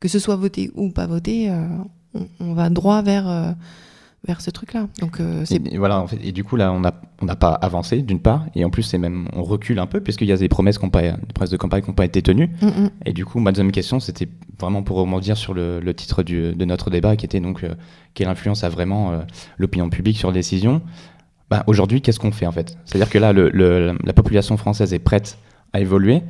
que 0.00 0.08
ce 0.08 0.18
soit 0.18 0.36
voté 0.36 0.70
ou 0.74 0.90
pas 0.90 1.06
voté, 1.06 1.50
on, 2.40 2.54
va 2.54 2.70
droit 2.70 3.02
vers 3.02 3.54
vers 4.26 4.40
ce 4.40 4.50
truc-là. 4.50 4.88
Donc 5.00 5.20
euh, 5.20 5.44
et, 5.50 5.78
voilà, 5.78 6.00
en 6.00 6.06
fait, 6.06 6.18
et 6.22 6.32
du 6.32 6.44
coup 6.44 6.56
là, 6.56 6.72
on 6.72 6.80
n'a 6.80 7.00
on 7.22 7.26
pas 7.26 7.52
avancé 7.52 8.02
d'une 8.02 8.20
part, 8.20 8.46
et 8.54 8.64
en 8.64 8.70
plus 8.70 8.82
c'est 8.82 8.98
même 8.98 9.28
on 9.32 9.42
recule 9.42 9.78
un 9.78 9.86
peu 9.86 10.00
puisqu'il 10.00 10.28
y 10.28 10.32
a 10.32 10.36
des 10.36 10.48
promesses, 10.48 10.78
pas, 10.78 11.02
des 11.02 11.32
promesses 11.34 11.50
de 11.50 11.56
campagne 11.56 11.82
qui 11.82 11.88
n'ont 11.88 11.94
pas 11.94 12.04
été 12.04 12.22
tenues. 12.22 12.50
Mm, 12.60 12.66
mm. 12.66 12.90
Et 13.06 13.12
du 13.12 13.24
coup, 13.24 13.38
ma 13.38 13.52
deuxième 13.52 13.72
question, 13.72 14.00
c'était 14.00 14.28
vraiment 14.58 14.82
pour 14.82 14.96
rebondir 14.96 15.36
sur 15.36 15.54
le, 15.54 15.80
le 15.80 15.94
titre 15.94 16.22
du, 16.22 16.54
de 16.54 16.64
notre 16.64 16.90
débat, 16.90 17.16
qui 17.16 17.26
était 17.26 17.40
donc 17.40 17.62
euh, 17.62 17.74
quelle 18.14 18.28
influence 18.28 18.64
a 18.64 18.68
vraiment 18.68 19.12
euh, 19.12 19.20
l'opinion 19.56 19.88
publique 19.88 20.18
sur 20.18 20.30
les 20.30 20.38
décisions? 20.40 20.82
Bah, 21.50 21.64
Aujourd'hui, 21.66 22.02
qu'est-ce 22.02 22.20
qu'on 22.20 22.32
fait 22.32 22.46
en 22.46 22.52
fait? 22.52 22.76
C'est-à-dire 22.84 23.08
que 23.08 23.18
là, 23.18 23.32
le, 23.32 23.48
la 24.04 24.12
population 24.12 24.56
française 24.56 24.92
est 24.92 24.98
prête 24.98 25.38
à 25.72 25.80
évoluer, 25.80 26.22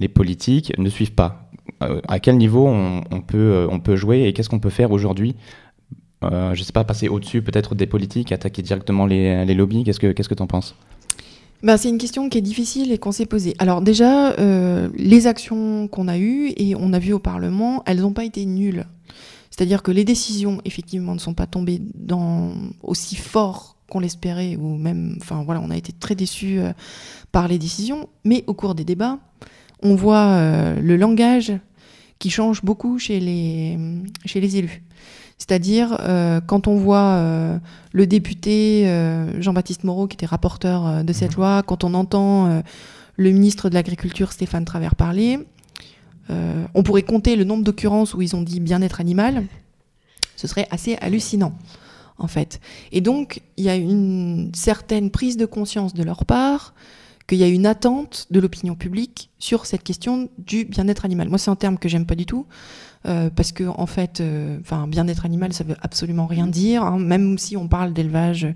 les 0.00 0.08
politiques 0.08 0.76
ne 0.78 0.88
suivent 0.90 1.14
pas. 1.14 1.48
à 1.80 2.20
quel 2.20 2.36
niveau 2.36 2.66
on, 2.66 3.02
on, 3.10 3.20
peut, 3.22 3.66
on 3.70 3.80
peut 3.80 3.96
jouer 3.96 4.24
et 4.24 4.32
qu'est-ce 4.32 4.50
qu'on 4.50 4.58
peut 4.58 4.70
faire 4.70 4.90
aujourd'hui 4.90 5.34
euh, 6.24 6.54
je 6.54 6.60
ne 6.60 6.64
sais 6.64 6.72
pas, 6.72 6.84
passer 6.84 7.08
au-dessus 7.08 7.42
peut-être 7.42 7.74
des 7.74 7.86
politiques, 7.86 8.32
attaquer 8.32 8.62
directement 8.62 9.06
les, 9.06 9.54
lobbies 9.54 9.84
Qu'est-ce 9.84 10.00
que 10.00 10.34
tu 10.34 10.42
en 10.42 10.46
penses? 10.46 10.74
Ben, 11.62 11.76
c'est 11.76 11.88
une 11.88 11.98
question 11.98 12.28
qui 12.28 12.38
est 12.38 12.42
difficile 12.42 12.92
et 12.92 12.98
qu'on 12.98 13.12
s'est 13.12 13.26
posée. 13.26 13.54
Alors 13.58 13.80
déjà, 13.80 14.32
euh, 14.32 14.88
les 14.96 15.26
actions 15.26 15.88
qu'on 15.88 16.08
a 16.08 16.18
eues 16.18 16.52
et 16.56 16.74
on 16.76 16.92
a 16.92 16.98
vu 16.98 17.12
au 17.12 17.18
Parlement, 17.18 17.82
elles 17.86 18.00
n'ont 18.00 18.12
pas 18.12 18.24
été 18.24 18.44
nulles. 18.44 18.86
C'est-à-dire 19.50 19.82
que 19.82 19.90
les 19.90 20.04
décisions, 20.04 20.60
effectivement, 20.64 21.14
ne 21.14 21.18
sont 21.18 21.32
pas 21.32 21.46
tombées 21.46 21.80
aussi 22.82 23.16
fort 23.16 23.76
qu'on 23.88 24.00
l'espérait, 24.00 24.56
ou 24.56 24.76
même, 24.76 25.16
enfin 25.22 25.44
voilà, 25.44 25.60
on 25.62 25.70
a 25.70 25.76
été 25.76 25.92
très 25.92 26.14
déçus 26.14 26.58
euh, 26.58 26.72
par 27.32 27.48
les 27.48 27.58
décisions. 27.58 28.08
Mais 28.24 28.44
au 28.46 28.54
cours 28.54 28.74
des 28.74 28.84
débats, 28.84 29.18
on 29.82 29.94
voit 29.94 30.40
le 30.80 30.96
langage 30.96 31.52
qui 32.18 32.30
change 32.30 32.62
beaucoup 32.62 32.98
chez 32.98 33.20
les, 33.20 33.78
chez 34.24 34.40
les 34.40 34.56
élus. 34.56 34.82
C'est-à-dire, 35.38 35.98
euh, 36.00 36.40
quand 36.40 36.66
on 36.66 36.76
voit 36.76 37.16
euh, 37.16 37.58
le 37.92 38.06
député 38.06 38.88
euh, 38.88 39.40
Jean-Baptiste 39.40 39.84
Moreau, 39.84 40.06
qui 40.06 40.14
était 40.14 40.26
rapporteur 40.26 41.04
de 41.04 41.12
cette 41.12 41.32
mhm. 41.32 41.36
loi, 41.36 41.62
quand 41.62 41.84
on 41.84 41.94
entend 41.94 42.62
le 43.16 43.30
ministre 43.30 43.68
de 43.68 43.74
l'Agriculture 43.74 44.32
Stéphane 44.32 44.64
Travers 44.64 44.94
parler, 44.94 45.38
on 46.74 46.82
pourrait 46.82 47.02
compter 47.02 47.36
le 47.36 47.44
nombre 47.44 47.62
d'occurrences 47.62 48.14
où 48.14 48.22
ils 48.22 48.34
ont 48.34 48.42
dit 48.42 48.60
bien-être 48.60 49.00
animal. 49.00 49.44
Ce 50.34 50.48
serait 50.48 50.66
assez 50.70 50.96
hallucinant, 51.00 51.52
en 52.18 52.26
fait. 52.26 52.60
Et 52.90 53.00
donc, 53.00 53.40
il 53.56 53.64
y 53.64 53.68
a 53.68 53.76
une 53.76 54.50
certaine 54.54 55.10
prise 55.10 55.36
de 55.36 55.46
conscience 55.46 55.94
de 55.94 56.02
leur 56.02 56.24
part 56.24 56.74
qu'il 57.28 57.38
y 57.38 57.44
a 57.44 57.48
une 57.48 57.66
attente 57.66 58.26
de 58.30 58.40
l'opinion 58.40 58.74
publique 58.74 59.30
sur 59.38 59.66
cette 59.66 59.82
question 59.82 60.28
du 60.38 60.64
bien-être 60.64 61.04
animal. 61.04 61.28
Moi, 61.28 61.38
c'est 61.38 61.50
un 61.50 61.56
terme 61.56 61.78
que 61.78 61.88
j'aime 61.88 62.06
pas 62.06 62.14
du 62.14 62.26
tout. 62.26 62.46
Euh, 63.06 63.30
parce 63.34 63.52
que 63.52 63.64
en 63.64 63.86
fait, 63.86 64.20
euh, 64.20 64.58
enfin, 64.60 64.88
bien-être 64.88 65.24
animal, 65.24 65.52
ça 65.52 65.64
veut 65.64 65.76
absolument 65.80 66.26
rien 66.26 66.46
dire. 66.46 66.82
Hein. 66.82 66.98
même 66.98 67.38
si 67.38 67.56
on 67.56 67.68
parle 67.68 67.92
d'élevage 67.92 68.48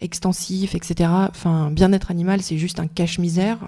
extensif, 0.00 0.74
etc. 0.74 1.10
Enfin, 1.28 1.70
bien-être 1.70 2.10
animal, 2.10 2.42
c'est 2.42 2.58
juste 2.58 2.80
un 2.80 2.86
cache-misère 2.86 3.58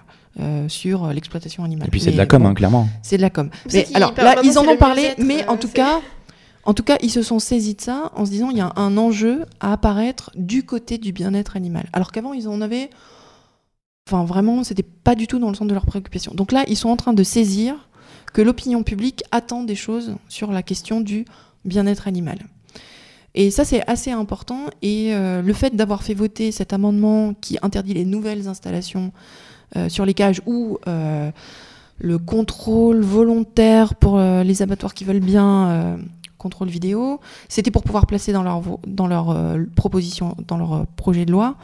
euh, 0.40 0.68
sur 0.68 1.09
l'exploitation 1.09 1.64
animale. 1.64 1.88
Et 1.88 1.90
puis 1.90 2.00
c'est 2.00 2.12
de 2.12 2.16
la 2.16 2.26
com, 2.26 2.46
hein, 2.46 2.54
clairement. 2.54 2.88
C'est 3.02 3.16
de 3.16 3.22
la 3.22 3.30
com. 3.30 3.50
Mais, 3.72 3.86
alors 3.94 4.14
là, 4.16 4.36
ils 4.44 4.59
en 4.59 4.66
ont 4.66 4.76
parlé, 4.76 5.14
mais 5.18 5.46
en 5.48 5.56
tout 5.56 5.68
cas. 5.68 6.00
En 6.64 6.74
tout 6.74 6.82
cas, 6.82 6.98
ils 7.00 7.11
se 7.11 7.22
sont 7.22 7.38
saisis 7.38 7.76
de 7.76 7.80
ça 7.80 8.12
en 8.14 8.26
se 8.26 8.30
disant 8.30 8.50
il 8.50 8.59
y 8.59 8.61
a 8.61 8.72
un 8.76 8.98
enjeu 8.98 9.46
à 9.59 9.72
apparaître 9.72 10.30
du 10.34 10.64
côté 10.64 10.98
du 10.98 11.12
bien-être 11.12 11.56
animal. 11.56 11.88
Alors 11.94 12.12
qu'avant, 12.12 12.34
ils 12.34 12.46
en 12.46 12.61
avaient. 12.61 12.90
Enfin, 14.06 14.24
vraiment, 14.24 14.64
c'était 14.64 14.82
pas 14.82 15.14
du 15.14 15.26
tout 15.26 15.38
dans 15.38 15.48
le 15.48 15.54
centre 15.54 15.68
de 15.68 15.74
leur 15.74 15.86
préoccupation. 15.86 16.32
Donc 16.34 16.52
là, 16.52 16.64
ils 16.68 16.76
sont 16.76 16.90
en 16.90 16.96
train 16.96 17.14
de 17.14 17.22
saisir 17.22 17.88
que 18.33 18.43
l'opinion 18.43 18.83
publique 18.83 19.22
attend 19.31 19.64
des 19.64 19.74
choses 19.74 20.16
sur 20.29 20.53
la 20.53 20.62
question 20.62 21.01
du 21.01 21.24
bien-être 21.64 22.09
animal. 22.09 22.39
Et 23.35 23.51
ça, 23.51 23.64
c'est 23.64 23.89
assez 23.89 24.11
important. 24.11 24.66
Et 24.83 25.14
euh, 25.14 25.43
le 25.43 25.53
fait 25.53 25.76
d'avoir 25.76 26.03
fait 26.03 26.14
voter 26.14 26.51
cet 26.51 26.72
amendement 26.72 27.35
qui 27.35 27.59
interdit 27.62 27.95
les 27.95 28.05
nouvelles 28.05 28.49
installations 28.49 29.12
euh, 29.76 29.89
sur 29.89 30.05
les 30.05 30.14
cages 30.14 30.41
ou 30.47 30.79
euh, 30.89 31.31
le 31.99 32.18
contrôle 32.18 33.01
volontaire 33.01 33.95
pour 33.95 34.20
les 34.20 34.62
abattoirs 34.62 34.95
qui 34.95 35.05
veulent 35.05 35.18
bien 35.18 35.99
contrôle 36.37 36.68
vidéo, 36.68 37.18
c'était 37.49 37.72
pour 37.72 37.83
pouvoir 37.83 38.07
placer 38.07 38.33
dans 38.33 38.45
leur, 38.45 38.62
dans 38.87 39.09
leur 39.09 39.37
proposition, 39.74 40.37
dans 40.47 40.57
leur 40.57 40.87
projet 40.95 41.24
de 41.24 41.33
loi, 41.33 41.57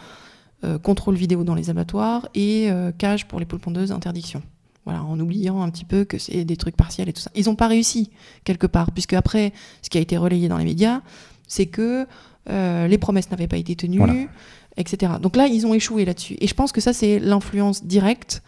contrôle 0.82 1.14
vidéo 1.14 1.44
dans 1.44 1.54
les 1.54 1.70
abattoirs 1.70 2.28
et 2.34 2.68
cage 2.98 3.28
pour 3.28 3.38
les 3.38 3.46
poules 3.46 3.60
pondeuses, 3.60 3.92
interdiction. 3.92 4.42
Voilà, 4.84 5.02
en 5.02 5.18
oubliant 5.18 5.62
un 5.62 5.70
petit 5.70 5.86
peu 5.86 6.04
que 6.04 6.18
c'est 6.18 6.44
des 6.44 6.56
trucs 6.56 6.76
partiels 6.76 7.08
et 7.08 7.12
tout 7.12 7.22
ça. 7.22 7.30
Ils 7.34 7.46
n'ont 7.46 7.56
pas 7.56 7.68
réussi 7.68 8.10
quelque 8.44 8.66
part, 8.66 8.90
puisque 8.90 9.14
après, 9.14 9.52
ce 9.80 9.88
qui 9.88 9.96
a 9.96 10.00
été 10.00 10.16
relayé 10.16 10.48
dans 10.48 10.58
les 10.58 10.64
médias, 10.64 11.00
c'est 11.48 11.66
que 11.66 12.06
euh, 12.50 12.86
les 12.86 12.98
promesses 12.98 13.30
n'avaient 13.30 13.48
pas 13.48 13.56
été 13.56 13.74
tenues, 13.76 14.28
etc. 14.76 15.14
Donc 15.20 15.36
là, 15.36 15.46
ils 15.46 15.66
ont 15.66 15.74
échoué 15.74 16.04
là-dessus. 16.04 16.36
Et 16.40 16.46
je 16.46 16.54
pense 16.54 16.72
que 16.72 16.80
ça, 16.80 16.92
c'est 16.92 17.18
l'influence 17.18 17.84
directe 17.84 18.42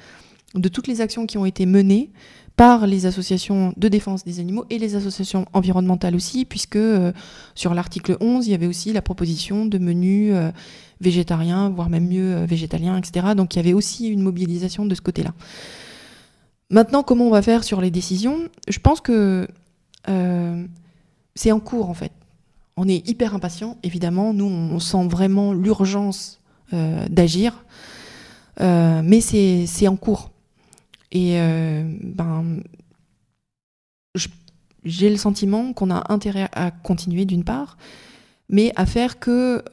de 0.55 0.69
toutes 0.69 0.87
les 0.87 1.01
actions 1.01 1.27
qui 1.27 1.39
ont 1.39 1.47
été 1.47 1.67
menées 1.67 2.11
par 2.57 2.87
les 2.87 3.05
associations 3.05 3.75
de 3.77 3.89
défense 3.89 4.25
des 4.25 4.41
animaux 4.41 4.65
et 4.71 4.79
les 4.79 4.97
associations 4.97 5.47
environnementales 5.53 6.15
aussi, 6.15 6.45
puisque 6.45 6.77
euh, 6.77 7.13
sur 7.55 7.75
l'article 7.75 8.17
11, 8.21 8.47
il 8.47 8.51
y 8.51 8.55
avait 8.55 8.67
aussi 8.67 8.93
la 8.93 9.03
proposition 9.03 9.67
de 9.67 9.79
menus 9.79 10.33
euh, 10.35 10.51
végétariens, 11.01 11.71
voire 11.71 11.91
même 11.91 12.09
mieux 12.09 12.45
végétaliens, 12.45 12.97
etc. 12.97 13.29
Donc 13.37 13.55
il 13.55 13.59
y 13.59 13.61
avait 13.61 13.75
aussi 13.75 14.09
une 14.09 14.23
mobilisation 14.23 14.87
de 14.87 14.95
ce 14.95 15.03
côté-là. 15.03 15.33
Maintenant, 16.71 17.03
comment 17.03 17.27
on 17.27 17.31
va 17.31 17.43
faire 17.43 17.63
sur 17.63 17.81
les 17.81 17.91
décisions? 17.91 18.49
Je 18.69 18.79
pense 18.79 19.01
que 19.01 19.47
euh, 20.09 20.67
c'est 21.35 21.53
en 21.53 21.61
cours 21.61 21.89
en 21.89 21.95
fait. 21.95 22.13
On 22.77 22.89
est 22.89 23.09
hyper 23.09 23.35
impatient, 23.35 23.79
évidemment. 23.83 24.35
Nous, 24.35 24.45
on 24.45 24.79
sent 24.81 25.07
vraiment 25.07 25.53
l'urgence 25.53 26.41
euh, 26.73 27.07
d'agir, 27.09 27.65
euh, 28.61 29.01
mais 29.03 29.21
c'est 29.21 29.89
en 29.89 29.97
cours. 29.97 30.31
Et 31.13 31.39
ben, 32.03 32.61
j'ai 34.85 35.09
le 35.09 35.17
sentiment 35.17 35.73
qu'on 35.73 35.91
a 35.91 36.13
intérêt 36.13 36.49
à 36.53 36.71
continuer 36.71 37.25
d'une 37.25 37.45
part, 37.45 37.79
mais 38.51 38.73
à 38.77 38.85
faire 38.85 39.19
que 39.19 39.65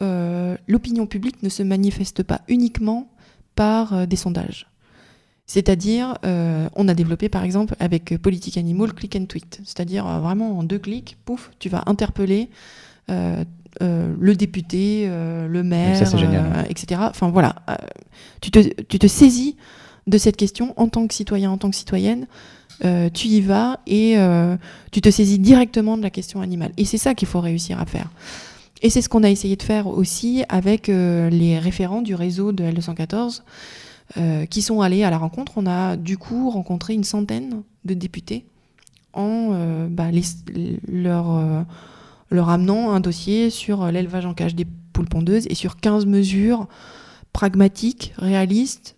l'opinion 0.67 1.05
publique 1.05 1.43
ne 1.43 1.49
se 1.49 1.63
manifeste 1.63 2.23
pas 2.23 2.41
uniquement 2.47 3.11
par 3.55 4.07
des 4.07 4.15
sondages. 4.15 4.67
C'est-à-dire, 5.45 6.17
euh, 6.25 6.69
on 6.75 6.87
a 6.87 6.93
développé 6.93 7.27
par 7.27 7.43
exemple 7.43 7.75
avec 7.79 8.17
Politique 8.17 8.57
Animal 8.57 8.93
click 8.93 9.15
and 9.15 9.25
tweet. 9.25 9.59
C'est-à-dire 9.65 10.07
euh, 10.07 10.19
vraiment 10.19 10.57
en 10.57 10.63
deux 10.63 10.79
clics, 10.79 11.17
pouf, 11.25 11.51
tu 11.59 11.69
vas 11.69 11.83
interpeller 11.85 12.49
euh, 13.09 13.43
le 13.79 14.35
député, 14.35 15.07
le 15.07 15.63
maire, 15.63 15.99
etc. 16.69 17.01
Enfin 17.09 17.29
voilà, 17.29 17.55
tu 18.39 18.51
te, 18.51 18.59
tu, 18.83 18.99
te, 18.99 19.07
saisis 19.07 19.57
de 20.05 20.19
cette 20.19 20.37
question 20.37 20.73
en 20.77 20.87
tant 20.87 21.07
que 21.07 21.13
citoyen, 21.13 21.49
en 21.49 21.57
tant 21.57 21.71
que 21.71 21.75
citoyenne. 21.75 22.27
tu 23.13 23.27
y 23.27 23.41
vas 23.41 23.79
et 23.87 24.15
tu 24.91 25.01
te 25.01 25.09
saisis 25.09 25.39
directement 25.39 25.97
de 25.97 26.03
la 26.03 26.11
question 26.11 26.41
animale. 26.41 26.71
Et 26.77 26.85
c'est 26.85 26.99
ça 26.99 27.15
qu'il 27.15 27.27
faut 27.27 27.41
réussir 27.41 27.81
à 27.81 27.87
faire. 27.87 28.11
Et 28.83 28.91
c'est 28.91 29.01
ce 29.01 29.09
qu'on 29.09 29.23
a 29.23 29.29
essayé 29.29 29.55
de 29.55 29.63
faire 29.63 29.87
aussi 29.87 30.43
avec 30.49 30.87
les 30.87 31.57
référents 31.57 32.03
du 32.03 32.13
réseau 32.13 32.51
de 32.51 32.63
L214. 32.63 33.41
Euh, 34.17 34.45
qui 34.45 34.61
sont 34.61 34.81
allés 34.81 35.03
à 35.03 35.09
la 35.09 35.17
rencontre. 35.17 35.53
On 35.55 35.65
a 35.65 35.95
du 35.95 36.17
coup 36.17 36.49
rencontré 36.51 36.93
une 36.93 37.05
centaine 37.05 37.63
de 37.83 37.93
députés 37.95 38.45
en 39.13 39.51
euh, 39.53 39.87
bah, 39.89 40.09
leur, 40.87 41.33
euh, 41.33 41.61
leur 42.29 42.49
amenant 42.49 42.91
un 42.91 42.99
dossier 42.99 43.49
sur 43.49 43.87
l'élevage 43.87 44.27
en 44.27 44.35
cage 44.35 44.53
des 44.53 44.67
poules 44.91 45.07
pondeuses 45.07 45.47
et 45.49 45.55
sur 45.55 45.77
15 45.77 46.05
mesures 46.05 46.67
pragmatiques, 47.31 48.13
réalistes, 48.17 48.97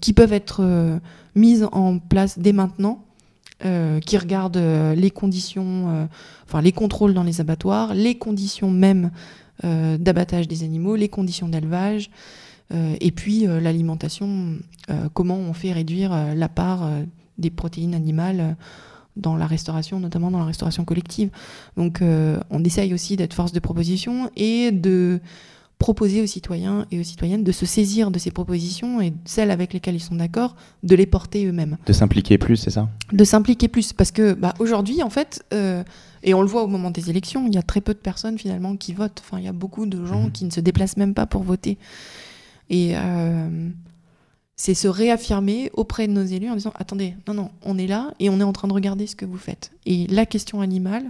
qui 0.00 0.12
peuvent 0.12 0.34
être 0.34 1.00
mises 1.34 1.66
en 1.72 1.98
place 1.98 2.38
dès 2.38 2.52
maintenant 2.52 3.06
qui 3.60 4.18
regarde 4.18 4.58
les 4.58 5.10
conditions, 5.10 6.06
enfin 6.46 6.60
les 6.60 6.72
contrôles 6.72 7.14
dans 7.14 7.22
les 7.22 7.40
abattoirs, 7.40 7.94
les 7.94 8.18
conditions 8.18 8.70
même 8.70 9.10
d'abattage 9.62 10.46
des 10.46 10.62
animaux, 10.62 10.94
les 10.94 11.08
conditions 11.08 11.48
d'élevage, 11.48 12.10
et 12.72 13.10
puis 13.10 13.46
l'alimentation, 13.46 14.58
comment 15.14 15.36
on 15.36 15.52
fait 15.52 15.72
réduire 15.72 16.34
la 16.34 16.48
part 16.48 16.88
des 17.38 17.50
protéines 17.50 17.94
animales 17.94 18.56
dans 19.16 19.36
la 19.36 19.46
restauration, 19.46 19.98
notamment 19.98 20.30
dans 20.30 20.38
la 20.38 20.44
restauration 20.44 20.84
collective. 20.84 21.30
Donc 21.76 22.00
on 22.02 22.64
essaye 22.64 22.94
aussi 22.94 23.16
d'être 23.16 23.34
force 23.34 23.52
de 23.52 23.60
proposition 23.60 24.30
et 24.36 24.70
de 24.70 25.20
proposer 25.80 26.20
aux 26.20 26.26
citoyens 26.26 26.86
et 26.92 27.00
aux 27.00 27.02
citoyennes 27.02 27.42
de 27.42 27.52
se 27.52 27.66
saisir 27.66 28.10
de 28.10 28.18
ces 28.18 28.30
propositions 28.30 29.00
et 29.00 29.14
celles 29.24 29.50
avec 29.50 29.72
lesquelles 29.72 29.96
ils 29.96 30.02
sont 30.02 30.14
d'accord, 30.14 30.54
de 30.82 30.94
les 30.94 31.06
porter 31.06 31.46
eux-mêmes. 31.46 31.78
De 31.86 31.92
s'impliquer 31.94 32.36
plus, 32.36 32.58
c'est 32.58 32.70
ça? 32.70 32.88
De 33.12 33.24
s'impliquer 33.24 33.66
plus, 33.66 33.94
parce 33.94 34.12
que 34.12 34.34
bah, 34.34 34.52
aujourd'hui, 34.58 35.02
en 35.02 35.08
fait, 35.08 35.42
euh, 35.54 35.82
et 36.22 36.34
on 36.34 36.42
le 36.42 36.48
voit 36.48 36.62
au 36.62 36.66
moment 36.66 36.90
des 36.90 37.08
élections, 37.08 37.46
il 37.46 37.54
y 37.54 37.58
a 37.58 37.62
très 37.62 37.80
peu 37.80 37.94
de 37.94 37.98
personnes 37.98 38.38
finalement 38.38 38.76
qui 38.76 38.92
votent. 38.92 39.22
Enfin, 39.24 39.38
il 39.38 39.44
y 39.46 39.48
a 39.48 39.52
beaucoup 39.52 39.86
de 39.86 40.04
gens 40.04 40.24
mhm. 40.24 40.32
qui 40.32 40.44
ne 40.44 40.50
se 40.50 40.60
déplacent 40.60 40.98
même 40.98 41.14
pas 41.14 41.24
pour 41.24 41.42
voter. 41.42 41.78
Et 42.70 42.92
euh, 42.96 43.68
c'est 44.56 44.74
se 44.74 44.88
réaffirmer 44.88 45.70
auprès 45.74 46.06
de 46.06 46.12
nos 46.12 46.24
élus 46.24 46.48
en 46.48 46.54
disant 46.54 46.72
attendez, 46.76 47.14
non, 47.28 47.34
non, 47.34 47.50
on 47.62 47.76
est 47.76 47.86
là 47.86 48.14
et 48.18 48.30
on 48.30 48.40
est 48.40 48.44
en 48.44 48.52
train 48.52 48.68
de 48.68 48.72
regarder 48.72 49.06
ce 49.06 49.16
que 49.16 49.26
vous 49.26 49.38
faites. 49.38 49.72
Et 49.84 50.06
la 50.06 50.24
question 50.24 50.60
animale, 50.60 51.04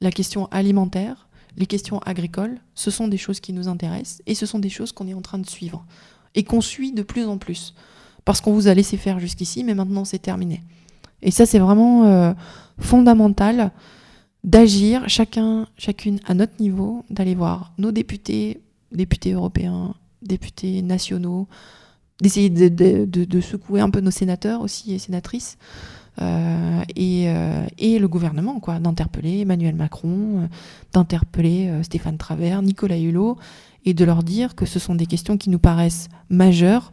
la 0.00 0.10
question 0.10 0.46
alimentaire, 0.46 1.28
les 1.56 1.66
questions 1.66 1.98
agricoles, 2.00 2.58
ce 2.74 2.90
sont 2.90 3.08
des 3.08 3.18
choses 3.18 3.40
qui 3.40 3.52
nous 3.52 3.68
intéressent 3.68 4.22
et 4.26 4.34
ce 4.34 4.46
sont 4.46 4.58
des 4.58 4.68
choses 4.70 4.92
qu'on 4.92 5.06
est 5.08 5.14
en 5.14 5.22
train 5.22 5.38
de 5.38 5.48
suivre 5.48 5.84
et 6.34 6.42
qu'on 6.42 6.60
suit 6.60 6.92
de 6.92 7.02
plus 7.02 7.26
en 7.26 7.38
plus. 7.38 7.74
Parce 8.24 8.40
qu'on 8.40 8.52
vous 8.52 8.68
a 8.68 8.74
laissé 8.74 8.96
faire 8.96 9.20
jusqu'ici, 9.20 9.64
mais 9.64 9.74
maintenant 9.74 10.04
c'est 10.04 10.18
terminé. 10.18 10.62
Et 11.22 11.30
ça, 11.30 11.46
c'est 11.46 11.58
vraiment 11.58 12.04
euh, 12.04 12.32
fondamental 12.78 13.72
d'agir 14.44 15.08
chacun, 15.08 15.66
chacune 15.76 16.20
à 16.26 16.34
notre 16.34 16.60
niveau, 16.60 17.04
d'aller 17.10 17.34
voir 17.34 17.72
nos 17.78 17.90
députés, 17.90 18.60
députés 18.92 19.32
européens, 19.32 19.94
députés 20.28 20.82
nationaux, 20.82 21.48
d'essayer 22.20 22.50
de, 22.50 23.40
secouer 23.40 23.80
un 23.80 23.90
peu 23.90 24.00
nos 24.00 24.10
sénateurs 24.10 24.60
aussi 24.60 24.94
et 24.94 24.98
sénatrices, 24.98 25.56
euh, 26.20 26.82
euh, 26.98 27.66
et, 27.78 27.98
le 27.98 28.08
gouvernement, 28.08 28.58
quoi, 28.60 28.78
d'interpeller 28.78 29.40
Emmanuel 29.40 29.74
Macron, 29.74 30.42
euh, 30.42 30.46
d'interpeller 30.92 31.72
Stéphane 31.82 32.18
Travers, 32.18 32.62
Nicolas 32.62 32.98
Hulot, 32.98 33.38
et 33.84 33.94
de 33.94 34.04
leur 34.04 34.22
dire 34.22 34.54
que 34.54 34.66
ce 34.66 34.78
sont 34.78 34.94
des 34.94 35.06
questions 35.06 35.36
qui 35.36 35.50
nous 35.50 35.58
paraissent 35.58 36.08
majeures 36.28 36.90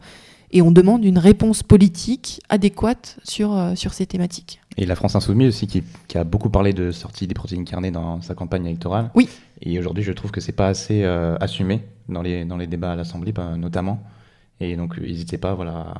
et 0.51 0.61
on 0.61 0.71
demande 0.71 1.03
une 1.03 1.17
réponse 1.17 1.63
politique 1.63 2.39
adéquate 2.49 3.17
sur, 3.23 3.73
sur 3.75 3.93
ces 3.93 4.05
thématiques. 4.05 4.61
Et 4.77 4.85
la 4.85 4.95
France 4.95 5.15
Insoumise 5.15 5.49
aussi, 5.49 5.67
qui, 5.67 5.83
a 6.17 6.23
beaucoup 6.23 6.49
parlé 6.49 6.73
de 6.73 6.91
sortie 6.91 7.27
des 7.27 7.33
protéines 7.33 7.65
carnées 7.65 7.91
dans 7.91 8.21
sa 8.21 8.35
campagne 8.35 8.65
électorale. 8.65 9.09
Oui. 9.15 9.29
Et 9.61 9.79
aujourd'hui, 9.79 10.03
je 10.03 10.11
trouve 10.11 10.31
que 10.31 10.41
c'est 10.41 10.51
pas 10.51 10.67
assez 10.67 11.03
assumé 11.39 11.81
dans 12.09 12.21
les, 12.21 12.43
dans 12.45 12.57
les 12.57 12.67
débats 12.67 12.91
à 12.91 12.95
l'Assemblée, 12.95 13.33
notamment. 13.57 14.03
Et 14.59 14.75
donc, 14.75 14.97
n'hésitez 14.97 15.37
pas 15.37 15.53
voilà, 15.53 15.93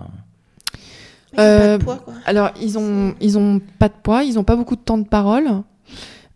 euh, 1.40 1.78
alors, 2.26 2.52
ils 2.62 2.78
ont, 2.78 3.14
ils 3.20 3.38
ont 3.38 3.62
pas 3.80 3.90
de 3.90 3.94
poids, 4.02 4.24
ils 4.24 4.40
ont 4.40 4.44
pas 4.44 4.56
beaucoup 4.56 4.76
de 4.76 4.82
temps 4.82 4.98
de 4.98 5.08
parole. 5.08 5.48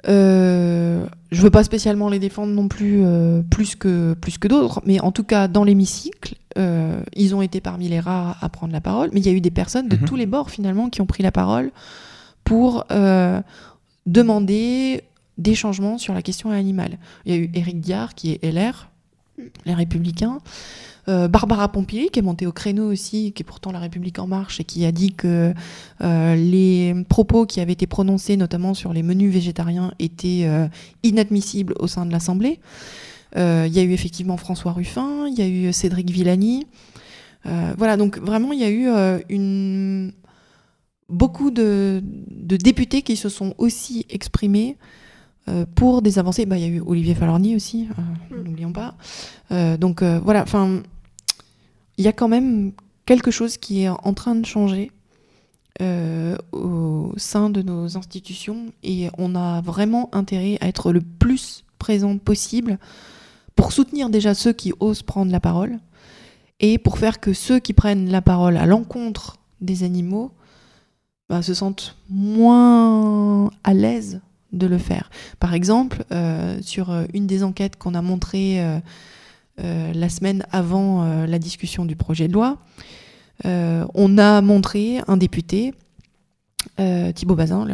Euh, 0.07 1.05
je 1.31 1.41
veux 1.41 1.49
pas 1.49 1.63
spécialement 1.63 2.09
les 2.09 2.19
défendre 2.19 2.53
non 2.53 2.69
plus 2.69 3.01
euh, 3.03 3.41
plus 3.41 3.75
que, 3.75 4.13
plus 4.13 4.37
que 4.37 4.47
d'autres, 4.47 4.81
mais 4.85 4.99
en 5.01 5.11
tout 5.11 5.23
cas, 5.23 5.47
dans 5.47 5.63
l'hémicycle, 5.63 6.35
euh, 6.57 7.01
ils 7.15 7.35
ont 7.35 7.41
été 7.41 7.59
parmi 7.59 7.89
les 7.89 7.99
rares 7.99 8.37
à 8.41 8.49
prendre 8.49 8.73
la 8.73 8.81
parole. 8.81 9.09
Mais 9.13 9.19
il 9.19 9.25
y 9.25 9.29
a 9.29 9.33
eu 9.33 9.41
des 9.41 9.51
personnes 9.51 9.87
de 9.87 9.97
mhm. 9.97 10.05
tous 10.05 10.15
les 10.15 10.25
bords, 10.25 10.49
finalement, 10.49 10.89
qui 10.89 11.01
ont 11.01 11.05
pris 11.05 11.23
la 11.23 11.31
parole 11.31 11.71
pour 12.43 12.85
demander 14.05 15.03
des 15.37 15.55
changements 15.55 15.97
sur 15.97 16.13
la 16.13 16.21
question 16.21 16.51
animale. 16.51 16.97
Il 17.25 17.33
y 17.33 17.35
a 17.35 17.39
eu 17.39 17.49
Éric 17.53 17.79
Diard, 17.79 18.13
qui 18.13 18.31
est 18.31 18.43
LR, 18.43 18.89
les 19.65 19.73
Républicains. 19.73 20.39
Euh, 21.09 21.27
Barbara 21.27 21.71
Pompili, 21.71 22.09
qui 22.09 22.19
est 22.19 22.23
montée 22.23 22.45
au 22.45 22.51
créneau 22.51 22.91
aussi, 22.91 23.31
qui 23.31 23.41
est 23.41 23.45
pourtant 23.45 23.71
La 23.71 23.79
République 23.79 24.19
en 24.19 24.27
marche, 24.27 24.59
et 24.59 24.63
qui 24.63 24.85
a 24.85 24.91
dit 24.91 25.13
que 25.13 25.53
euh, 26.01 26.35
les 26.35 26.93
propos 27.07 27.45
qui 27.45 27.61
avaient 27.61 27.73
été 27.73 27.87
prononcés, 27.87 28.37
notamment 28.37 28.73
sur 28.75 28.93
les 28.93 29.01
menus 29.01 29.33
végétariens, 29.33 29.91
étaient 29.97 30.43
euh, 30.43 30.67
inadmissibles 31.01 31.73
au 31.79 31.87
sein 31.87 32.05
de 32.05 32.11
l'Assemblée. 32.11 32.59
Il 33.35 33.71
y 33.71 33.79
a 33.79 33.83
eu 33.83 33.91
effectivement 33.91 34.37
François 34.37 34.71
Ruffin, 34.71 35.27
il 35.27 35.37
y 35.37 35.41
a 35.43 35.47
eu 35.47 35.71
Cédric 35.71 36.09
Villani. 36.09 36.65
voilà, 37.45 37.95
donc 37.95 38.17
vraiment, 38.17 38.51
il 38.53 38.59
y 38.59 38.63
a 38.63 38.71
eu 38.71 38.89
une... 39.29 40.13
beaucoup 41.09 41.51
de, 41.51 42.01
députés 42.03 43.01
qui 43.01 43.15
se 43.15 43.29
sont 43.29 43.53
aussi 43.57 44.05
exprimés 44.09 44.77
pour 45.75 46.01
des 46.01 46.19
avancées. 46.19 46.45
Bah, 46.45 46.57
il 46.57 46.61
y 46.61 46.65
a 46.65 46.67
eu 46.67 46.81
Olivier 46.85 47.15
Falorni 47.15 47.55
aussi, 47.55 47.87
mm. 48.29 48.43
n'oublions 48.43 48.71
pas. 48.71 48.95
donc 49.77 50.03
voilà, 50.03 50.43
enfin, 50.43 50.83
il 51.97 52.05
y 52.05 52.07
a 52.07 52.13
quand 52.13 52.27
même 52.27 52.71
quelque 53.05 53.31
chose 53.31 53.57
qui 53.57 53.81
est 53.81 53.89
en 53.89 54.13
train 54.13 54.35
de 54.35 54.45
changer 54.45 54.91
euh, 55.81 56.35
au 56.51 57.13
sein 57.15 57.49
de 57.49 57.61
nos 57.61 57.97
institutions 57.97 58.73
et 58.83 59.09
on 59.17 59.33
a 59.33 59.61
vraiment 59.61 60.09
intérêt 60.13 60.57
à 60.59 60.67
être 60.67 60.91
le 60.91 60.99
plus 60.99 61.63
présent 61.77 62.17
possible 62.17 62.77
pour 63.55 63.71
soutenir 63.71 64.09
déjà 64.09 64.33
ceux 64.33 64.51
qui 64.51 64.73
osent 64.81 65.03
prendre 65.03 65.31
la 65.31 65.39
parole 65.39 65.79
et 66.59 66.77
pour 66.77 66.97
faire 66.97 67.21
que 67.21 67.31
ceux 67.31 67.59
qui 67.59 67.71
prennent 67.71 68.09
la 68.11 68.21
parole 68.21 68.57
à 68.57 68.65
l'encontre 68.65 69.37
des 69.61 69.83
animaux 69.83 70.31
bah, 71.29 71.41
se 71.41 71.53
sentent 71.53 71.95
moins 72.09 73.51
à 73.63 73.73
l'aise 73.73 74.21
de 74.51 74.65
le 74.65 74.77
faire. 74.79 75.11
Par 75.39 75.53
exemple, 75.53 76.03
euh, 76.11 76.57
sur 76.61 76.91
une 77.13 77.27
des 77.27 77.43
enquêtes 77.43 77.75
qu'on 77.77 77.93
a 77.93 78.01
montrées 78.01 78.61
euh, 78.61 78.79
euh, 79.63 79.93
la 79.93 80.09
semaine 80.09 80.45
avant 80.51 81.03
euh, 81.03 81.27
la 81.27 81.37
discussion 81.37 81.85
du 81.85 81.95
projet 81.95 82.27
de 82.27 82.33
loi, 82.33 82.57
euh, 83.45 83.85
on 83.93 84.17
a 84.17 84.41
montré 84.41 85.01
un 85.07 85.17
député, 85.17 85.73
Thibault 87.13 87.35
Bazin, 87.35 87.65
les 87.65 87.73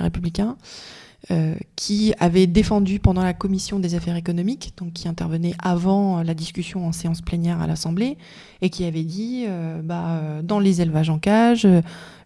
Républicains, 1.30 1.56
qui 1.76 2.14
avait 2.20 2.48
défendu 2.48 3.00
pendant 3.00 3.24
la 3.24 3.34
commission 3.34 3.80
des 3.80 3.96
affaires 3.96 4.16
économiques, 4.16 4.74
donc 4.78 4.94
qui 4.94 5.08
intervenait 5.08 5.54
avant 5.62 6.24
la 6.24 6.34
discussion 6.34 6.88
en 6.88 6.92
séance 6.92 7.22
plénière 7.22 7.62
à 7.62 7.68
l'Assemblée, 7.68 8.18
et 8.62 8.70
qui 8.70 8.86
avait 8.86 9.04
dit 9.04 9.46
bah, 9.84 10.22
dans 10.44 10.60
les 10.60 10.82
élevages 10.82 11.10
en 11.10 11.20
cage, 11.20 11.68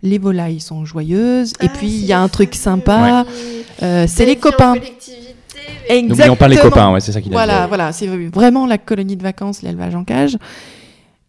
les 0.04 0.18
volailles 0.18 0.60
sont 0.60 0.86
joyeuses, 0.86 1.54
et 1.62 1.66
ah, 1.66 1.74
puis 1.74 1.88
il 1.88 2.06
y 2.06 2.14
a 2.14 2.22
un 2.22 2.28
truc 2.28 2.56
sympa, 2.56 3.26
c'est 3.80 4.26
les 4.26 4.36
copains. 4.36 4.76
N'oublions 5.90 6.36
pas 6.36 6.48
les 6.48 6.58
copains, 6.58 6.92
ouais, 6.92 7.00
c'est 7.00 7.12
ça 7.12 7.22
qu'il 7.22 7.32
voilà, 7.32 7.68
Voilà, 7.68 7.92
c'est 7.92 8.08
vraiment 8.08 8.66
la 8.68 8.78
colonie 8.78 9.18
de 9.18 9.24
vacances, 9.24 9.62
l'élevage 9.62 9.96
en 9.96 10.04
cage. 10.04 10.38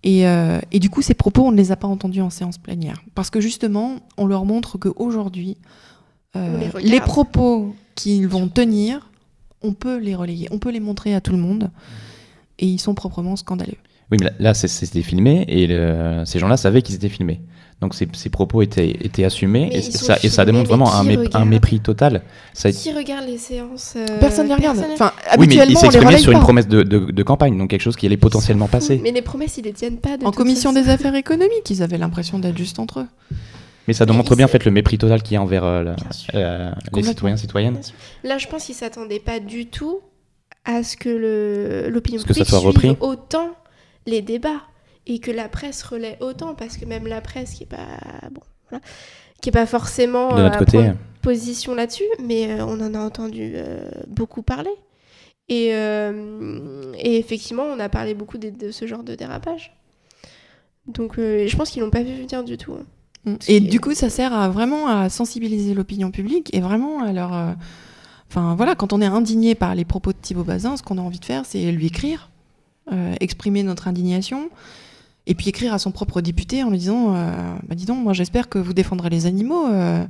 Et, 0.03 0.27
euh, 0.27 0.59
et, 0.73 0.79
du 0.79 0.89
coup, 0.89 1.03
ces 1.03 1.15
propos, 1.15 1.47
on 1.47 1.53
ne 1.53 1.57
les 1.57 1.73
a 1.73 1.77
pas 1.77 1.89
entendus 1.89 2.23
en 2.23 2.31
séance 2.31 2.59
plénière. 2.59 3.03
Parce 3.15 3.31
que 3.31 3.41
justement, 3.41 3.97
on 4.17 4.27
leur 4.27 4.45
montre 4.45 4.79
qu'aujourd'hui, 4.79 5.59
euh, 6.37 6.59
les, 6.79 6.91
les, 6.91 7.01
propos 7.01 7.75
qu'ils 7.95 8.29
vont 8.29 8.49
tenir, 8.49 9.11
on 9.63 9.73
peut 9.73 9.99
les 9.99 10.15
relayer, 10.15 10.49
on 10.51 10.59
peut 10.59 10.71
les 10.71 10.81
montrer 10.81 11.15
à 11.15 11.21
tout 11.21 11.33
le 11.33 11.39
monde. 11.39 11.71
Et 12.59 12.67
ils 12.67 12.79
sont 12.79 12.95
proprement 12.95 13.37
scandaleux. 13.37 13.79
Oui, 14.11 14.19
mais 14.21 14.31
là, 14.39 14.55
c'était 14.55 15.03
filmé 15.03 15.45
et 15.49 15.67
ces 16.27 16.39
gens-là 16.39 16.57
savaient 16.57 16.83
qu'ils 16.83 16.97
étaient 16.97 17.09
filmés. 17.09 17.41
Donc 17.81 17.95
ces, 17.95 18.29
propos 18.29 18.61
étaient, 18.61 18.91
étaient 18.91 19.25
assumés 19.25 19.71
et 19.73 19.81
ça, 19.81 20.19
et 20.23 20.29
ça, 20.29 20.45
démontre 20.45 20.69
vraiment 20.69 20.93
un, 20.93 21.07
un, 21.33 21.45
mépris 21.47 21.81
total. 21.81 22.23
Ça... 22.53 22.71
Qui 22.71 22.93
regarde 22.93 23.25
les 23.25 23.39
séances 23.39 23.95
euh, 23.97 24.05
Personne 24.21 24.45
ne 24.45 24.51
les 24.51 24.57
regarde. 24.57 24.85
Enfin, 24.93 25.13
oui, 25.39 25.47
mais 25.49 25.65
il 25.67 25.79
s'est 25.79 25.87
exprimé 25.87 26.19
sur 26.19 26.33
une 26.33 26.41
promesse 26.41 26.69
de, 26.69 26.83
de, 26.83 27.23
campagne, 27.23 27.57
donc 27.57 27.71
quelque 27.71 27.81
chose 27.81 27.97
qui 27.97 28.05
allait 28.05 28.19
potentiellement 28.19 28.69
passer. 28.69 29.01
Mais 29.03 29.13
les 29.13 29.23
promesses, 29.23 29.57
ils 29.57 29.65
les 29.65 29.73
tiennent 29.73 29.97
pas. 29.97 30.19
en 30.23 30.31
commission 30.31 30.75
des 30.75 30.91
affaires 30.91 31.15
économiques, 31.15 31.71
ils 31.71 31.83
avaient 31.83 31.97
l'impression 31.97 32.39
d'être 32.39 32.59
juste 32.59 32.79
entre 32.79 33.01
eux. 33.01 33.07
Mais 33.89 33.95
ça 33.95 34.07
démontre 34.07 34.37
bien 34.37 34.47
en 34.47 34.49
fait 34.49 34.65
le 34.65 34.71
mépris 34.71 34.99
total 34.99 35.23
qu'il 35.23 35.35
y 35.35 35.37
a 35.37 35.43
envers 35.43 35.65
euh, 35.65 35.95
euh, 36.35 36.71
les 36.95 37.03
citoyens 37.03 37.37
citoyennes. 37.37 37.81
Là, 38.25 38.39
je 38.39 38.47
pense 38.47 38.67
qu'ils 38.67 38.75
s'attendaient 38.75 39.21
pas 39.21 39.41
du 39.41 39.67
tout 39.67 40.01
à 40.65 40.83
ce 40.83 40.97
que 40.97 41.89
l'opinion 41.89 42.23
publique 42.23 42.47
soit 42.47 42.59
repris. 42.59 42.97
autant 43.01 43.51
les 44.07 44.23
débats 44.23 44.63
et 45.07 45.19
que 45.19 45.31
la 45.31 45.49
presse 45.49 45.83
relaie 45.83 46.19
autant 46.21 46.55
parce 46.55 46.77
que 46.77 46.85
même 46.85 47.07
la 47.07 47.21
presse 47.21 47.55
qui 47.55 47.63
est 47.63 47.67
pas 47.67 47.99
bon 48.31 48.79
qui 49.41 49.49
est 49.49 49.53
pas 49.53 49.67
forcément 49.67 50.35
de 50.37 50.43
notre 50.43 50.57
euh, 50.57 50.59
côté. 50.59 50.93
position 51.23 51.75
là-dessus 51.75 52.05
mais 52.23 52.53
euh, 52.53 52.65
on 52.67 52.79
en 52.81 52.95
a 52.95 52.99
entendu 52.99 53.55
beaucoup 54.07 54.43
parler. 54.43 54.71
Et, 55.49 55.71
et, 55.71 57.19
effectivement 57.19 57.65
on 57.65 57.81
a 57.81 57.89
parlé 57.89 58.15
beaucoup 58.15 58.39
de, 58.39 58.71
ce 58.71 58.87
genre 58.87 59.03
de 59.03 59.15
dérapage. 59.15 59.75
Donc 60.87 61.15
je 61.17 61.57
pense 61.57 61.71
qu'ils 61.71 61.83
l'ont 61.83 61.91
pas 61.91 62.03
vu 62.03 62.15
venir 62.15 62.45
du 62.45 62.59
tout 62.59 62.75
hein. 62.75 62.85
Mm. 63.25 63.35
et 63.49 63.61
du 63.61 63.81
coup 63.81 63.95
ça 63.95 64.11
sert 64.11 64.33
à 64.33 64.49
vraiment 64.49 64.89
à 64.89 65.09
sensibiliser 65.09 65.75
l'opinion 65.75 66.11
publique 66.11 66.55
et 66.55 66.61
vraiment 66.61 67.03
à 67.03 67.13
leur 67.13 67.33
enfin 68.29 68.55
voilà 68.55 68.75
quand 68.75 68.93
on 68.93 69.01
est 69.01 69.07
indigné 69.07 69.55
par 69.55 69.75
les 69.75 69.85
propos 69.85 70.13
de 70.13 70.19
Thibaut 70.21 70.45
Bazin 70.45 70.77
ce 70.77 70.83
qu'on 70.83 70.99
a 70.99 71.03
envie 71.03 71.19
de 71.21 71.25
faire 71.25 71.45
c'est 71.45 71.71
lui 71.73 71.87
écrire 71.87 72.31
euh, 72.93 73.15
exprimer 73.21 73.63
notre 73.63 73.87
indignation, 73.87 74.51
et 75.29 75.37
puis 75.37 75.49
écrire 75.49 75.73
à 75.73 75.79
son 75.79 75.93
propre 75.93 76.21
député 76.21 76.65
en 76.65 76.71
lui 76.71 76.79
disant 76.79 77.15
euh, 77.15 77.31
bah, 77.69 77.77
Dis 77.77 77.85
donc, 77.85 78.03
moi 78.03 78.15
j'espère 78.15 78.49
que 78.49 78.59
vous 78.59 78.73
défendrez 78.73 79.11
les 79.11 79.27
animaux, 79.27 79.69
euh, 79.69 80.05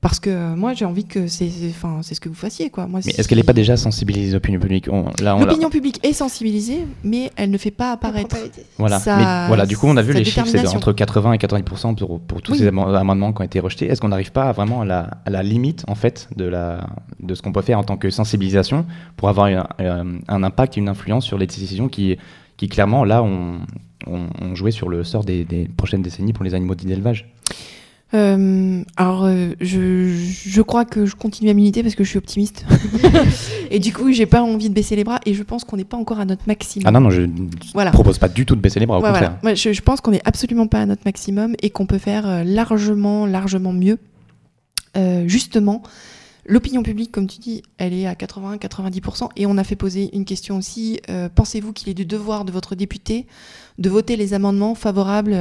parce 0.00 0.18
que 0.18 0.30
euh, 0.30 0.56
moi 0.56 0.72
j'ai 0.72 0.86
envie 0.86 1.04
que 1.04 1.26
c'est 1.26 1.50
enfin 1.68 1.98
c'est 2.02 2.14
ce 2.14 2.20
que 2.20 2.28
vous 2.30 2.34
fassiez 2.34 2.70
quoi. 2.70 2.86
Moi, 2.86 3.00
Mais 3.04 3.12
si- 3.12 3.20
est-ce 3.20 3.28
qu'elle 3.28 3.36
n'est 3.38 3.44
pas 3.44 3.52
déjà 3.52 3.76
sensibilisée 3.76 4.32
l'opinion 4.32 4.58
publique 4.58 4.86
L'opinion 4.86 5.68
publique 5.70 6.00
est 6.02 6.12
sensibilisée, 6.14 6.86
mais 7.04 7.30
elle 7.36 7.50
ne 7.50 7.58
fait 7.58 7.70
pas 7.70 7.92
apparaître. 7.92 8.36
Voilà. 8.78 8.98
Mais 9.06 9.46
voilà, 9.48 9.66
du 9.66 9.76
coup, 9.76 9.86
on 9.88 9.96
a 9.96 10.02
vu 10.02 10.12
les 10.14 10.24
chiffres, 10.24 10.46
c'est 10.46 10.66
entre 10.68 10.92
80 10.92 11.34
et 11.34 11.38
90 11.38 11.94
pour, 11.98 12.20
pour 12.20 12.40
tous 12.42 12.52
Oui. 12.52 12.58
ces 12.58 12.68
am- 12.68 12.78
amendements 12.78 13.32
qui 13.32 13.42
ont 13.42 13.44
été 13.44 13.60
rejetés. 13.60 13.86
Est-ce 13.86 14.00
qu'on 14.00 14.08
n'arrive 14.08 14.32
pas 14.32 14.44
à 14.48 14.52
vraiment 14.52 14.80
à 14.80 14.84
la, 14.86 15.10
à 15.26 15.30
la 15.30 15.42
limite, 15.42 15.84
en 15.86 15.94
fait, 15.94 16.28
de, 16.36 16.44
la, 16.44 16.86
de 17.22 17.34
ce 17.34 17.42
qu'on 17.42 17.52
peut 17.52 17.60
faire 17.62 17.78
en 17.78 17.84
tant 17.84 17.96
que 17.98 18.08
sensibilisation 18.10 18.86
pour 19.16 19.28
avoir 19.28 19.46
un, 19.46 19.66
euh, 19.80 20.18
un 20.28 20.42
impact 20.42 20.76
et 20.76 20.80
une 20.80 20.88
influence 20.88 21.24
sur 21.26 21.36
les 21.36 21.46
décisions 21.46 21.88
qui, 21.88 22.16
qui 22.56 22.68
clairement, 22.68 23.04
là, 23.04 23.22
ont, 23.22 23.60
ont, 24.06 24.26
ont 24.40 24.54
joué 24.54 24.70
sur 24.70 24.88
le 24.88 25.04
sort 25.04 25.24
des, 25.24 25.44
des 25.44 25.68
prochaines 25.76 26.02
décennies 26.02 26.32
pour 26.32 26.44
les 26.44 26.54
animaux 26.54 26.74
d'élevage? 26.74 27.28
Euh, 28.12 28.82
alors, 28.96 29.24
euh, 29.24 29.50
je, 29.60 30.08
je 30.08 30.62
crois 30.62 30.84
que 30.84 31.06
je 31.06 31.14
continue 31.14 31.48
à 31.50 31.54
militer 31.54 31.82
parce 31.82 31.94
que 31.94 32.02
je 32.02 32.08
suis 32.08 32.18
optimiste. 32.18 32.64
et 33.70 33.78
du 33.78 33.92
coup, 33.92 34.10
j'ai 34.12 34.26
pas 34.26 34.42
envie 34.42 34.68
de 34.68 34.74
baisser 34.74 34.96
les 34.96 35.04
bras 35.04 35.20
et 35.26 35.34
je 35.34 35.42
pense 35.44 35.62
qu'on 35.64 35.76
n'est 35.76 35.84
pas 35.84 35.96
encore 35.96 36.18
à 36.18 36.24
notre 36.24 36.42
maximum. 36.46 36.86
Ah 36.86 36.90
non, 36.90 37.00
non, 37.00 37.10
je 37.10 37.22
ne 37.22 37.48
Voilà. 37.72 37.92
propose 37.92 38.18
pas 38.18 38.28
du 38.28 38.44
tout 38.46 38.56
de 38.56 38.60
baisser 38.60 38.80
les 38.80 38.86
bras, 38.86 38.98
au 38.98 39.02
Ouais, 39.02 39.08
contraire. 39.10 39.30
voilà. 39.40 39.54
Moi, 39.54 39.54
je, 39.54 39.72
je 39.72 39.80
pense 39.82 40.00
qu'on 40.00 40.10
n'est 40.10 40.22
absolument 40.24 40.66
pas 40.66 40.80
à 40.80 40.86
notre 40.86 41.02
maximum 41.04 41.54
et 41.62 41.70
qu'on 41.70 41.86
peut 41.86 41.98
faire 41.98 42.28
euh, 42.28 42.42
largement, 42.44 43.26
largement 43.26 43.72
mieux. 43.72 43.98
Euh, 44.96 45.22
justement, 45.28 45.82
l'opinion 46.50 46.82
publique, 46.82 47.10
comme 47.12 47.26
tu 47.26 47.38
dis, 47.38 47.62
elle 47.78 47.92
est 47.94 48.06
à 48.06 48.14
80-90%. 48.14 49.28
Et 49.36 49.46
on 49.46 49.56
a 49.56 49.64
fait 49.64 49.76
poser 49.76 50.14
une 50.14 50.24
question 50.24 50.58
aussi. 50.58 51.00
euh, 51.08 51.28
Pensez-vous 51.34 51.72
qu'il 51.72 51.88
est 51.88 51.94
du 51.94 52.04
devoir 52.04 52.44
de 52.44 52.52
votre 52.52 52.74
député 52.74 53.26
de 53.78 53.88
voter 53.88 54.16
les 54.16 54.34
amendements 54.34 54.74
favorables 54.74 55.34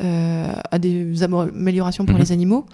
euh, 0.00 0.52
à 0.70 0.78
des 0.78 1.22
améliorations 1.22 2.06
pour 2.06 2.14
Mhm. 2.14 2.20
les 2.22 2.32
animaux? 2.32 2.64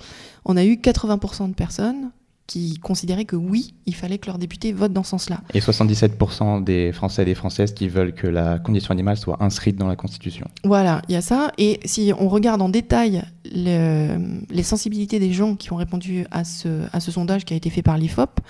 On 0.45 0.57
a 0.57 0.65
eu 0.65 0.75
80% 0.77 1.49
de 1.49 1.55
personnes 1.55 2.11
qui 2.47 2.79
considéraient 2.79 3.25
que 3.25 3.37
oui, 3.37 3.75
il 3.87 3.95
fallait 3.95 4.19
que 4.19 4.27
leur 4.27 4.37
député 4.39 4.73
vote 4.73 4.93
dans 4.93 5.03
ce 5.03 5.11
sens-là. 5.11 5.41
Et 5.55 5.61
77% 5.61 6.63
des 6.63 6.93
Français 6.93 7.23
et 7.23 7.25
des 7.25 7.35
Françaises 7.35 7.73
qui 7.73 7.89
veulent 7.89 8.13
que 8.15 8.27
la 8.27 8.59
condition 8.59 8.93
animale 8.93 9.17
soit 9.17 9.43
inscrite 9.43 9.77
dans 9.77 9.87
la 9.87 9.97
Constitution. 9.97 10.47
Voilà, 10.63 11.01
il 11.09 11.13
y 11.13 11.17
a 11.17 11.23
ça. 11.23 11.53
Et 11.57 11.81
si 11.87 12.13
on 12.19 12.29
regarde 12.29 12.61
en 12.61 12.69
détail 12.69 13.23
le- 13.47 14.43
les 14.51 14.63
sensibilités 14.63 15.19
des 15.19 15.33
gens 15.33 15.57
qui 15.57 15.73
ont 15.73 15.77
répondu 15.77 16.27
à 16.31 16.45
ce, 16.45 16.87
à 16.93 17.01
ce 17.01 17.11
sondage 17.11 17.47
qui 17.47 17.55
a 17.55 17.57
été 17.57 17.71
fait 17.71 17.83
par 17.83 17.97
l'IFOP, 17.97 18.41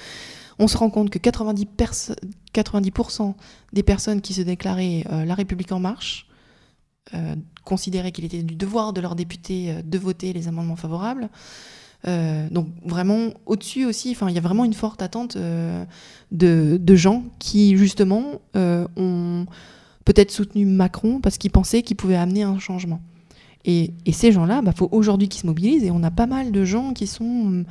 on 0.59 0.67
se 0.67 0.77
rend 0.77 0.91
compte 0.91 1.11
que 1.11 1.19
90%, 1.19 1.67
perso- 1.77 2.15
90% 2.53 3.35
des 3.73 3.83
personnes 3.85 4.21
qui 4.21 4.35
se 4.35 4.43
déclaraient 4.43 5.05
euh, 5.13 5.25
La 5.25 5.35
République 5.35 5.71
en 5.73 5.79
marche 5.81 6.27
euh, 7.15 7.37
considéraient 7.65 8.13
qu'il 8.13 8.25
était 8.25 8.43
du 8.43 8.55
devoir 8.57 8.93
de 8.93 9.01
leurs 9.01 9.15
députés 9.15 9.71
euh, 9.71 9.83
de 9.85 9.99
voter 9.99 10.33
les 10.33 10.49
amendements 10.49 10.77
favorables. 10.77 11.29
Euh, 12.07 12.49
donc 12.51 12.69
vraiment 12.85 13.31
au-dessus 13.47 13.87
aussi, 13.87 14.11
enfin 14.11 14.29
il 14.29 14.35
y 14.35 14.39
a 14.39 14.43
vraiment 14.43 14.65
une 14.65 14.75
forte 14.75 15.01
attente 15.01 15.37
euh, 15.37 15.85
de, 16.33 16.95
gens 16.95 17.25
qui 17.39 17.77
justement 17.77 18.43
euh, 18.57 18.87
ont 18.97 19.47
peut-être 20.05 20.31
soutenu 20.31 20.67
Macron 20.67 21.21
parce 21.21 21.39
qu'ils 21.39 21.51
pensaient 21.51 21.83
qu'il 21.83 21.97
pouvait 21.97 22.17
amener 22.17 22.43
un 22.43 22.59
changement. 22.59 23.01
Et, 23.65 23.95
ces 24.13 24.33
gens-là, 24.33 24.61
il 24.65 24.73
faut 24.73 24.91
aujourd'hui 24.93 25.29
qu'ils 25.31 25.41
se 25.41 25.47
mobilisent 25.47 25.85
et 25.85 25.91
on 25.91 26.03
a 26.03 26.11
pas 26.11 26.27
mal 26.27 26.53
de 26.53 26.65
gens 26.67 26.93
qui 26.93 27.07
sont 27.07 27.65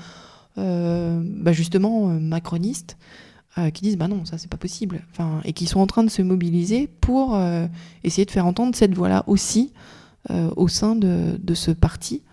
bah, 0.56 1.52
justement 1.52 2.08
macronistes 2.08 2.98
qui 3.74 3.84
disent 3.84 3.98
bah 3.98 4.08
non 4.08 4.26
ça 4.26 4.40
c'est 4.40 4.50
pas 4.50 4.58
possible 4.58 5.04
enfin 5.12 5.40
et 5.46 5.54
qui 5.54 5.68
sont 5.68 5.80
en 5.80 5.86
train 5.86 6.04
de 6.04 6.10
se 6.10 6.24
mobiliser 6.24 6.90
pour 7.02 7.40
essayer 8.04 8.26
de 8.26 8.32
faire 8.32 8.48
entendre 8.48 8.76
cette 8.76 8.96
voix-là 8.96 9.24
aussi 9.28 9.72
euh, 10.32 10.50
au 10.56 10.70
sein 10.70 10.96
de, 10.96 11.54
ce 11.54 11.72
parti 11.72 12.24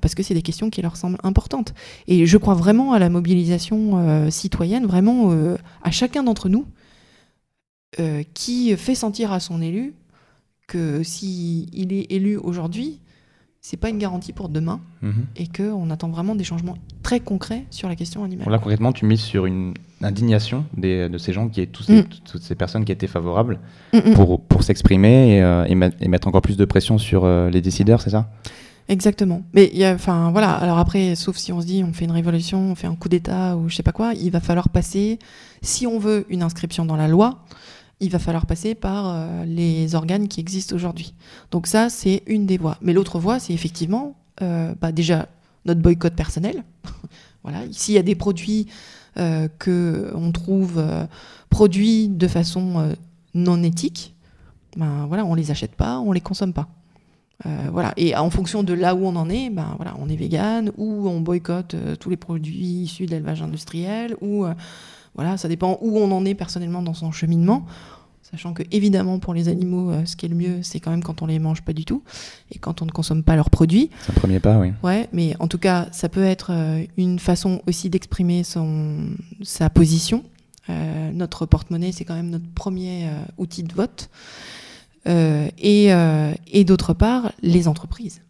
parce 0.00 0.14
que 0.14 0.22
c'est 0.22 0.34
des 0.34 0.42
questions 0.42 0.70
qui 0.70 0.80
leur 0.82 0.96
semblent 0.96 1.18
importantes 1.24 1.74
et 2.08 2.26
je 2.26 2.36
crois 2.38 2.54
vraiment 2.54 2.92
à 2.92 2.98
la 2.98 3.10
mobilisation 3.10 3.98
euh, 3.98 4.30
citoyenne 4.30 4.86
vraiment 4.86 5.30
euh, 5.32 5.56
à 5.82 5.90
chacun 5.90 6.22
d'entre 6.22 6.48
nous 6.48 6.64
euh, 8.00 8.22
qui 8.34 8.76
fait 8.76 8.94
sentir 8.94 9.32
à 9.32 9.40
son 9.40 9.60
élu 9.62 9.94
que 10.66 11.02
si 11.02 11.68
il 11.72 11.92
est 11.92 12.10
élu 12.10 12.36
aujourd'hui 12.36 13.00
c'est 13.60 13.76
pas 13.78 13.88
une 13.88 13.98
garantie 13.98 14.32
pour 14.34 14.48
demain 14.50 14.80
Mhm. 15.02 15.24
et 15.36 15.46
qu'on 15.46 15.88
attend 15.90 16.08
vraiment 16.08 16.34
des 16.34 16.44
changements 16.44 16.76
très 17.02 17.20
concrets 17.20 17.64
sur 17.70 17.88
la 17.88 17.96
question 17.96 18.22
animale. 18.24 18.50
Là, 18.50 18.58
concrètement, 18.58 18.92
tu 18.92 19.06
mises 19.06 19.20
sur 19.22 19.46
une 19.46 19.72
indignation 20.02 20.66
des- 20.76 21.08
de 21.08 21.16
ces 21.16 21.32
gens, 21.32 21.48
qui 21.48 21.62
est 21.62 21.66
tous 21.66 21.82
ces- 21.84 22.02
Mm. 22.02 22.06
toutes 22.30 22.42
ces 22.42 22.54
personnes 22.56 22.84
qui 22.84 22.92
étaient 22.92 23.06
favorables, 23.06 23.58
Mm, 23.94 23.98
mm. 24.10 24.14
pour, 24.14 24.40
pour 24.42 24.62
s'exprimer 24.64 25.36
et, 25.38 25.42
euh, 25.42 25.64
et, 25.64 25.74
met- 25.74 25.92
et 26.00 26.08
mettre 26.08 26.28
encore 26.28 26.42
plus 26.42 26.58
de 26.58 26.64
pression 26.66 26.98
sur 26.98 27.24
euh, 27.24 27.48
les 27.48 27.62
décideurs, 27.62 28.02
c'est 28.02 28.10
ça? 28.10 28.30
Exactement. 28.88 29.42
Mais 29.54 29.70
y 29.72 29.84
a, 29.84 29.94
enfin 29.94 30.30
voilà. 30.30 30.50
Alors 30.50 30.78
après, 30.78 31.14
sauf 31.14 31.36
si 31.36 31.52
on 31.52 31.60
se 31.60 31.66
dit 31.66 31.82
on 31.82 31.92
fait 31.92 32.04
une 32.04 32.10
révolution, 32.10 32.58
on 32.72 32.74
fait 32.74 32.86
un 32.86 32.94
coup 32.94 33.08
d'État 33.08 33.56
ou 33.56 33.68
je 33.68 33.76
sais 33.76 33.82
pas 33.82 33.92
quoi, 33.92 34.12
il 34.14 34.30
va 34.30 34.40
falloir 34.40 34.68
passer. 34.68 35.18
Si 35.62 35.86
on 35.86 35.98
veut 35.98 36.26
une 36.28 36.42
inscription 36.42 36.84
dans 36.84 36.96
la 36.96 37.08
loi, 37.08 37.44
il 38.00 38.10
va 38.10 38.18
falloir 38.18 38.44
passer 38.44 38.74
par 38.74 39.08
euh, 39.08 39.44
les 39.46 39.94
organes 39.94 40.28
qui 40.28 40.40
existent 40.40 40.76
aujourd'hui. 40.76 41.14
Donc 41.50 41.66
ça, 41.66 41.88
c'est 41.88 42.22
une 42.26 42.44
des 42.44 42.58
voies. 42.58 42.76
Mais 42.82 42.92
l'autre 42.92 43.18
voie, 43.18 43.38
c'est 43.38 43.54
effectivement, 43.54 44.16
euh, 44.42 44.74
bah, 44.80 44.92
déjà 44.92 45.28
notre 45.64 45.80
boycott 45.80 46.14
personnel. 46.14 46.64
voilà. 47.42 47.60
S'il 47.70 47.94
y 47.94 47.98
a 47.98 48.02
des 48.02 48.14
produits 48.14 48.66
euh, 49.16 49.48
que 49.58 50.12
on 50.14 50.32
trouve 50.32 50.74
euh, 50.78 51.06
produits 51.48 52.08
de 52.08 52.28
façon 52.28 52.94
non 53.32 53.62
éthique, 53.62 54.14
ben 54.76 55.06
voilà, 55.06 55.24
on 55.24 55.34
les 55.34 55.50
achète 55.50 55.74
pas, 55.74 56.00
on 56.00 56.12
les 56.12 56.20
consomme 56.20 56.52
pas. 56.52 56.68
Euh, 57.46 57.68
voilà. 57.72 57.92
Et 57.96 58.16
en 58.16 58.30
fonction 58.30 58.62
de 58.62 58.72
là 58.72 58.94
où 58.94 59.04
on 59.04 59.16
en 59.16 59.28
est, 59.28 59.50
ben 59.50 59.74
voilà, 59.76 59.94
on 59.98 60.08
est 60.08 60.16
vegan 60.16 60.70
ou 60.76 61.08
on 61.08 61.20
boycotte 61.20 61.74
euh, 61.74 61.96
tous 61.96 62.10
les 62.10 62.16
produits 62.16 62.82
issus 62.82 63.06
de 63.06 63.10
l'élevage 63.10 63.42
industriel 63.42 64.16
ou 64.20 64.44
euh, 64.44 64.54
voilà, 65.14 65.36
ça 65.36 65.48
dépend 65.48 65.78
où 65.80 65.98
on 65.98 66.10
en 66.12 66.24
est 66.24 66.34
personnellement 66.34 66.82
dans 66.82 66.94
son 66.94 67.12
cheminement. 67.12 67.66
Sachant 68.22 68.52
que 68.52 68.62
évidemment 68.72 69.18
pour 69.18 69.34
les 69.34 69.48
animaux, 69.48 69.92
ce 70.06 70.16
qui 70.16 70.26
est 70.26 70.28
le 70.28 70.34
mieux, 70.34 70.58
c'est 70.62 70.80
quand 70.80 70.90
même 70.90 71.04
quand 71.04 71.22
on 71.22 71.26
les 71.26 71.38
mange 71.38 71.62
pas 71.62 71.72
du 71.72 71.84
tout 71.84 72.02
et 72.50 72.58
quand 72.58 72.82
on 72.82 72.86
ne 72.86 72.90
consomme 72.90 73.22
pas 73.22 73.36
leurs 73.36 73.50
produits. 73.50 73.90
C'est 74.00 74.10
un 74.10 74.14
premier 74.14 74.40
pas, 74.40 74.58
oui. 74.58 74.72
Ouais, 74.82 75.08
mais 75.12 75.36
en 75.38 75.46
tout 75.46 75.58
cas, 75.58 75.86
ça 75.92 76.08
peut 76.08 76.24
être 76.24 76.50
une 76.96 77.20
façon 77.20 77.60
aussi 77.68 77.90
d'exprimer 77.90 78.42
son 78.42 79.10
sa 79.42 79.70
position. 79.70 80.24
Notre 81.12 81.46
porte-monnaie, 81.46 81.92
c'est 81.92 82.04
quand 82.04 82.14
même 82.14 82.30
notre 82.30 82.48
premier 82.54 83.08
outil 83.36 83.62
de 83.62 83.72
vote. 83.72 84.08
Euh, 85.06 85.48
et 85.58 85.92
euh, 85.92 86.32
et 86.50 86.64
d'autre 86.64 86.94
part, 86.94 87.32
les 87.42 87.68
entreprises. 87.68 88.22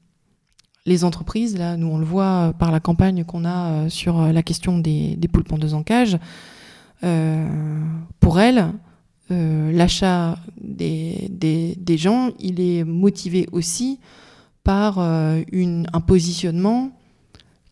Les 0.87 1.05
entreprises, 1.05 1.57
là, 1.57 1.77
nous 1.77 1.87
on 1.87 1.99
le 1.99 2.05
voit 2.05 2.53
par 2.59 2.71
la 2.71 2.81
campagne 2.81 3.25
qu'on 3.25 3.45
a 3.45 3.71
euh, 3.71 3.89
sur 3.89 4.21
euh, 4.21 4.33
la 4.33 4.43
question 4.43 4.79
des, 4.79 5.17
des 5.17 5.29
poules 5.29 5.45
pondeuses 5.45 5.75
en 5.75 5.83
cage. 5.83 6.19
Euh, 7.05 7.47
pour 8.21 8.41
elles, 8.41 8.73
euh, 9.31 9.73
l'achat 9.73 10.39
des, 10.61 11.97
gens, 11.97 12.31
il 12.41 12.61
est 12.61 12.85
motivé 12.85 13.49
aussi 13.53 13.99
par 14.65 14.99
euh, 14.99 15.43
un 15.93 16.01
positionnement 16.01 16.91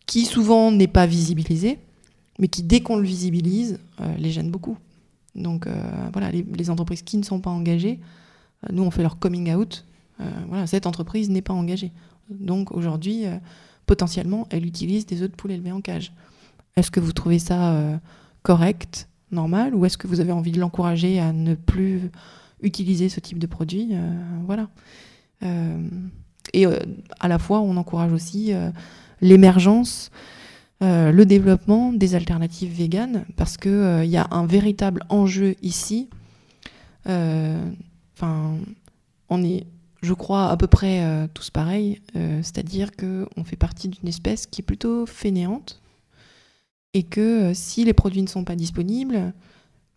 qui 0.05 0.25
souvent 0.25 0.71
n'est 0.71 0.87
pas 0.87 1.05
visibilisé, 1.05 1.79
mais 2.39 2.47
qui 2.47 2.63
dès 2.63 2.81
qu'on 2.81 2.97
le 2.97 3.05
visibilise, 3.05 3.79
euh, 4.01 4.15
les 4.17 4.31
gêne 4.31 4.49
beaucoup. 4.49 4.77
Donc 5.35 5.67
euh, 5.67 5.73
voilà, 6.11 6.31
les, 6.31 6.69
entreprises 6.69 7.01
qui 7.01 7.17
ne 7.17 7.23
sont 7.23 7.39
pas 7.39 7.49
engagées, 7.49 7.99
euh, 7.99 8.22
nous 8.71 8.83
on 8.83 8.91
fait 8.91 9.01
leur 9.01 9.19
coming 9.19 9.53
out. 9.53 9.85
Euh, 10.21 10.25
voilà, 10.47 10.67
cette 10.67 10.85
entreprise 10.85 11.29
n'est 11.29 11.41
pas 11.41 11.53
engagée. 11.53 11.91
Donc 12.29 12.71
aujourd'hui, 12.71 13.25
euh, 13.25 13.37
potentiellement, 13.85 14.47
elle 14.49 14.65
utilise 14.65 15.05
des 15.05 15.21
œufs 15.21 15.29
de 15.29 15.35
poule 15.35 15.51
élevés 15.51 15.71
en 15.71 15.81
cage. 15.81 16.13
Est-ce 16.75 16.91
que 16.91 16.99
vous 16.99 17.13
trouvez 17.13 17.39
ça 17.39 17.73
euh, 17.73 17.97
correct, 18.43 19.09
normal, 19.31 19.75
ou 19.75 19.85
est-ce 19.85 19.97
que 19.97 20.07
vous 20.07 20.19
avez 20.19 20.31
envie 20.31 20.51
de 20.51 20.59
l'encourager 20.59 21.19
à 21.19 21.33
ne 21.33 21.55
plus 21.55 22.11
utiliser 22.61 23.09
ce 23.09 23.19
type 23.19 23.39
de 23.39 23.47
produit 23.47 23.93
Voilà. 24.45 24.69
Et 26.53 26.65
à 27.19 27.27
la 27.27 27.39
fois, 27.39 27.59
on 27.59 27.75
encourage 27.75 28.13
aussi 28.13 28.53
l'émergence, 29.21 30.11
le 30.79 31.23
développement 31.23 31.91
des 31.91 32.15
alternatives 32.15 32.71
véganes, 32.71 33.25
parce 33.35 33.57
qu'il 33.57 34.01
il 34.03 34.09
y 34.09 34.17
a 34.17 34.27
un 34.31 34.45
véritable 34.45 35.03
enjeu 35.09 35.55
ici. 35.61 36.09
Enfin, 38.23 38.55
on 39.27 39.43
est, 39.43 39.65
je 40.01 40.13
crois, 40.13 40.49
à 40.49 40.55
peu 40.55 40.67
près 40.67 41.03
euh, 41.03 41.27
tous 41.33 41.49
pareils, 41.49 41.99
euh, 42.15 42.39
c'est-à-dire 42.41 42.91
qu'on 42.95 43.43
fait 43.43 43.57
partie 43.57 43.89
d'une 43.89 44.07
espèce 44.07 44.45
qui 44.45 44.61
est 44.61 44.63
plutôt 44.63 45.05
fainéante, 45.05 45.81
et 46.93 47.03
que 47.03 47.19
euh, 47.19 47.53
si 47.53 47.83
les 47.83 47.93
produits 47.93 48.21
ne 48.21 48.27
sont 48.27 48.45
pas 48.45 48.55
disponibles, 48.55 49.33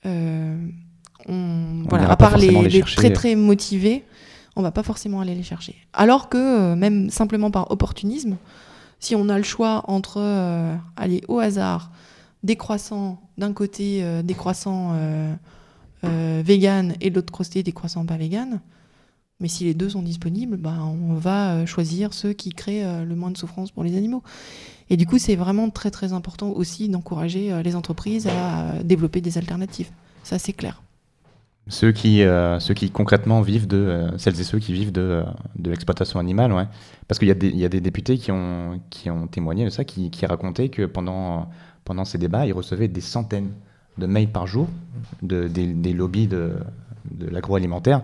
on, 0.05 1.83
voilà, 1.89 2.11
à 2.11 2.17
part 2.17 2.37
les, 2.37 2.81
très 2.83 3.13
très 3.13 3.35
motivés, 3.35 4.05
on 4.55 4.63
va 4.63 4.71
pas 4.71 4.85
forcément 4.85 5.21
aller 5.21 5.35
les 5.35 5.43
chercher. 5.43 5.75
Alors 5.93 6.29
que 6.29 6.75
même 6.75 7.11
simplement 7.11 7.51
par 7.51 7.71
opportunisme, 7.73 8.37
si 9.01 9.17
on 9.17 9.29
a 9.29 9.37
le 9.37 9.43
choix 9.43 9.83
entre 9.89 10.21
aller 10.97 11.23
au 11.27 11.41
hasard 11.41 11.91
des 12.45 12.55
croissants 12.55 13.21
d'un 13.37 13.53
côté, 13.53 14.23
des 14.23 14.35
croissants 14.35 14.95
euh, 16.05 16.39
euh, 16.39 16.43
vegan 16.45 16.95
et 17.01 17.11
de 17.11 17.15
l'autre 17.17 17.33
côté 17.33 17.63
des 17.63 17.73
croissants 17.73 18.07
pas 18.07 18.17
vegan, 18.17 18.61
Mais 19.41 19.49
si 19.49 19.65
les 19.65 19.75
deux 19.75 19.91
sont 19.91 20.03
disponibles, 20.03 20.57
ben, 20.57 20.79
on 20.81 21.15
va 21.15 21.67
choisir 21.67 22.13
ceux 22.13 22.33
qui 22.33 22.51
créent 22.51 23.05
le 23.05 23.15
moins 23.15 23.31
de 23.31 23.37
souffrance 23.37 23.71
pour 23.71 23.85
les 23.85 23.97
animaux. 23.97 24.23
Et 24.89 24.97
du 24.97 25.07
coup, 25.07 25.19
c'est 25.19 25.37
vraiment 25.37 25.69
très 25.71 25.91
très 25.91 26.13
important 26.13 26.51
aussi 26.51 26.89
d'encourager 26.89 27.63
les 27.63 27.75
entreprises 27.75 28.27
à 28.29 28.83
développer 28.83 29.21
des 29.21 29.37
alternatives. 29.37 29.91
Ça, 30.23 30.39
c'est 30.39 30.53
clair. 30.53 30.81
Ceux 31.69 31.91
qui, 31.91 32.23
euh, 32.23 32.61
ceux 32.61 32.75
qui 32.75 32.91
concrètement 32.91 33.41
vivent 33.41 33.67
de, 33.67 33.77
euh, 33.77 34.19
celles 34.19 34.41
et 34.41 34.45
ceux 34.45 34.61
qui 34.61 34.73
vivent 34.73 34.93
de, 34.93 35.01
euh, 35.01 35.25
de 35.59 35.71
l'exploitation 35.71 36.21
animale, 36.21 36.53
ouais. 36.53 36.67
Parce 37.09 37.19
qu'il 37.19 37.27
y, 37.27 37.33
a 37.33 37.35
des, 37.35 37.51
y 37.51 37.65
a 37.65 37.69
des 37.69 37.81
députés 37.81 38.19
qui 38.19 38.31
ont, 38.31 38.81
qui 38.89 39.11
ont 39.11 39.27
témoigné 39.27 39.65
de 39.65 39.71
ça, 39.71 39.85
qui, 39.85 40.11
qui 40.11 40.27
racontaient 40.27 40.69
que 40.69 40.87
pendant, 40.87 41.51
pendant 41.85 42.05
ces 42.05 42.19
débats, 42.19 42.47
ils 42.47 42.53
recevaient 42.53 42.87
des 42.87 43.01
centaines 43.01 43.51
de 43.99 44.07
mails 44.07 44.29
par 44.29 44.47
jour 44.47 44.69
de, 45.23 45.49
des, 45.49 45.67
des 45.67 45.93
lobbies 45.93 46.27
de, 46.27 46.55
de 47.11 47.29
l'agroalimentaire 47.29 48.03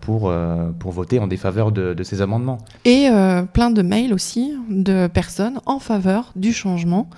pour, 0.00 0.32
pour 0.78 0.92
voter 0.92 1.18
en 1.18 1.26
défaveur 1.26 1.72
de, 1.72 1.92
de 1.92 2.02
ces 2.04 2.22
amendements. 2.22 2.58
Et 2.84 3.08
plein 3.52 3.70
de 3.70 3.82
mails 3.82 4.14
aussi 4.14 4.54
de 4.70 5.08
personnes 5.08 5.60
en 5.66 5.80
faveur 5.80 6.32
du 6.36 6.52
changement. 6.52 7.08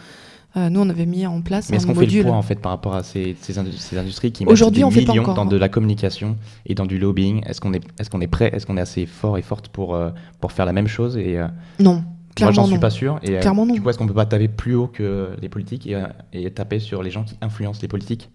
Euh, 0.56 0.70
nous, 0.70 0.80
on 0.80 0.88
avait 0.88 1.06
mis 1.06 1.26
en 1.26 1.40
place 1.40 1.68
Mais 1.70 1.78
est-ce 1.78 1.86
qu'on 1.86 1.94
fait 1.94 2.06
le 2.06 2.22
poids 2.22 2.36
en 2.36 2.42
fait 2.42 2.60
par 2.60 2.70
rapport 2.70 2.94
à 2.94 3.02
ces, 3.02 3.36
ces, 3.40 3.58
industries 3.58 4.30
qui 4.30 4.44
mettent 4.44 4.70
des 4.70 4.84
on 4.84 4.90
millions 4.90 5.34
dans 5.34 5.46
de 5.46 5.56
la 5.56 5.68
communication 5.68 6.36
et 6.64 6.74
dans 6.76 6.86
du 6.86 6.98
lobbying? 6.98 7.42
Est-ce 7.46 7.60
qu'on 7.60 7.72
est, 7.72 7.82
est, 7.98 8.08
qu'on 8.08 8.20
est 8.20 8.28
prêt? 8.28 8.50
Est-ce 8.54 8.64
qu'on 8.64 8.76
est 8.76 8.80
assez 8.80 9.06
fort 9.06 9.36
et 9.36 9.42
forte 9.42 9.68
pour, 9.68 9.96
euh, 9.96 10.10
pour 10.40 10.52
faire 10.52 10.64
la 10.64 10.72
même 10.72 10.86
chose 10.86 11.16
et, 11.16 11.38
euh, 11.38 11.48
Non. 11.80 12.04
Moi, 12.40 12.52
j'en 12.52 12.66
suis 12.66 12.78
pas 12.78 12.90
sûr. 12.90 13.20
Et, 13.22 13.38
Clairement 13.38 13.66
non. 13.66 13.74
Du 13.74 13.82
coup, 13.82 13.90
est-ce 13.90 13.98
qu'on 13.98 14.06
peut 14.06 14.14
pas 14.14 14.26
taper 14.26 14.48
plus 14.48 14.74
haut 14.74 14.88
que 14.88 15.30
les 15.40 15.48
politiques 15.48 15.86
et, 15.86 16.02
et 16.32 16.50
taper 16.50 16.80
sur 16.80 17.02
les 17.02 17.10
gens 17.10 17.24
qui 17.24 17.36
influencent 17.40 17.80
les 17.82 17.88
politiques? 17.88 18.30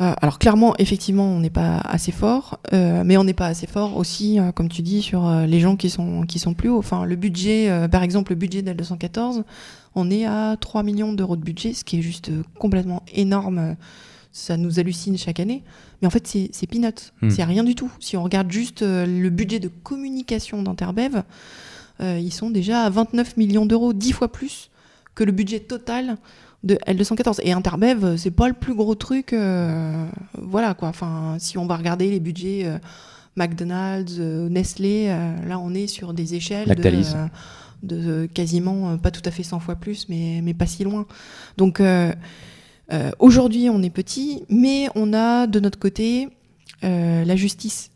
Alors 0.00 0.38
clairement, 0.38 0.76
effectivement, 0.78 1.24
on 1.24 1.40
n'est 1.40 1.50
pas 1.50 1.78
assez 1.78 2.12
fort, 2.12 2.60
mais 2.72 3.16
on 3.16 3.24
n'est 3.24 3.34
pas 3.34 3.48
assez 3.48 3.66
fort 3.66 3.96
aussi, 3.96 4.38
comme 4.54 4.68
tu 4.68 4.80
dis, 4.82 5.02
sur 5.02 5.28
les 5.28 5.58
gens 5.58 5.74
qui 5.74 5.90
sont 5.90 6.22
qui 6.22 6.38
sont 6.38 6.54
plus 6.54 6.68
hauts. 6.68 6.78
Enfin, 6.78 7.04
le 7.04 7.16
budget, 7.16 7.88
par 7.90 8.04
exemple, 8.04 8.30
le 8.30 8.36
budget 8.36 8.62
d'L 8.62 8.76
214, 8.76 9.42
on 9.98 10.10
est 10.10 10.24
à 10.24 10.56
3 10.56 10.82
millions 10.82 11.12
d'euros 11.12 11.36
de 11.36 11.42
budget, 11.42 11.74
ce 11.74 11.84
qui 11.84 11.98
est 11.98 12.02
juste 12.02 12.30
euh, 12.30 12.42
complètement 12.58 13.02
énorme. 13.14 13.76
Ça 14.30 14.56
nous 14.56 14.78
hallucine 14.78 15.16
chaque 15.18 15.40
année. 15.40 15.64
Mais 16.00 16.06
en 16.06 16.10
fait, 16.10 16.26
c'est 16.26 16.66
peanuts. 16.66 17.12
Hmm. 17.22 17.30
C'est 17.30 17.42
rien 17.42 17.64
du 17.64 17.74
tout. 17.74 17.90
Si 17.98 18.16
on 18.16 18.22
regarde 18.22 18.50
juste 18.52 18.82
euh, 18.82 19.06
le 19.06 19.30
budget 19.30 19.58
de 19.58 19.68
communication 19.68 20.62
d'Interbev, 20.62 21.16
euh, 21.16 21.22
ils 22.00 22.32
sont 22.32 22.50
déjà 22.50 22.82
à 22.82 22.90
29 22.90 23.36
millions 23.36 23.66
d'euros, 23.66 23.92
10 23.92 24.12
fois 24.12 24.30
plus 24.30 24.70
que 25.14 25.24
le 25.24 25.32
budget 25.32 25.60
total 25.60 26.16
de 26.62 26.76
L214. 26.86 27.40
Et 27.42 27.52
Interbev, 27.52 28.16
c'est 28.16 28.30
pas 28.30 28.48
le 28.48 28.54
plus 28.54 28.74
gros 28.74 28.94
truc. 28.94 29.34
voilà 30.34 30.74
quoi. 30.74 30.88
Enfin, 30.88 31.36
si 31.38 31.58
on 31.58 31.66
va 31.66 31.76
regarder 31.76 32.10
les 32.10 32.20
budgets 32.20 32.70
McDonald's, 33.36 34.18
Nestlé, 34.18 35.08
là 35.46 35.58
on 35.58 35.74
est 35.74 35.88
sur 35.88 36.14
des 36.14 36.34
échelles 36.34 36.68
Lactalis 36.68 37.14
de 37.82 38.26
quasiment, 38.26 38.90
euh, 38.90 38.96
pas 38.96 39.10
tout 39.10 39.22
à 39.24 39.30
fait 39.30 39.42
100 39.42 39.60
fois 39.60 39.76
plus, 39.76 40.08
mais, 40.08 40.40
mais 40.42 40.54
pas 40.54 40.66
si 40.66 40.84
loin. 40.84 41.06
Donc 41.56 41.80
euh, 41.80 42.12
euh, 42.92 43.10
aujourd'hui, 43.18 43.68
on 43.70 43.82
est 43.82 43.90
petit, 43.90 44.44
mais 44.48 44.88
on 44.94 45.12
a 45.12 45.46
de 45.46 45.60
notre 45.60 45.78
côté 45.78 46.28
la 46.82 47.34
justice. 47.34 47.90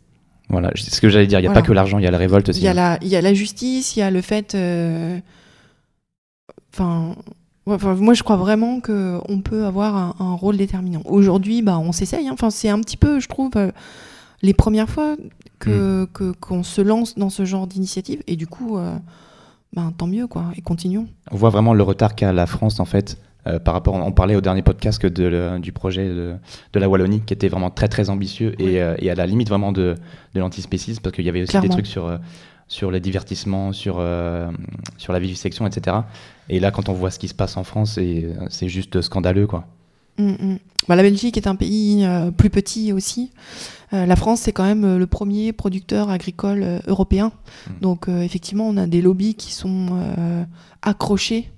Voilà, 0.52 0.70
c'est 0.76 0.94
ce 0.94 1.00
que 1.00 1.08
j'allais 1.08 1.26
dire. 1.26 1.40
Il 1.40 1.42
n'y 1.42 1.48
a 1.48 1.52
pas 1.52 1.62
que 1.62 1.72
l'argent, 1.72 1.98
il 1.98 2.04
y 2.04 2.06
a 2.06 2.10
la 2.10 2.18
révolte 2.18 2.50
aussi. 2.50 2.60
Il 2.60 2.64
y 2.64 2.68
a 2.68 2.74
la, 2.74 2.98
il 3.02 3.08
y 3.08 3.16
a 3.16 3.20
la 3.20 3.34
justice, 3.34 3.96
il 3.96 4.00
y 4.00 4.02
a 4.02 4.10
le 4.10 4.20
fait. 4.20 4.56
Enfin. 6.72 7.16
moi, 7.66 8.14
je 8.14 8.22
crois 8.22 8.36
vraiment 8.36 8.80
qu'on 8.80 9.40
peut 9.42 9.64
avoir 9.64 10.20
un, 10.20 10.34
rôle 10.34 10.56
déterminant. 10.56 11.02
Aujourd'hui, 11.06 11.62
bah, 11.62 11.78
on 11.78 11.92
s'essaye. 11.92 12.28
Hein. 12.28 12.32
Enfin, 12.34 12.50
c'est 12.50 12.68
un 12.68 12.80
petit 12.80 12.96
peu, 12.96 13.18
je 13.18 13.28
trouve, 13.28 13.52
les 14.42 14.54
premières 14.54 14.90
fois 14.90 15.16
que 15.58 16.04
hmm. 16.04 16.34
qu'on 16.38 16.62
se 16.62 16.80
lance 16.80 17.16
dans 17.16 17.30
ce 17.30 17.44
genre 17.44 17.66
d'initiative. 17.66 18.22
Et 18.26 18.36
du 18.36 18.46
coup, 18.46 18.78
ben, 19.74 19.90
tant 19.96 20.06
mieux, 20.06 20.26
quoi, 20.26 20.44
et 20.54 20.60
continuons. 20.60 21.06
On 21.30 21.36
voit 21.36 21.50
vraiment 21.50 21.72
le 21.72 21.82
retard 21.82 22.14
qu'a 22.14 22.32
la 22.32 22.46
France, 22.46 22.78
en 22.78 22.84
fait, 22.84 23.16
euh, 23.46 23.58
par 23.58 23.74
rapport, 23.74 23.94
on 23.94 24.12
parlait 24.12 24.36
au 24.36 24.40
dernier 24.40 24.62
podcast 24.62 25.00
que 25.00 25.08
de, 25.08 25.58
du 25.58 25.72
projet 25.72 26.08
de, 26.08 26.34
de, 26.72 26.78
la 26.78 26.88
Wallonie, 26.88 27.22
qui 27.22 27.34
était 27.34 27.48
vraiment 27.48 27.70
très 27.70 27.88
très 27.88 28.08
ambitieux 28.08 28.54
et, 28.60 28.80
euh, 28.80 28.94
et 28.98 29.10
à 29.10 29.14
la 29.14 29.26
limite 29.26 29.48
vraiment 29.48 29.72
de, 29.72 29.96
de 30.34 30.40
l'antispécisme, 30.40 31.02
parce 31.02 31.14
qu'il 31.14 31.24
y 31.24 31.28
avait 31.28 31.42
aussi 31.42 31.58
des 31.58 31.68
trucs 31.68 31.88
sur, 31.88 32.06
euh, 32.06 32.18
sur 32.68 32.92
le 32.92 33.00
divertissement, 33.00 33.72
sur, 33.72 34.00
sur 34.96 35.12
la 35.12 35.18
vivisection, 35.18 35.66
etc. 35.66 35.96
Et 36.48 36.60
là, 36.60 36.70
quand 36.70 36.88
on 36.88 36.92
voit 36.92 37.10
ce 37.10 37.18
qui 37.18 37.28
se 37.28 37.34
passe 37.34 37.56
en 37.56 37.64
France, 37.64 37.98
c'est 38.48 38.68
juste 38.68 39.00
scandaleux, 39.00 39.46
quoi. 39.46 39.66
Mm, 40.18 40.30
mm. 40.30 40.58
Bah, 40.88 40.96
la 40.96 41.02
Belgique 41.02 41.36
est 41.36 41.46
un 41.46 41.54
pays 41.56 42.06
plus 42.36 42.50
petit 42.50 42.92
aussi. 42.92 43.32
La 43.90 44.16
France, 44.16 44.40
c'est 44.40 44.52
quand 44.52 44.64
même 44.64 44.96
le 44.96 45.06
premier 45.06 45.52
producteur 45.52 46.10
agricole 46.10 46.80
européen. 46.86 47.32
Mm. 47.66 47.70
Donc, 47.80 48.08
effectivement, 48.08 48.68
on 48.68 48.76
a 48.76 48.86
des 48.86 49.02
lobbies 49.02 49.34
qui 49.34 49.52
sont 49.52 49.88
accrochés 50.82 51.50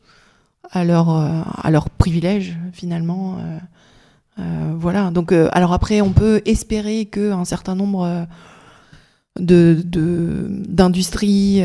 à 0.71 0.85
leur, 0.85 1.09
à 1.09 1.71
leur 1.71 1.91
privilège, 1.91 2.57
finalement. 2.73 3.39
voilà. 4.37 5.11
Donc, 5.11 5.33
alors 5.33 5.73
après, 5.73 6.01
on 6.01 6.13
peut 6.13 6.43
espérer 6.47 7.07
qu'un 7.07 7.45
certain 7.45 7.75
nombre 7.75 8.27
de, 9.39 9.83
d'industries 9.87 11.63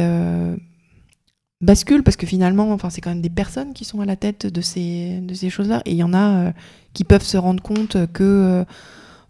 basculent, 1.62 2.04
parce 2.04 2.18
que 2.18 2.28
finalement, 2.28 2.72
enfin, 2.72 2.90
c'est 2.90 3.02
quand 3.02 3.10
même 3.10 3.22
des 3.22 3.30
personnes 3.30 3.74
qui 3.74 3.86
sont 3.86 4.02
à 4.02 4.06
la 4.06 4.16
tête 4.16 4.46
de 4.46 4.62
ces, 4.62 5.20
de 5.22 5.34
ces 5.34 5.50
choses-là. 5.50 5.82
Et 5.86 5.92
il 5.92 5.98
y 5.98 6.04
en 6.04 6.14
a 6.14 6.54
qui 6.94 7.04
peuvent 7.04 7.24
se 7.24 7.38
rendre 7.38 7.64
compte 7.64 7.98
que 8.14 8.66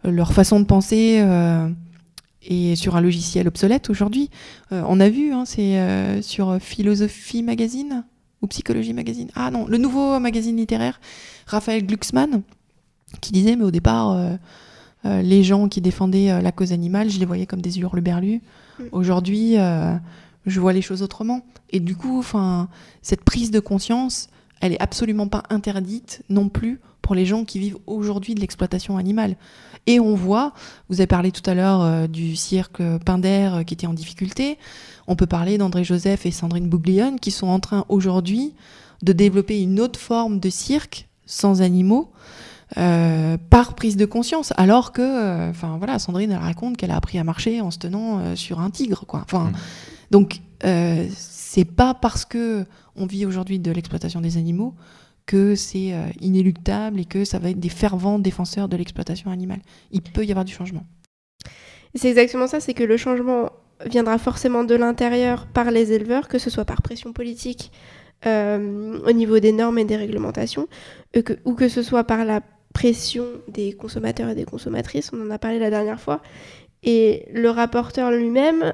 leur 0.03 0.33
façon 0.33 0.59
de 0.59 0.65
penser 0.65 1.19
euh, 1.21 1.69
est 2.43 2.75
sur 2.75 2.95
un 2.95 3.01
logiciel 3.01 3.47
obsolète 3.47 3.89
aujourd'hui. 3.89 4.29
Euh, 4.71 4.83
on 4.87 4.99
a 4.99 5.09
vu, 5.09 5.33
hein, 5.33 5.43
c'est 5.45 5.79
euh, 5.79 6.21
sur 6.21 6.57
Philosophie 6.59 7.43
Magazine 7.43 8.03
ou 8.41 8.47
Psychologie 8.47 8.93
Magazine. 8.93 9.29
Ah 9.35 9.51
non, 9.51 9.67
le 9.67 9.77
nouveau 9.77 10.19
magazine 10.19 10.57
littéraire, 10.57 10.99
Raphaël 11.45 11.85
Glucksmann, 11.85 12.41
qui 13.21 13.31
disait, 13.31 13.55
mais 13.55 13.65
au 13.65 13.71
départ, 13.71 14.17
les 15.03 15.43
gens 15.43 15.67
qui 15.67 15.81
défendaient 15.81 16.41
la 16.41 16.51
cause 16.51 16.71
animale, 16.71 17.09
je 17.09 17.19
les 17.19 17.25
voyais 17.25 17.45
comme 17.45 17.61
des 17.61 17.79
hurluberlus. 17.79 18.41
Mm. 18.79 18.83
Aujourd'hui, 18.91 19.55
je 20.45 20.59
vois 20.59 20.73
les 20.73 20.81
choses 20.81 21.01
autrement. 21.01 21.41
Et 21.71 21.79
du 21.79 21.95
coup, 21.95 22.23
cette 23.01 23.23
prise 23.23 23.51
de 23.51 23.59
conscience, 23.59 24.29
elle 24.61 24.73
est 24.73 24.81
absolument 24.81 25.27
pas 25.27 25.43
interdite 25.49 26.23
non 26.29 26.49
plus 26.49 26.79
pour 27.01 27.15
les 27.15 27.25
gens 27.25 27.45
qui 27.45 27.59
vivent 27.59 27.77
aujourd'hui 27.87 28.35
de 28.35 28.39
l'exploitation 28.41 28.97
animale. 28.97 29.35
Et 29.87 29.99
on 29.99 30.15
voit, 30.15 30.53
vous 30.89 30.99
avez 30.99 31.07
parlé 31.07 31.31
tout 31.31 31.47
à 31.49 31.55
l'heure 31.55 31.81
euh, 31.81 32.07
du 32.07 32.35
cirque 32.35 32.83
Pinder 33.05 33.49
euh, 33.51 33.63
qui 33.63 33.73
était 33.73 33.87
en 33.87 33.93
difficulté, 33.93 34.57
on 35.09 35.15
peut 35.17 35.25
parler 35.25 35.57
d'André 35.57 35.83
Joseph 35.83 36.25
et 36.25 36.31
Sandrine 36.31 36.69
Bouglione 36.69 37.19
qui 37.19 37.31
sont 37.31 37.47
en 37.47 37.59
train 37.59 37.85
aujourd'hui 37.89 38.53
de 39.03 39.11
développer 39.11 39.61
une 39.61 39.81
autre 39.81 39.99
forme 39.99 40.39
de 40.39 40.49
cirque 40.49 41.09
sans 41.25 41.61
animaux. 41.61 42.11
Euh, 42.77 43.35
par 43.49 43.73
prise 43.73 43.97
de 43.97 44.05
conscience, 44.05 44.53
alors 44.55 44.91
que, 44.91 45.49
enfin 45.49 45.77
voilà, 45.79 45.97
Sandrine 45.97 46.29
elle 46.29 46.37
raconte 46.37 46.77
qu'elle 46.77 46.91
a 46.91 46.97
appris 46.97 47.17
à 47.17 47.23
marcher 47.23 47.61
en 47.61 47.71
se 47.71 47.79
tenant 47.79 48.35
sur 48.35 48.59
un 48.59 48.69
tigre, 48.69 49.07
quoi. 49.07 49.21
Enfin, 49.25 49.45
mmh. 49.45 49.53
donc 50.11 50.41
c'est 51.09 51.65
pas 51.65 51.95
parce 51.95 52.25
que 52.25 52.63
on 52.95 53.07
vit 53.07 53.25
aujourd'hui 53.25 53.57
de 53.57 53.71
l'exploitation 53.71 54.21
des 54.21 54.37
animaux 54.37 54.75
que 55.29 55.53
c'est 55.53 55.93
euh, 55.93 56.07
inéluctable 56.21 56.99
et 56.99 57.05
que 57.05 57.23
ça 57.23 57.37
va 57.37 57.51
être 57.51 57.59
des 57.59 57.69
fervents 57.69 58.17
défenseurs 58.17 58.67
de 58.67 58.75
l'exploitation 58.75 59.29
animale. 59.29 59.59
Il 59.91 60.01
peut 60.01 60.25
y 60.25 60.31
avoir 60.31 60.43
du 60.43 60.51
changement. 60.51 60.87
C'est 61.93 62.09
exactement 62.09 62.47
ça, 62.47 62.59
c'est 62.59 62.73
que 62.73 62.83
le 62.83 62.97
changement 62.97 63.51
viendra 63.85 64.17
forcément 64.17 64.63
de 64.63 64.75
l'intérieur 64.75 65.47
par 65.47 65.71
les 65.71 65.93
éleveurs, 65.93 66.27
que 66.27 66.37
ce 66.37 66.49
soit 66.49 66.65
par 66.65 66.81
pression 66.81 67.13
politique 67.13 67.71
euh, 68.25 68.99
au 69.05 69.11
niveau 69.11 69.39
des 69.39 69.51
normes 69.51 69.77
et 69.77 69.85
des 69.85 69.95
réglementations, 69.95 70.67
euh, 71.15 71.21
ou 71.45 71.53
que 71.53 71.69
ce 71.69 71.81
soit 71.81 72.03
par 72.03 72.25
la 72.25 72.41
pression 72.73 73.25
des 73.47 73.73
consommateurs 73.73 74.29
et 74.29 74.35
des 74.35 74.45
consommatrices, 74.45 75.11
on 75.13 75.25
en 75.25 75.31
a 75.31 75.39
parlé 75.39 75.59
la 75.59 75.69
dernière 75.69 75.99
fois. 75.99 76.21
Et 76.83 77.25
le 77.33 77.49
rapporteur 77.49 78.11
lui-même 78.11 78.73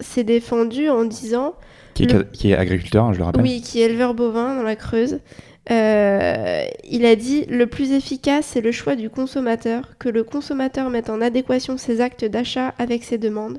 s'est 0.00 0.24
défendu 0.24 0.90
en 0.90 1.04
disant 1.04 1.54
qui 2.32 2.50
est, 2.50 2.54
agriculteur, 2.54 3.04
hein, 3.04 3.12
je 3.12 3.18
le 3.18 3.24
rappelle. 3.24 3.42
Oui, 3.42 3.60
qui 3.60 3.80
est 3.80 3.86
éleveur 3.86 4.14
bovin 4.14 4.56
dans 4.56 4.62
la 4.62 4.76
Creuse. 4.76 5.20
Euh, 5.70 6.64
il 6.84 7.04
a 7.06 7.14
dit 7.14 7.44
le 7.46 7.66
plus 7.66 7.92
efficace, 7.92 8.46
c'est 8.46 8.60
le 8.60 8.72
choix 8.72 8.96
du 8.96 9.08
consommateur, 9.08 9.96
que 9.98 10.08
le 10.08 10.24
consommateur 10.24 10.90
mette 10.90 11.10
en 11.10 11.20
adéquation 11.20 11.78
ses 11.78 12.00
actes 12.00 12.24
d'achat 12.24 12.74
avec 12.78 13.04
ses 13.04 13.18
demandes. 13.18 13.58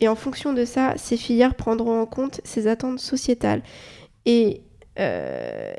Et 0.00 0.06
en 0.06 0.14
fonction 0.14 0.52
de 0.52 0.64
ça, 0.64 0.94
ces 0.96 1.16
filières 1.16 1.56
prendront 1.56 2.00
en 2.00 2.06
compte 2.06 2.40
ses 2.44 2.68
attentes 2.68 3.00
sociétales. 3.00 3.62
Et 4.24 4.62
euh, 5.00 5.74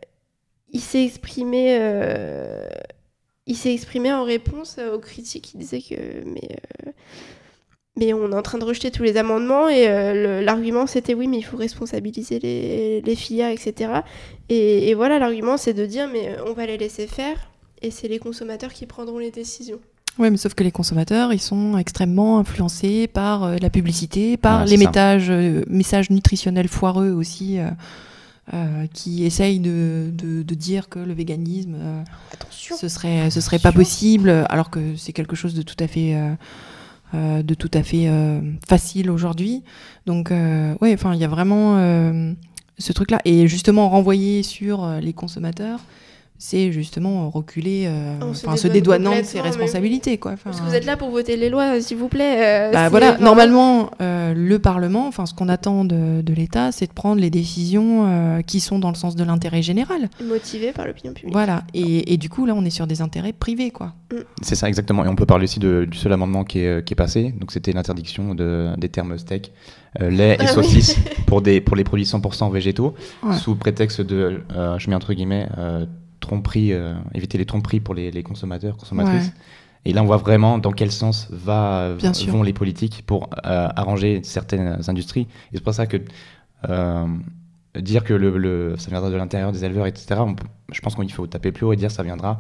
il 0.72 0.82
s'est 0.82 1.06
exprimé, 1.06 1.78
euh, 1.80 2.68
il 3.46 3.56
s'est 3.56 3.74
exprimé 3.74 4.12
en 4.12 4.26
réponse 4.26 4.80
aux 4.80 5.00
critiques. 5.00 5.54
Il 5.54 5.60
disait 5.60 5.82
que 5.82 5.96
mais 6.26 6.60
mais 8.00 8.14
on 8.14 8.32
est 8.32 8.36
en 8.36 8.42
train 8.42 8.58
de 8.58 8.64
rejeter 8.66 8.92
tous 8.92 9.04
les 9.04 9.18
amendements 9.18 9.68
et 9.70 9.88
euh, 9.88 10.42
l'argument 10.42 10.88
c'était 10.88 11.14
oui 11.14 11.28
mais 11.28 11.38
il 11.38 11.44
faut 11.44 11.58
responsabiliser 11.58 12.40
les, 12.40 13.02
les 13.02 13.16
filières 13.16 13.50
etc 13.52 13.92
et, 14.50 14.94
voilà 14.94 15.20
l'argument 15.20 15.58
c'est 15.58 15.74
de 15.74 15.86
dire 15.86 16.08
mais 16.12 16.36
on 16.48 16.54
va 16.54 16.66
les 16.66 16.78
laisser 16.78 17.08
faire 17.08 17.38
et 17.82 17.92
c'est 17.92 18.08
les 18.08 18.20
consommateurs 18.20 18.74
qui 18.74 18.86
prendront 18.86 19.20
les 19.20 19.32
décisions. 19.32 19.80
Oui, 20.18 20.30
mais 20.32 20.36
sauf 20.38 20.54
que 20.54 20.66
les 20.66 20.72
consommateurs, 20.72 21.32
ils 21.32 21.40
sont 21.40 21.78
extrêmement 21.78 22.40
influencés 22.40 23.08
par 23.08 23.44
euh, 23.46 23.56
la 23.62 23.70
publicité, 23.70 24.36
par 24.36 24.64
Ouais, 24.64 24.68
les 24.68 24.76
métages, 24.76 25.30
euh, 25.30 25.64
messages 25.70 26.10
nutritionnels 26.10 26.68
foireux 26.68 27.12
aussi, 27.12 27.58
euh, 27.58 27.70
euh, 28.54 28.86
qui 28.94 29.24
essayent 29.24 29.60
de, 29.62 30.10
de- 30.12 30.44
de 30.44 30.56
dire 30.56 30.90
que 30.90 31.00
le 31.00 31.14
véganisme, 31.14 31.76
euh, 31.80 32.02
Attention. 32.34 32.76
ce 32.76 32.90
serait, 32.90 33.30
ce 33.30 33.40
serait 33.40 33.60
pas 33.60 33.72
possible, 33.72 34.30
alors 34.50 34.70
que 34.70 34.98
c'est 34.98 35.14
quelque 35.14 35.38
chose 35.38 35.54
de 35.54 35.62
tout 35.62 35.78
à 35.80 35.88
fait, 35.88 36.18
euh, 37.14 37.42
de 37.42 37.54
tout 37.54 37.72
à 37.74 37.84
fait 37.84 38.08
euh, 38.08 38.40
facile 38.68 39.10
aujourd'hui. 39.10 39.64
Donc, 40.06 40.32
euh, 40.32 40.76
ouais, 40.82 40.94
enfin, 40.94 41.14
il 41.14 41.20
y 41.20 41.24
a 41.24 41.28
vraiment 41.28 41.78
euh, 41.78 42.34
ce 42.78 42.94
truc-là, 42.94 43.20
et 43.26 43.48
justement 43.48 43.90
renvoyer 43.90 44.44
sur 44.44 44.88
les 45.02 45.14
consommateurs. 45.14 45.80
C'est 46.42 46.72
justement 46.72 47.30
reculer, 47.30 47.84
euh, 47.88 48.14
On 48.22 48.34
se 48.34 48.48
enfin 48.48 48.56
se 48.56 48.70
dédouanant 48.70 49.18
de 49.18 49.24
ses 49.24 49.42
responsabilités, 49.42 50.18
quoi. 50.18 50.36
Parce 50.42 50.62
que 50.62 50.66
vous 50.66 50.74
êtes 50.74 50.86
là 50.86 50.96
pour 50.96 51.10
voter 51.12 51.36
les 51.36 51.50
lois, 51.50 51.82
s'il 51.82 51.98
vous 51.98 52.08
plaît. 52.08 52.70
euh, 52.70 52.72
bah 52.72 52.88
voilà, 52.88 53.12
vraiment 53.12 53.26
normalement, 53.26 53.92
euh, 54.02 54.34
le 54.34 54.58
Parlement, 54.58 55.06
enfin, 55.08 55.26
ce 55.26 55.34
qu'on 55.34 55.50
attend 55.50 55.84
de, 55.84 56.22
de 56.22 56.34
l'État, 56.34 56.72
c'est 56.72 56.88
de 56.88 56.94
prendre 56.94 57.20
les 57.20 57.30
décisions 57.30 58.06
euh, 58.08 58.42
qui 58.42 58.62
sont 58.62 58.80
dans 58.80 58.88
le 58.88 58.96
sens 58.96 59.18
de 59.18 59.24
l'intérêt 59.26 59.62
général. 59.62 60.10
Motivé 60.26 60.72
par 60.72 60.88
l'opinion 60.88 61.14
publique. 61.14 61.34
Voilà. 61.34 61.64
Et, 61.74 62.14
et 62.14 62.18
du 62.18 62.30
coup, 62.30 62.46
là, 62.46 62.54
on 62.56 62.64
est 62.64 62.70
sur 62.70 62.88
des 62.88 63.02
intérêts 63.02 63.34
privés, 63.34 63.72
quoi. 63.72 63.96
C'est 64.42 64.56
ça 64.56 64.70
exactement. 64.70 65.04
Et 65.04 65.10
on 65.10 65.16
peut 65.18 65.26
parler 65.26 65.44
aussi 65.44 65.60
de- 65.60 65.86
du 65.92 65.98
seul 65.98 66.14
amendement 66.14 66.46
qui 66.46 66.60
est, 66.60 66.86
qui 66.86 66.94
est 66.94 66.96
passé. 66.96 67.34
Donc 67.38 67.52
c'était 67.52 67.74
l'interdiction 67.74 68.34
de, 68.34 68.70
des 68.78 68.88
termes 68.90 69.18
steak, 69.18 69.52
euh, 70.02 70.10
lait 70.10 70.36
et 70.36 70.38
Ah 70.40 70.44
oui. 70.46 70.54
saucisses 70.54 70.96
pour, 71.28 71.42
des, 71.42 71.60
pour 71.60 71.76
les 71.76 71.84
produits 71.84 72.06
100% 72.06 72.50
végétaux, 72.52 72.96
Ouais. 73.24 73.36
sous 73.36 73.56
prétexte 73.56 74.00
de, 74.02 74.42
euh, 74.56 74.80
je 74.80 74.90
mets 74.90 74.96
entre 74.96 75.14
guillemets, 75.14 75.48
euh, 75.58 75.86
tromperie, 76.20 76.74
euh, 76.74 76.94
éviter 77.14 77.38
les 77.38 77.46
tromperies 77.46 77.80
pour 77.80 77.94
les, 77.96 78.12
les 78.12 78.24
consommateurs, 78.24 78.78
consommatrices. 78.78 79.28
Ouais. 79.28 79.34
Et 79.86 79.94
là, 79.94 80.04
on 80.04 80.06
voit 80.06 80.18
vraiment 80.18 80.58
dans 80.58 80.72
quel 80.74 80.92
sens 80.92 81.28
va, 81.32 81.94
Bien 81.98 82.14
sûr. 82.14 82.32
vont 82.34 82.44
les 82.44 82.52
politiques 82.54 83.04
pour 83.06 83.30
euh, 83.46 83.68
arranger 83.76 84.20
certaines 84.24 84.78
industries. 84.88 85.28
Et 85.52 85.56
c'est 85.58 85.64
pour 85.64 85.74
ça 85.74 85.88
que 85.88 85.98
euh, 86.68 87.08
dire 87.80 88.04
que 88.04 88.14
le, 88.14 88.38
le- 88.38 88.76
ça 88.78 88.90
viendra 88.90 89.10
de 89.10 89.16
l'intérieur 89.16 89.52
des 89.54 89.64
éleveurs, 89.64 89.88
etc., 89.88 90.16
on 90.20 90.36
peut- 90.36 90.46
je 90.72 90.82
pense 90.82 90.96
qu'il 90.96 91.12
faut 91.12 91.28
taper 91.28 91.52
plus 91.52 91.66
haut 91.66 91.72
et 91.74 91.78
dire 91.78 91.88
que 91.88 91.94
ça 91.94 92.04
viendra 92.04 92.40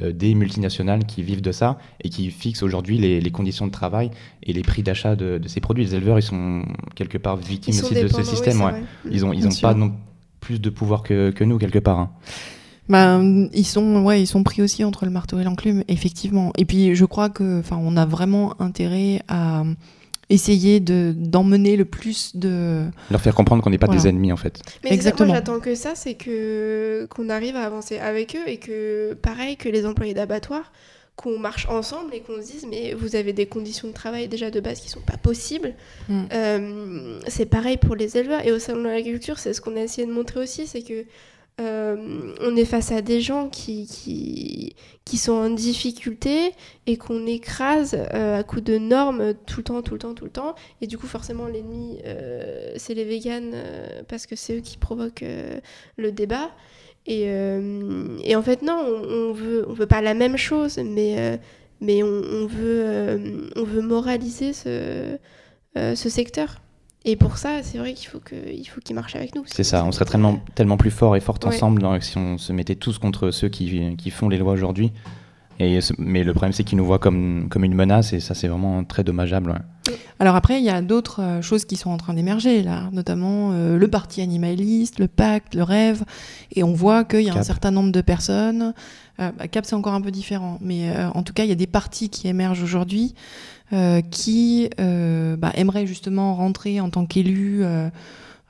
euh, 0.00 0.10
des 0.12 0.34
multinationales 0.34 1.04
qui 1.04 1.22
vivent 1.22 1.42
de 1.42 1.52
ça 1.52 1.78
et 2.02 2.08
qui 2.08 2.30
fixent 2.30 2.62
aujourd'hui 2.64 2.98
les, 2.98 3.20
les 3.20 3.30
conditions 3.30 3.66
de 3.66 3.70
travail 3.72 4.10
et 4.42 4.52
les 4.52 4.62
prix 4.62 4.82
d'achat 4.82 5.14
de, 5.14 5.38
de 5.38 5.48
ces 5.48 5.60
produits. 5.60 5.84
Les 5.84 5.94
éleveurs, 5.94 6.18
ils 6.18 6.22
sont 6.22 6.64
quelque 6.96 7.18
part 7.18 7.36
victimes 7.36 7.74
aussi 7.74 7.94
de 7.94 8.08
ce 8.08 8.16
oui, 8.16 8.24
système. 8.24 8.60
ouais. 8.60 8.82
Ils 9.10 9.24
ont, 9.24 9.32
ils 9.32 9.38
Bien 9.40 9.48
ont 9.48 9.52
sûr. 9.52 9.68
pas 9.68 9.74
non 9.74 9.92
plus 10.40 10.60
de 10.60 10.70
pouvoir 10.70 11.04
que, 11.04 11.30
que 11.30 11.44
nous, 11.44 11.58
quelque 11.58 11.78
part. 11.78 11.98
hein. 12.00 12.10
Ben, 12.92 13.48
ils 13.54 13.66
sont, 13.66 14.02
ouais, 14.04 14.20
ils 14.20 14.26
sont 14.26 14.42
pris 14.42 14.60
aussi 14.60 14.84
entre 14.84 15.06
le 15.06 15.10
marteau 15.10 15.40
et 15.40 15.44
l'enclume, 15.44 15.82
effectivement. 15.88 16.52
Et 16.58 16.66
puis, 16.66 16.94
je 16.94 17.04
crois 17.06 17.30
que, 17.30 17.60
enfin, 17.60 17.78
on 17.80 17.96
a 17.96 18.04
vraiment 18.04 18.54
intérêt 18.60 19.22
à 19.28 19.62
essayer 20.28 20.78
de 20.78 21.14
d'emmener 21.16 21.76
le 21.76 21.86
plus 21.86 22.36
de. 22.36 22.84
Leur 23.10 23.22
faire 23.22 23.34
comprendre 23.34 23.62
qu'on 23.62 23.70
n'est 23.70 23.78
pas 23.78 23.86
Voilà. 23.86 24.02
des 24.02 24.08
ennemis, 24.08 24.30
en 24.30 24.36
fait. 24.36 24.60
Mais 24.84 24.92
Exactement. 24.92 25.28
moi 25.28 25.36
j'attends 25.36 25.58
que 25.58 25.74
ça, 25.74 25.94
c'est 25.94 26.14
que 26.14 27.06
qu'on 27.08 27.30
arrive 27.30 27.56
à 27.56 27.64
avancer 27.64 27.98
avec 27.98 28.36
eux 28.36 28.46
et 28.46 28.58
que 28.58 29.14
pareil 29.14 29.56
que 29.56 29.70
les 29.70 29.86
employés 29.86 30.12
d'abattoir, 30.12 30.70
qu'on 31.16 31.38
marche 31.38 31.66
ensemble 31.68 32.14
et 32.14 32.20
qu'on 32.20 32.36
se 32.42 32.52
dise 32.52 32.66
mais 32.68 32.94
vous 32.94 33.16
avez 33.16 33.32
des 33.32 33.46
conditions 33.46 33.88
de 33.88 33.92
travail 33.92 34.28
déjà 34.28 34.50
de 34.50 34.60
base 34.60 34.80
qui 34.80 34.90
sont 34.90 35.00
pas 35.00 35.16
possibles. 35.16 35.74
Mm. 36.08 36.22
Euh, 36.32 37.20
c'est 37.26 37.46
pareil 37.46 37.76
pour 37.78 37.96
les 37.96 38.16
éleveurs 38.16 38.46
et 38.46 38.52
au 38.52 38.58
salon 38.58 38.82
de 38.82 38.88
l'agriculture, 38.88 39.38
c'est 39.38 39.52
ce 39.54 39.60
qu'on 39.60 39.76
a 39.76 39.80
essayé 39.80 40.06
de 40.06 40.12
montrer 40.12 40.40
aussi, 40.40 40.66
c'est 40.66 40.82
que 40.82 41.04
euh, 41.60 42.34
on 42.40 42.56
est 42.56 42.64
face 42.64 42.92
à 42.92 43.02
des 43.02 43.20
gens 43.20 43.48
qui, 43.48 43.86
qui, 43.86 44.74
qui 45.04 45.16
sont 45.18 45.32
en 45.32 45.50
difficulté 45.50 46.52
et 46.86 46.96
qu'on 46.96 47.26
écrase 47.26 47.94
euh, 48.14 48.38
à 48.38 48.42
coup 48.42 48.60
de 48.62 48.78
normes 48.78 49.34
tout 49.46 49.58
le 49.58 49.64
temps, 49.64 49.82
tout 49.82 49.94
le 49.94 49.98
temps, 49.98 50.14
tout 50.14 50.24
le 50.24 50.30
temps. 50.30 50.54
Et 50.80 50.86
du 50.86 50.96
coup, 50.96 51.06
forcément, 51.06 51.46
l'ennemi, 51.46 51.98
euh, 52.06 52.72
c'est 52.76 52.94
les 52.94 53.04
véganes 53.04 53.54
parce 54.08 54.26
que 54.26 54.34
c'est 54.34 54.56
eux 54.58 54.60
qui 54.60 54.78
provoquent 54.78 55.24
le 55.96 56.12
débat. 56.12 56.50
Et, 57.06 57.24
et 57.24 58.36
en 58.36 58.42
fait, 58.42 58.62
non, 58.62 58.80
on, 58.86 59.30
on 59.30 59.32
veut, 59.32 59.66
on 59.68 59.72
veut 59.72 59.86
pas 59.86 60.00
la 60.00 60.14
même 60.14 60.36
chose, 60.36 60.78
mais, 60.78 61.40
mais 61.80 62.02
on, 62.02 62.06
on 62.06 62.46
veut, 62.46 63.50
on 63.56 63.64
veut 63.64 63.82
moraliser 63.82 64.52
ce, 64.52 65.18
ce 65.76 66.08
secteur. 66.08 66.61
Et 67.04 67.16
pour 67.16 67.36
ça, 67.36 67.62
c'est 67.62 67.78
vrai 67.78 67.94
qu'il 67.94 68.08
faut 68.08 68.20
que- 68.20 68.34
il 68.52 68.64
faut 68.64 68.80
qu'ils 68.80 68.94
marchent 68.94 69.16
avec 69.16 69.34
nous. 69.34 69.42
C'est 69.46 69.64
ça, 69.64 69.84
on 69.84 69.90
serait 69.92 70.04
tellement, 70.04 70.38
tellement 70.54 70.76
plus 70.76 70.90
fort 70.92 71.16
et 71.16 71.20
forte 71.20 71.44
Ouais. 71.44 71.54
ensemble 71.54 71.82
dans- 71.82 72.00
si 72.00 72.16
on 72.16 72.38
se 72.38 72.52
mettait 72.52 72.76
tous 72.76 72.98
contre 72.98 73.30
ceux 73.30 73.48
qui, 73.48 73.96
qui 73.96 74.10
font 74.10 74.28
les 74.28 74.38
lois 74.38 74.52
aujourd'hui. 74.52 74.92
Et 75.58 75.78
mais 75.98 76.24
le 76.24 76.32
problème, 76.32 76.52
c'est 76.52 76.64
qu'ils 76.64 76.78
nous 76.78 76.84
voient 76.84 76.98
comme, 76.98 77.48
comme 77.50 77.62
une 77.64 77.74
menace 77.74 78.12
et 78.12 78.20
ça, 78.20 78.34
c'est 78.34 78.48
vraiment 78.48 78.84
très 78.84 79.04
dommageable. 79.04 79.50
ouais. 79.50 79.94
Alors 80.18 80.36
après, 80.36 80.58
il 80.60 80.64
y 80.64 80.70
a 80.70 80.80
d'autres 80.80 81.20
euh, 81.20 81.42
choses 81.42 81.64
qui 81.64 81.74
sont 81.76 81.90
en 81.90 81.96
train 81.96 82.14
d'émerger 82.14 82.62
là, 82.62 82.88
notamment 82.92 83.50
euh, 83.52 83.76
le 83.76 83.88
parti 83.88 84.22
animaliste, 84.22 84.98
le 85.00 85.08
pacte, 85.08 85.54
le 85.56 85.64
rêve, 85.64 86.04
et 86.54 86.62
on 86.62 86.72
voit 86.72 87.02
qu'il 87.04 87.22
y 87.22 87.30
a 87.30 87.34
un 87.34 87.42
certain 87.42 87.72
nombre 87.72 87.90
de 87.90 88.00
personnes. 88.00 88.72
euh, 89.20 89.30
bah, 89.36 89.48
Cap, 89.48 89.66
c'est 89.66 89.74
encore 89.74 89.94
un 89.94 90.00
peu 90.00 90.10
différent, 90.12 90.58
mais 90.60 90.90
euh, 90.90 91.08
en 91.10 91.22
tout 91.24 91.32
cas, 91.32 91.42
il 91.44 91.48
y 91.48 91.52
a 91.52 91.56
des 91.56 91.66
partis 91.66 92.08
qui 92.08 92.28
émergent 92.28 92.62
aujourd'hui 92.62 93.14
euh, 93.14 93.61
qui 94.10 94.68
euh, 94.80 95.36
bah, 95.36 95.50
aimeraient 95.54 95.86
justement 95.86 96.34
rentrer 96.34 96.80
en 96.80 96.90
tant 96.90 97.06
qu'élus 97.06 97.62
euh, 97.64 97.88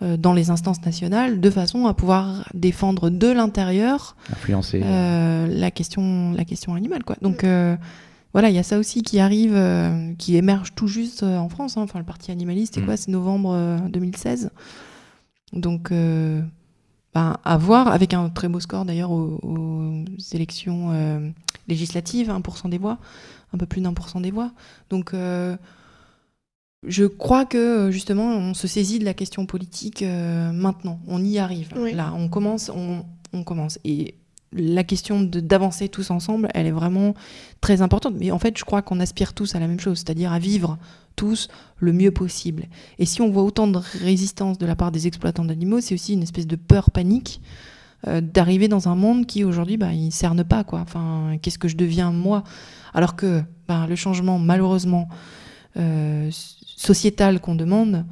euh, 0.03 0.17
dans 0.17 0.33
les 0.33 0.51
instances 0.51 0.85
nationales 0.85 1.41
de 1.41 1.51
façon 1.51 1.87
à 1.87 1.95
pouvoir 1.95 2.49
défendre 2.55 3.09
de 3.09 3.29
l'intérieur 3.29 4.17
Influencer. 4.33 4.81
euh, 4.83 5.47
la 5.47 5.71
question 5.71 6.33
la 6.33 6.45
question 6.45 6.75
animale 6.75 7.05
quoi 7.05 7.17
donc 7.23 7.45
euh, 7.45 7.77
voilà 8.33 8.49
il 8.51 8.57
y 8.57 8.59
a 8.59 8.63
ça 8.65 8.79
aussi 8.79 9.03
qui 9.03 9.21
arrive 9.21 9.53
euh, 9.55 10.13
qui 10.19 10.37
émerge 10.37 10.75
tout 10.75 10.89
juste 10.89 11.23
euh, 11.23 11.37
en 11.39 11.49
France 11.49 11.77
hein. 11.77 11.83
enfin 11.83 11.99
le 12.01 12.05
parti 12.05 12.31
animaliste 12.33 12.75
c'est 12.75 12.81
Mm. 12.81 12.85
quoi? 12.87 12.97
C'est 12.97 13.11
novembre 13.13 13.53
euh, 13.55 13.79
2016 13.91 14.51
donc 15.53 15.93
euh, 15.93 16.41
ben, 17.15 17.37
à 17.45 17.57
voir 17.59 17.89
avec 17.89 18.15
un 18.15 18.29
très 18.31 18.49
beau 18.49 18.61
score 18.61 18.85
d'ailleurs 18.85 19.11
aux, 19.11 19.39
aux 19.43 20.05
élections 20.33 20.91
euh, 20.93 21.29
législatives 21.69 22.31
1% 22.31 22.71
des 22.71 22.79
voix 22.79 22.99
un 23.53 23.59
peu 23.59 23.67
plus 23.67 23.81
d'un 23.81 23.93
pour 23.93 24.09
cent 24.09 24.21
des 24.21 24.31
voix 24.31 24.51
donc 24.89 25.13
euh, 25.13 25.57
je 26.87 27.05
crois 27.05 27.45
que 27.45 27.91
justement 27.91 28.25
on 28.29 28.55
se 28.55 28.67
saisit 28.67 28.99
de 28.99 29.05
la 29.05 29.15
question 29.15 29.45
politique 29.47 30.03
euh, 30.03 30.53
maintenant 30.53 31.01
on 31.07 31.23
y 31.23 31.39
arrive 31.39 31.69
Oui. 31.77 31.93
là 31.93 32.13
on 32.17 32.29
commence 32.29 32.71
on, 32.75 33.05
on 33.33 33.45
commence 33.45 33.79
et 33.85 34.15
la 34.55 34.85
question 34.85 35.23
d'avancer 35.23 35.89
tous 35.89 36.11
ensemble, 36.11 36.49
elle 36.55 36.67
est 36.67 36.73
vraiment 36.73 37.15
très 37.61 37.81
importante. 37.83 38.15
Mais 38.19 38.31
en 38.31 38.39
fait, 38.39 38.59
je 38.59 38.65
crois 38.65 38.83
qu'on 38.83 39.01
aspire 39.01 39.33
tous 39.33 39.55
à 39.55 39.61
la 39.61 39.67
même 39.67 39.81
chose, 39.81 39.99
c'est-à-dire 39.99 40.33
à 40.33 40.39
vivre 40.39 40.79
tous 41.17 41.49
le 41.79 41.93
mieux 41.93 42.11
possible. 42.11 42.67
Et 42.99 43.07
si 43.07 43.21
on 43.21 43.31
voit 43.31 43.43
autant 43.43 43.69
de 43.69 43.79
résistance 43.79 44.59
de 44.59 44.67
la 44.67 44.77
part 44.77 44.93
des 44.93 45.07
exploitants 45.07 45.45
d'animaux, 45.45 45.81
c'est 45.81 45.95
aussi 45.95 46.15
une 46.15 46.23
espèce 46.23 46.47
de 46.47 46.57
peur 46.57 46.91
panique 46.91 47.41
euh, 48.09 48.21
d'arriver 48.21 48.67
dans 48.67 48.89
un 48.89 48.97
monde 48.97 49.27
qui 49.27 49.45
aujourd'hui, 49.45 49.77
bah, 49.77 49.93
il 49.93 50.11
cerne 50.11 50.43
pas 50.43 50.65
quoi. 50.65 50.81
Enfin, 50.81 51.37
qu'est-ce 51.41 51.59
que 51.59 51.69
je 51.69 51.77
deviens 51.77 52.11
moi? 52.11 52.43
Alors 52.95 53.15
que 53.15 53.43
bah, 53.69 53.87
le 53.89 53.95
changement, 53.95 54.39
malheureusement, 54.41 55.09
euh, 55.77 56.29
sociétal 56.33 57.41
qu'on 57.41 57.55
demande, 57.55 58.05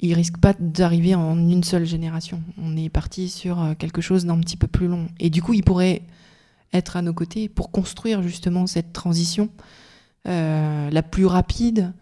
il 0.00 0.12
risque 0.14 0.38
pas 0.38 0.54
d'arriver 0.58 1.14
en 1.14 1.38
une 1.38 1.62
seule 1.62 1.86
génération. 1.86 2.42
On 2.60 2.76
est 2.76 2.88
parti 2.88 3.28
sur 3.28 3.62
euh, 3.62 3.74
quelque 3.74 4.00
chose 4.00 4.26
d'un 4.26 4.40
petit 4.40 4.56
peu 4.56 4.66
plus 4.66 4.88
long. 4.88 5.06
Et 5.20 5.30
du 5.30 5.40
coup, 5.40 5.54
il 5.54 5.62
pourrait 5.62 6.02
être 6.72 6.96
à 6.96 7.02
nos 7.02 7.14
côtés 7.14 7.48
pour 7.48 7.70
construire 7.70 8.22
justement 8.22 8.66
cette 8.66 8.92
transition 8.92 9.50
la 10.28 11.02
plus 11.04 11.24
rapide, 11.24 11.92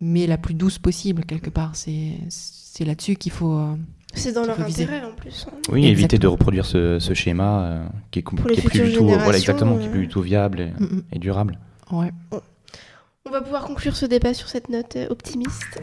mais 0.00 0.26
la 0.26 0.38
plus 0.38 0.54
douce 0.54 0.78
possible 0.78 1.24
quelque 1.24 1.50
part. 1.50 1.74
C'est 1.76 2.12
c'est 2.28 2.84
là-dessus 2.84 3.16
qu'il 3.16 3.32
faut. 3.32 3.52
euh, 3.58 3.74
C'est 4.14 4.32
dans 4.32 4.44
leur 4.44 4.60
intérêt 4.60 5.02
en 5.04 5.12
plus. 5.12 5.46
hein. 5.50 5.54
Oui, 5.70 5.86
éviter 5.86 6.18
de 6.18 6.26
reproduire 6.26 6.64
ce, 6.66 6.98
ce 6.98 7.14
schéma 7.14 7.62
euh, 7.62 7.86
qui 8.10 8.20
est, 8.20 8.22
com- 8.22 8.38
Pour 8.38 8.48
les 8.48 8.54
qui 8.56 8.60
est 8.66 8.70
plus 8.70 8.80
du 8.80 8.92
tout, 8.92 9.04
voilà, 9.04 9.18
générations, 9.18 9.38
exactement, 9.40 9.76
qui 9.78 9.84
est 9.84 9.88
euh. 9.88 9.90
plus 9.90 10.00
du 10.02 10.08
tout 10.08 10.20
viable 10.22 10.60
et, 10.60 10.66
mm, 10.78 10.84
mm, 10.84 11.02
et 11.12 11.18
durable. 11.18 11.58
ouais. 11.92 12.12
On 13.26 13.30
va 13.30 13.42
pouvoir 13.42 13.64
conclure 13.66 13.94
ce 13.94 14.06
débat 14.06 14.32
sur 14.32 14.48
cette 14.48 14.70
note 14.70 14.96
euh, 14.96 15.08
optimiste. 15.10 15.78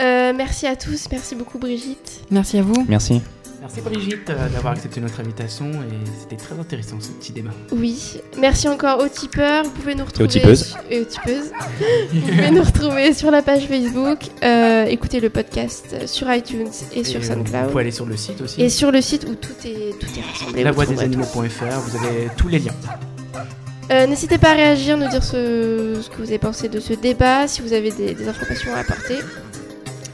Euh, 0.00 0.32
merci 0.34 0.66
à 0.66 0.74
tous, 0.76 1.06
merci 1.10 1.34
beaucoup 1.34 1.58
Brigitte. 1.58 2.22
Merci 2.30 2.56
à 2.58 2.62
vous. 2.62 2.86
Merci. 2.88 3.20
Merci 3.60 3.80
Brigitte 3.80 4.30
euh, 4.30 4.48
d'avoir 4.48 4.74
accepté 4.74 5.00
notre 5.00 5.18
invitation 5.20 5.66
et 5.66 6.10
c'était 6.20 6.36
très 6.36 6.58
intéressant 6.58 6.96
ce 7.00 7.08
petit 7.10 7.32
débat. 7.32 7.50
Oui, 7.72 8.20
merci 8.38 8.68
encore 8.68 9.00
aux 9.00 9.08
tipeurs. 9.08 9.64
Vous 9.64 9.70
pouvez 9.70 9.94
nous 9.94 10.04
retrouver. 10.04 10.28
tipeuses. 10.28 10.76
et 10.90 11.00
aux 11.00 11.04
tipeuses. 11.04 11.50
Vous 12.12 12.20
pouvez 12.20 12.50
nous 12.50 12.62
retrouver 12.62 13.14
sur 13.14 13.30
la 13.30 13.42
page 13.42 13.66
Facebook, 13.66 14.18
euh, 14.42 14.84
écouter 14.84 15.20
le 15.20 15.30
podcast 15.30 16.06
sur 16.06 16.32
iTunes 16.32 16.68
et, 16.94 17.04
sur 17.04 17.20
Et, 17.20 17.24
euh, 17.24 17.26
SoundCloud. 17.26 17.64
Vous 17.64 17.70
pouvez 17.70 17.82
aller 17.82 17.90
sur 17.90 18.06
le 18.06 18.16
site 18.16 18.40
aussi. 18.40 18.60
Et 18.60 18.68
sur 18.68 18.90
le 18.90 19.00
site 19.00 19.26
où 19.28 19.34
tout 19.34 19.54
est, 19.64 19.98
tout 19.98 20.06
est 20.18 20.22
rassemblé. 20.22 20.62
La 20.62 20.70
vous 20.70 20.76
voix 20.76 20.86
des 20.86 21.00
animaux.fr, 21.00 21.80
vous 21.80 21.96
avez 22.04 22.28
tous 22.36 22.48
les 22.48 22.58
liens. 22.58 22.74
Euh, 23.92 24.06
N'hésitez 24.06 24.38
pas 24.38 24.50
à 24.50 24.54
réagir, 24.54 24.96
nous 24.96 25.08
dire 25.08 25.22
ce, 25.22 26.00
ce 26.02 26.10
que 26.10 26.16
vous 26.16 26.24
avez 26.28 26.38
pensé 26.38 26.68
de 26.68 26.80
ce 26.80 26.92
débat, 26.92 27.46
si 27.46 27.62
vous 27.62 27.72
avez 27.72 27.92
des, 27.92 28.14
des 28.14 28.28
informations 28.28 28.74
à 28.74 28.78
apporter. 28.78 29.14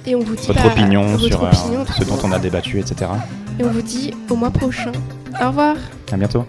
Et 0.06 0.14
on 0.14 0.20
vous 0.20 0.34
dit 0.34 0.46
Votre 0.46 0.62
bah, 0.62 0.72
opinion 0.72 1.06
votre 1.06 1.24
sur 1.24 1.44
euh, 1.44 1.50
opinion, 1.50 1.84
ce 1.86 2.04
dont 2.04 2.18
on 2.24 2.32
a 2.32 2.38
débattu, 2.38 2.80
etc. 2.80 3.10
Et 3.58 3.64
on 3.64 3.70
vous 3.70 3.82
dit 3.82 4.12
au 4.28 4.36
mois 4.36 4.50
prochain. 4.50 4.92
Au 5.40 5.48
revoir. 5.48 5.76
À 6.10 6.16
bientôt. 6.16 6.44